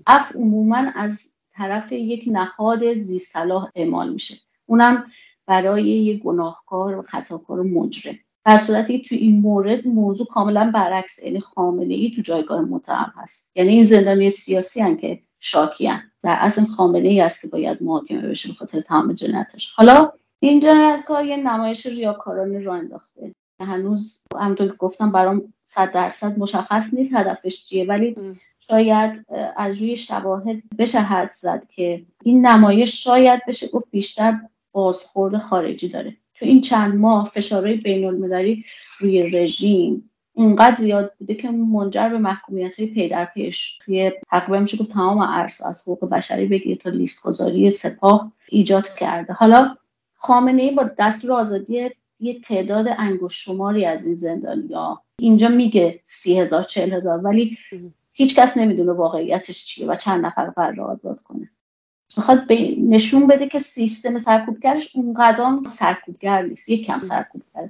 اف 0.08 0.36
عموما 0.36 0.92
از 0.96 1.32
طرف 1.52 1.92
یک 1.92 2.24
نهاد 2.32 2.94
زیستلاح 2.94 3.70
اعمال 3.76 4.14
میشه. 4.14 4.36
اونم 4.66 5.12
برای 5.46 5.84
یک 5.84 6.24
گناهکار 6.24 6.98
و 6.98 7.02
خطاکار 7.02 7.60
و 7.60 7.64
مجرم. 7.64 8.20
در 8.48 8.58
صورتی 8.58 9.00
که 9.00 9.10
تو 9.10 9.16
این 9.16 9.41
مورد 9.41 9.88
موضوع 9.88 10.28
کاملا 10.28 10.72
برعکس 10.74 11.24
یعنی 11.24 11.39
خامنه 11.39 11.93
ای 11.93 12.12
تو 12.16 12.22
جایگاه 12.22 12.62
متهم 12.62 13.14
هست. 13.16 13.58
یعنی 13.58 13.70
این 13.70 13.84
زندانی 13.84 14.30
سیاسی 14.30 14.82
هن 14.82 14.98
که 14.98 15.20
شاکی 15.39 15.88
هن. 15.88 16.12
در 16.24 16.38
اصل 16.39 16.66
خامنه 16.66 17.10
ای 17.10 17.22
است 17.22 17.41
که 17.41 17.48
باید 17.48 17.84
محاکمه 17.84 18.22
بشه 18.22 18.50
بخاطر 18.50 18.80
تمام 18.80 19.14
جنایتش. 19.14 19.74
حالا 19.74 20.12
این 20.39 20.60
جنایتکار 20.60 21.26
یه 21.26 21.38
نمایش 21.38 21.86
ریاکارانه 21.86 22.60
را 22.60 22.76
انداخته. 22.76 23.36
هنوز 23.60 24.24
همونطور 24.39 24.68
که 24.68 24.74
گفتم 24.74 25.12
برام 25.12 25.54
صد 25.64 25.91
درصد 25.91 26.39
مشخص 26.39 26.93
نیست 26.93 27.16
هدفش 27.16 27.66
چیه 27.66 27.86
ولی 27.86 28.16
شاید 28.60 29.26
از 29.58 29.82
روی 29.82 29.98
شواهد 29.98 30.58
بشه 30.78 31.00
حد 31.00 31.32
زد 31.32 31.68
که 31.70 32.06
این 32.24 32.45
نمایش 32.45 33.04
شاید 33.04 33.41
بشه 33.48 33.68
گفت 33.68 33.86
بیشتر 33.91 34.39
بازخورد 34.72 35.38
خارجی 35.38 35.89
داره. 35.89 36.18
تو 36.40 36.46
این 36.46 36.62
چند 36.62 36.96
ماه 36.96 37.30
فشارهای 37.30 37.76
بین 37.76 38.06
المللی 38.06 38.66
روی 39.00 39.30
رژیم 39.30 40.10
اونقدر 40.34 40.76
زیاد 40.76 41.14
بوده 41.20 41.36
که 41.36 41.52
منجر 41.52 42.10
به 42.10 42.18
محکومیت 42.18 42.80
های 42.80 42.88
پی 42.88 43.10
در 43.10 43.26
پیش 43.26 43.80
توی 43.86 44.12
تقریبا 44.30 44.60
میشه 44.60 44.78
گفت 44.78 44.92
تمام 44.92 45.22
عرصه 45.22 45.68
از 45.68 45.82
حقوق 45.82 46.10
بشری 46.10 46.46
بگیره 46.46 46.76
تا 46.76 46.90
لیست 46.90 47.24
گذاری 47.24 47.72
سپاه 47.72 48.32
ایجاد 48.50 48.88
کرده. 48.88 49.34
حالا 49.34 49.76
خامنه 50.16 50.62
ای 50.62 50.72
با 50.72 50.90
دستور 50.98 51.32
آزادی 51.32 51.90
یه 52.20 52.40
تعداد 52.40 52.86
انگوش 52.98 53.46
شماری 53.46 53.86
از 53.86 54.06
این 54.06 54.16
زندانیا 54.16 55.02
اینجا 55.20 55.50
میگه 55.50 56.00
سی 56.06 56.40
هزار 56.40 56.64
چل 56.64 56.94
هزار 56.94 57.18
ولی 57.18 57.58
هیچکس 58.14 58.58
نمی‌دونه 58.58 58.92
واقعیتش 58.92 59.66
چیه 59.66 59.88
و 59.88 59.96
چند 59.96 60.26
نفر 60.26 60.50
قرار 60.50 60.82
آزاد 60.82 61.22
کنه. 61.22 61.50
می‌خواد 62.18 62.51
نشون 62.89 63.28
بده 63.28 63.47
که 63.47 63.60
سیستم 63.60 64.20
سرکوبگرش 64.20 64.95
اونقدر 64.95 65.58
سرکوبگر 65.70 66.41
نیست 66.41 66.70
یک 66.70 66.86
کم 66.86 66.99
سرکوبگر. 66.99 67.70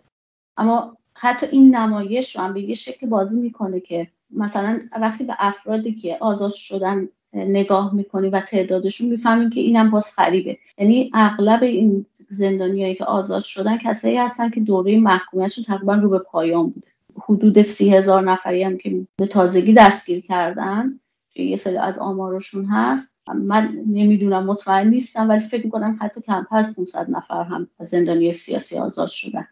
اما 0.57 0.97
حتی 1.13 1.45
این 1.51 1.75
نمایش 1.75 2.35
رو 2.35 2.41
هم 2.41 2.53
به 2.53 2.61
یه 2.61 2.75
شکل 2.75 3.07
بازی 3.07 3.41
می‌کنه 3.41 3.79
که 3.79 4.07
مثلا 4.31 4.79
وقتی 5.01 5.23
به 5.23 5.35
افرادی 5.39 5.93
که 5.93 6.17
آزاد 6.19 6.53
شدن 6.53 7.09
نگاه 7.33 7.95
می‌کنی 7.95 8.29
و 8.29 8.41
تعدادشون 8.41 9.09
می‌فهمیم 9.09 9.49
که 9.49 9.59
اینم 9.59 9.89
باز 9.89 10.13
خریبه 10.15 10.57
یعنی 10.77 11.11
اغلب 11.13 11.63
این 11.63 12.05
زندانیایی 12.13 12.95
که 12.95 13.05
آزاد 13.05 13.43
شدن 13.43 13.77
کسایی 13.77 14.17
هستن 14.17 14.49
که 14.49 14.59
دوره 14.59 14.99
محکومیتشون 14.99 15.63
تقریبا 15.63 15.95
رو 15.95 16.09
به 16.09 16.19
پایان 16.19 16.69
بوده. 16.69 16.88
حدود 17.21 17.61
سی 17.61 17.95
هزار 17.95 18.23
نفری 18.23 18.63
هم 18.63 18.77
که 18.77 19.07
به 19.17 19.27
تازگی 19.27 19.73
دستگیر 19.73 20.21
کردن. 20.21 20.99
یه 21.43 21.57
سری 21.57 21.77
از 21.77 21.99
آمارشون 21.99 22.65
هست. 22.65 23.19
من 23.35 23.83
نمی‌دونم 23.88 24.45
مطمئن 24.45 24.88
نیستم 24.88 25.29
ولی 25.29 25.43
فکر 25.43 25.65
می‌کنم 25.65 25.97
حتی 26.01 26.21
کمتر 26.21 26.57
از 26.57 26.75
500 26.75 27.09
نفر 27.09 27.43
هم 27.43 27.67
از 27.79 27.89
زندانی 27.89 28.31
سیاسی 28.31 28.77
آزاد 28.77 29.09
شدن. 29.09 29.47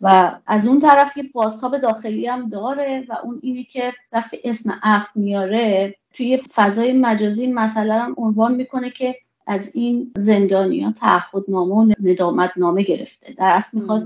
و 0.00 0.38
از 0.46 0.66
اون 0.66 0.80
طرف 0.80 1.16
یه 1.16 1.30
بازتاب 1.32 1.78
داخلی 1.78 2.26
هم 2.26 2.48
داره 2.48 3.04
و 3.08 3.16
اون 3.24 3.40
اینی 3.42 3.64
که 3.64 3.92
وقتی 4.12 4.38
اسم 4.44 4.80
اف 4.82 5.08
میاره 5.14 5.94
توی 6.12 6.36
فضای 6.54 6.92
مجازی 6.92 7.52
مسئله 7.52 7.94
هم 7.94 8.14
عنوان 8.18 8.54
می‌کنه 8.54 8.90
که 8.90 9.16
از 9.46 9.76
این 9.76 10.12
زندانیان 10.16 10.92
تعهد 10.92 11.44
نامه 11.48 11.74
و 11.74 11.94
ندامت 12.00 12.50
نامه 12.56 12.82
گرفته. 12.82 13.32
در 13.32 13.50
اصل 13.54 13.78
می‌خواد 13.80 14.02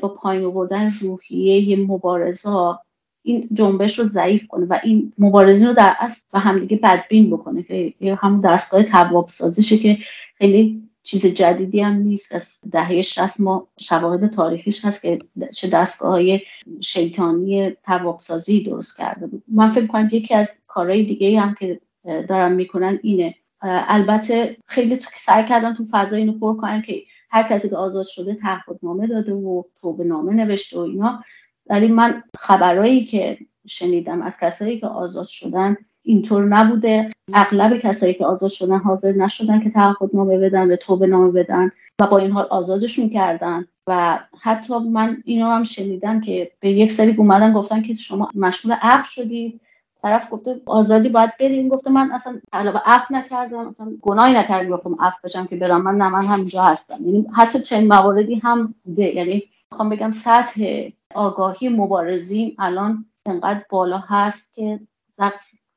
با 0.00 0.08
پایین 0.08 0.44
آوردن 0.44 0.92
روحیه 1.00 1.86
مبارزا 1.86 2.80
این 3.22 3.48
جنبش 3.52 3.98
رو 3.98 4.04
ضعیف 4.04 4.46
کنه 4.46 4.66
و 4.66 4.78
این 4.84 5.12
مبارزین 5.18 5.68
رو 5.68 5.74
در 5.74 5.96
اصل 6.00 6.22
و 6.32 6.38
همدیگه 6.38 6.76
بدبین 6.76 7.30
بکنه 7.30 7.62
که 7.62 7.94
همون 8.20 8.40
دستگاه 8.40 8.82
تواب 8.82 9.28
سازیشه 9.28 9.78
که 9.78 9.98
خیلی 10.34 10.82
چیز 11.02 11.26
جدیدی 11.26 11.80
هم 11.80 11.94
نیست. 11.94 12.34
از 12.34 12.60
دهه 12.72 13.02
60 13.02 13.40
ما 13.40 13.68
شواهد 13.80 14.30
تاریخیش 14.30 14.84
هست 14.84 15.02
که 15.02 15.18
چه 15.54 15.68
دستگاه 15.68 16.10
های 16.10 16.40
شیطانی 16.80 17.70
توابسازی 17.70 18.62
درست 18.62 18.98
کرده 18.98 19.26
بود. 19.26 19.42
من 19.48 19.70
فکر 19.70 19.86
کنم 19.86 20.08
یکی 20.12 20.34
از 20.34 20.60
کارهای 20.66 21.04
دیگه 21.04 21.40
هم 21.40 21.54
که 21.54 21.80
دارن 22.04 22.52
می‌کنن 22.52 22.98
اینه. 23.02 23.34
البته 23.64 24.56
خیلی 24.66 24.98
سعی 25.16 25.48
کردن 25.48 25.74
تو 25.74 25.84
فضا 25.90 26.16
اینو 26.16 26.32
پر 26.32 26.56
کنن 26.56 26.82
که 26.82 27.02
هر 27.30 27.48
کسی 27.48 27.68
که 27.68 27.76
آزاد 27.76 28.06
شده 28.06 28.34
تعهدنامه 28.34 29.06
داده 29.06 29.32
و 29.32 29.62
توبه 29.80 30.04
نامه 30.04 30.32
نوشته 30.32 30.78
و 30.78 30.80
اینا. 30.80 31.24
ولی 31.72 31.88
من 31.88 32.22
خبرهایی 32.38 33.04
که 33.04 33.38
شنیدم 33.66 34.22
از 34.22 34.40
کسایی 34.40 34.80
که 34.80 34.86
آزاد 34.86 35.26
شدن 35.26 35.76
اینطور 36.02 36.44
نبوده. 36.44 37.10
اغلب 37.34 37.78
کسایی 37.78 38.14
که 38.14 38.26
آزاد 38.26 38.50
شدن 38.50 38.78
حاضر 38.78 39.12
نشدن 39.12 39.60
که 39.60 39.72
نامه 40.14 40.38
بدن 40.38 40.68
به 40.68 40.76
توبه 40.76 41.06
نامه 41.06 41.30
بدن 41.30 41.70
و 42.00 42.06
با 42.06 42.18
این 42.18 42.30
حال 42.30 42.46
آزادشون 42.50 43.08
کردن. 43.08 43.64
و 43.86 44.18
حتی 44.40 44.78
من 44.78 45.22
اینو 45.24 45.46
هم 45.46 45.64
شنیدم 45.64 46.20
که 46.20 46.50
به 46.60 46.70
یک 46.72 46.92
سری 46.92 47.14
اومدن 47.16 47.52
گفتن 47.52 47.82
که 47.82 47.94
شما 47.94 48.28
مشمول 48.34 48.76
عفو 48.82 49.10
شدید 49.10 49.60
طرف 50.02 50.28
گفته 50.30 50.60
آزادی 50.66 51.08
باید 51.08 51.30
بریم. 51.40 51.68
گفته 51.68 51.90
من 51.90 52.12
اصلا 52.12 52.40
علاوه 52.52 52.80
عفو 52.84 53.14
نکردم 53.14 53.68
اصلا 53.68 53.92
گناهی 54.02 54.34
نکردم 54.34 54.70
گفتم 54.70 54.96
عفو 55.00 55.16
بشم 55.24 55.46
که 55.46 55.56
برم. 55.56 55.82
من 55.82 55.96
نه 55.96 56.08
من 56.08 56.24
همینجا 56.24 56.62
هستم. 56.62 57.06
یعنی 57.06 57.26
حتی 57.36 57.60
چنین 57.60 57.88
مواردی 57.88 58.34
هم 58.34 58.74
بوده. 58.84 59.14
یعنی 59.14 59.42
می‌خوام 59.72 59.88
بگم 59.88 60.10
سطح 60.10 60.88
آگاهی 61.14 61.68
مبارزین 61.68 62.56
الان 62.58 63.06
انقدر 63.26 63.64
بالا 63.70 63.98
هست 63.98 64.54
که 64.54 64.80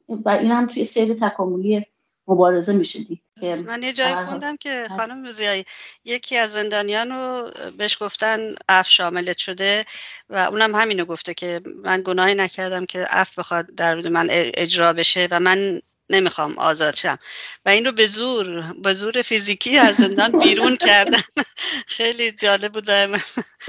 و 0.10 0.30
این 0.30 0.52
هم 0.52 0.68
توی 0.68 0.86
سیر 0.86 1.14
تکاملی 1.14 1.86
مبارزه 2.28 2.74
میشه 2.74 3.00
دید 3.00 3.22
من 3.66 3.84
یه 3.84 3.94
جایی 3.94 4.16
خوندم 4.16 4.58
که 4.58 4.88
خانم 4.98 5.22
موزیایی 5.22 5.66
یکی 6.06 6.38
از 6.38 6.52
زندانیان 6.52 7.12
رو 7.12 7.52
بهش 7.78 7.98
گفتن 8.04 8.56
اف 8.70 8.90
شاملت 8.90 9.38
شده 9.38 9.86
و 10.30 10.38
اونم 10.38 10.76
همینو 10.76 11.06
گفته 11.06 11.34
که 11.34 11.62
من 11.84 12.02
گناهی 12.06 12.36
نکردم 12.36 12.86
که 12.86 13.06
اف 13.10 13.40
بخواد 13.40 13.66
در 13.76 14.10
من 14.10 14.28
اجرا 14.32 14.94
بشه 14.94 15.28
و 15.32 15.40
من 15.40 15.82
نمی‌خوام 16.10 16.58
آزاد 16.58 16.96
شم. 16.96 17.18
و 17.66 17.70
این 17.70 17.86
رو 17.86 17.92
به 17.92 18.08
زور 18.08 18.74
به 18.84 18.94
زور 18.94 19.22
فیزیکی 19.22 19.78
از 19.78 19.96
زندان 19.96 20.40
بیرون 20.40 20.76
کردن. 20.76 21.22
خیلی 21.98 22.32
جالب 22.32 22.74
بود 22.74 22.92
من. 22.92 23.20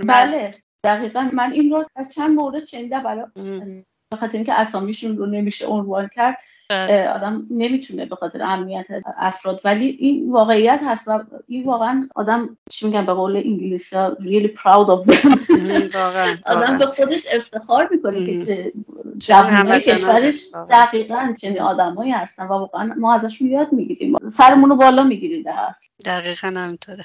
بله. 0.05 0.55
دقیقا 0.87 1.30
من 1.32 1.53
این 1.53 1.70
رو 1.70 1.84
از 1.97 2.14
چند 2.14 2.30
مورد 2.30 2.64
شنیده 2.64 3.01
برای 3.01 3.24
به 4.11 4.16
خاطر 4.16 4.37
اینکه 4.37 4.53
اسامیشون 4.53 5.16
رو 5.16 5.26
نمیشه 5.26 5.66
عنوان 5.66 6.11
کرد 6.14 6.39
بله. 6.70 7.09
آدم 7.09 7.47
نمی‌تونه 7.51 8.07
به 8.07 8.16
خاطر 8.16 8.43
امنیت 8.43 8.87
افراد. 9.18 9.61
ولی 9.64 9.87
این 10.01 10.32
واقعیت 10.32 10.80
هست 10.87 11.09
و 11.09 11.24
این 11.49 11.64
واقعا 11.64 12.09
آدم 12.14 12.57
چی 12.70 12.87
میگن 12.87 13.07
به 13.07 13.12
قول 13.12 13.37
انگلیسی؟ 13.37 13.97
ها 13.97 14.16
really 14.20 14.49
proud 14.49 14.89
of 14.89 15.11
them. 15.11 15.39
آدم 16.53 16.78
به 16.78 16.87
خودش 16.87 17.26
افتخار 17.32 17.89
می‌کنه 17.91 18.26
که 18.26 18.45
چه 18.45 18.72
جوانای 19.18 19.80
کشورش 19.80 20.45
دقیقا 20.70 21.34
چنین 21.41 21.61
آدمایی 21.61 22.12
هستن 22.12 22.45
و 22.45 22.49
واقعا 22.49 22.95
ما 22.97 23.14
ازشون 23.14 23.49
یاد 23.49 23.72
می‌گیریم. 23.72 24.28
سرمون 24.28 24.70
رو 24.70 24.76
بالا 24.76 25.05
می‌گیریم 25.05 25.43
در 25.43 25.74
دقیقا 26.05 26.49
همینطوره. 26.49 27.05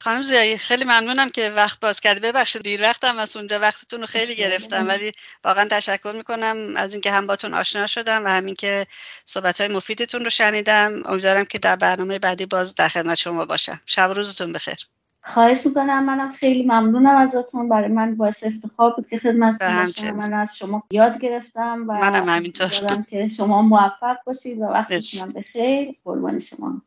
خانم 0.00 0.22
زیایی 0.22 0.58
خیلی 0.58 0.84
ممنونم 0.84 1.30
که 1.30 1.50
وقت 1.56 1.80
باز 1.80 2.00
کردی. 2.00 2.20
ببخشید 2.20 2.62
دیر 2.62 2.82
وقتم 2.82 3.18
از 3.18 3.36
اونجا. 3.36 3.58
وقتتون 3.58 4.00
رو 4.00 4.06
خیلی 4.06 4.36
گرفتم 4.36 4.88
ولی 4.88 5.12
واقعا 5.44 5.68
تشکر 5.70 6.12
می‌کنم 6.16 6.56
از 6.76 6.92
اینکه 6.92 7.12
هم 7.12 7.26
باتون 7.26 7.54
آشنا 7.54 7.86
شدم 7.86 8.24
و 8.24 8.28
همین 8.28 8.54
که 8.54 8.86
صحبت 9.24 9.60
های 9.60 9.68
مفیدتون 9.68 10.24
رو 10.24 10.30
شنیدم. 10.30 11.02
امیدوارم 11.04 11.44
که 11.44 11.58
در 11.58 11.76
برنامه 11.76 12.18
بعدی 12.18 12.46
باز 12.46 12.74
در 12.74 12.88
خدمت 12.88 13.14
شما 13.14 13.44
باشم. 13.44 13.80
شب 13.86 14.10
روزتون 14.10 14.52
بخیر. 14.52 14.86
خواهش 15.22 15.66
می‌کنم. 15.66 16.04
منم 16.04 16.32
خیلی 16.32 16.62
ممنونم 16.62 17.16
ازتون. 17.16 17.68
برای 17.68 17.88
من 17.88 18.16
باعث 18.16 18.44
افتخار 18.44 18.90
بود 18.90 19.08
که 19.08 19.18
خدمت 19.18 19.62
باشم 19.62 20.16
من 20.16 20.34
از 20.34 20.56
شما 20.56 20.82
یاد 20.90 21.20
گرفتم 21.20 21.84
و 21.88 21.92
منم 21.92 22.28
همینطور. 22.28 22.68
که 23.10 23.28
شما 23.28 23.62
موفق 23.62 24.16
باشید 24.26 24.58
و 24.58 24.64
وقتتونم 24.64 25.32
بخیر. 25.32 25.94
قربان 26.04 26.38
شما. 26.38 26.82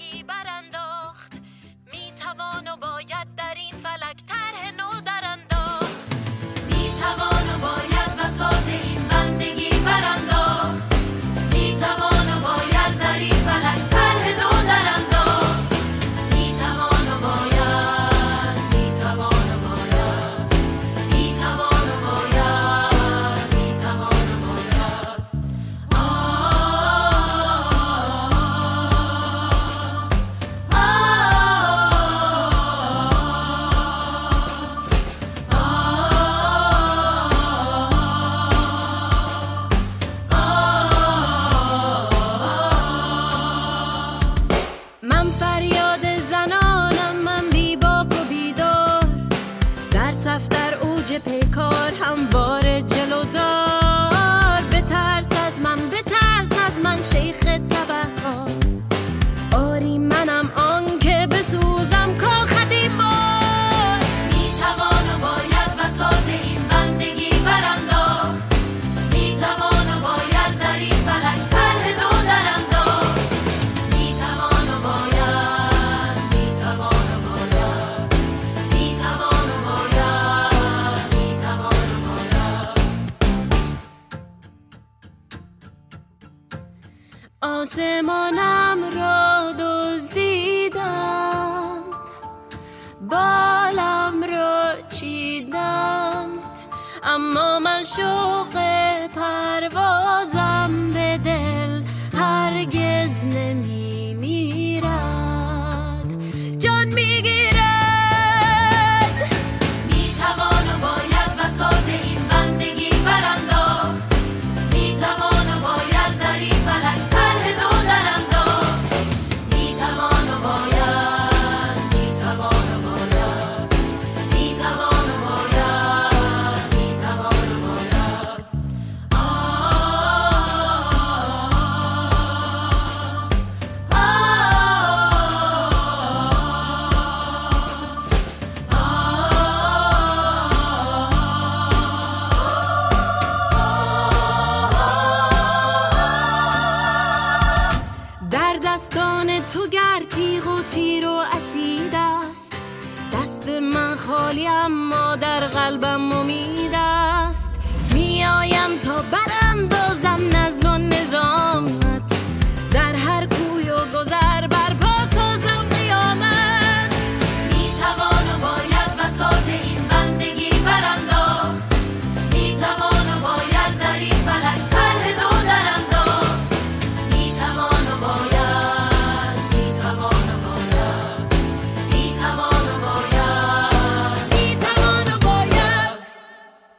بندگی 0.00 0.22
برانداخت. 0.22 1.40
می 1.92 2.12
توان 2.16 2.68
و 2.68 2.76
باید 2.76 3.34
در 3.36 3.54
این 3.56 3.70
فلک 3.70 4.16
طرح 4.26 4.70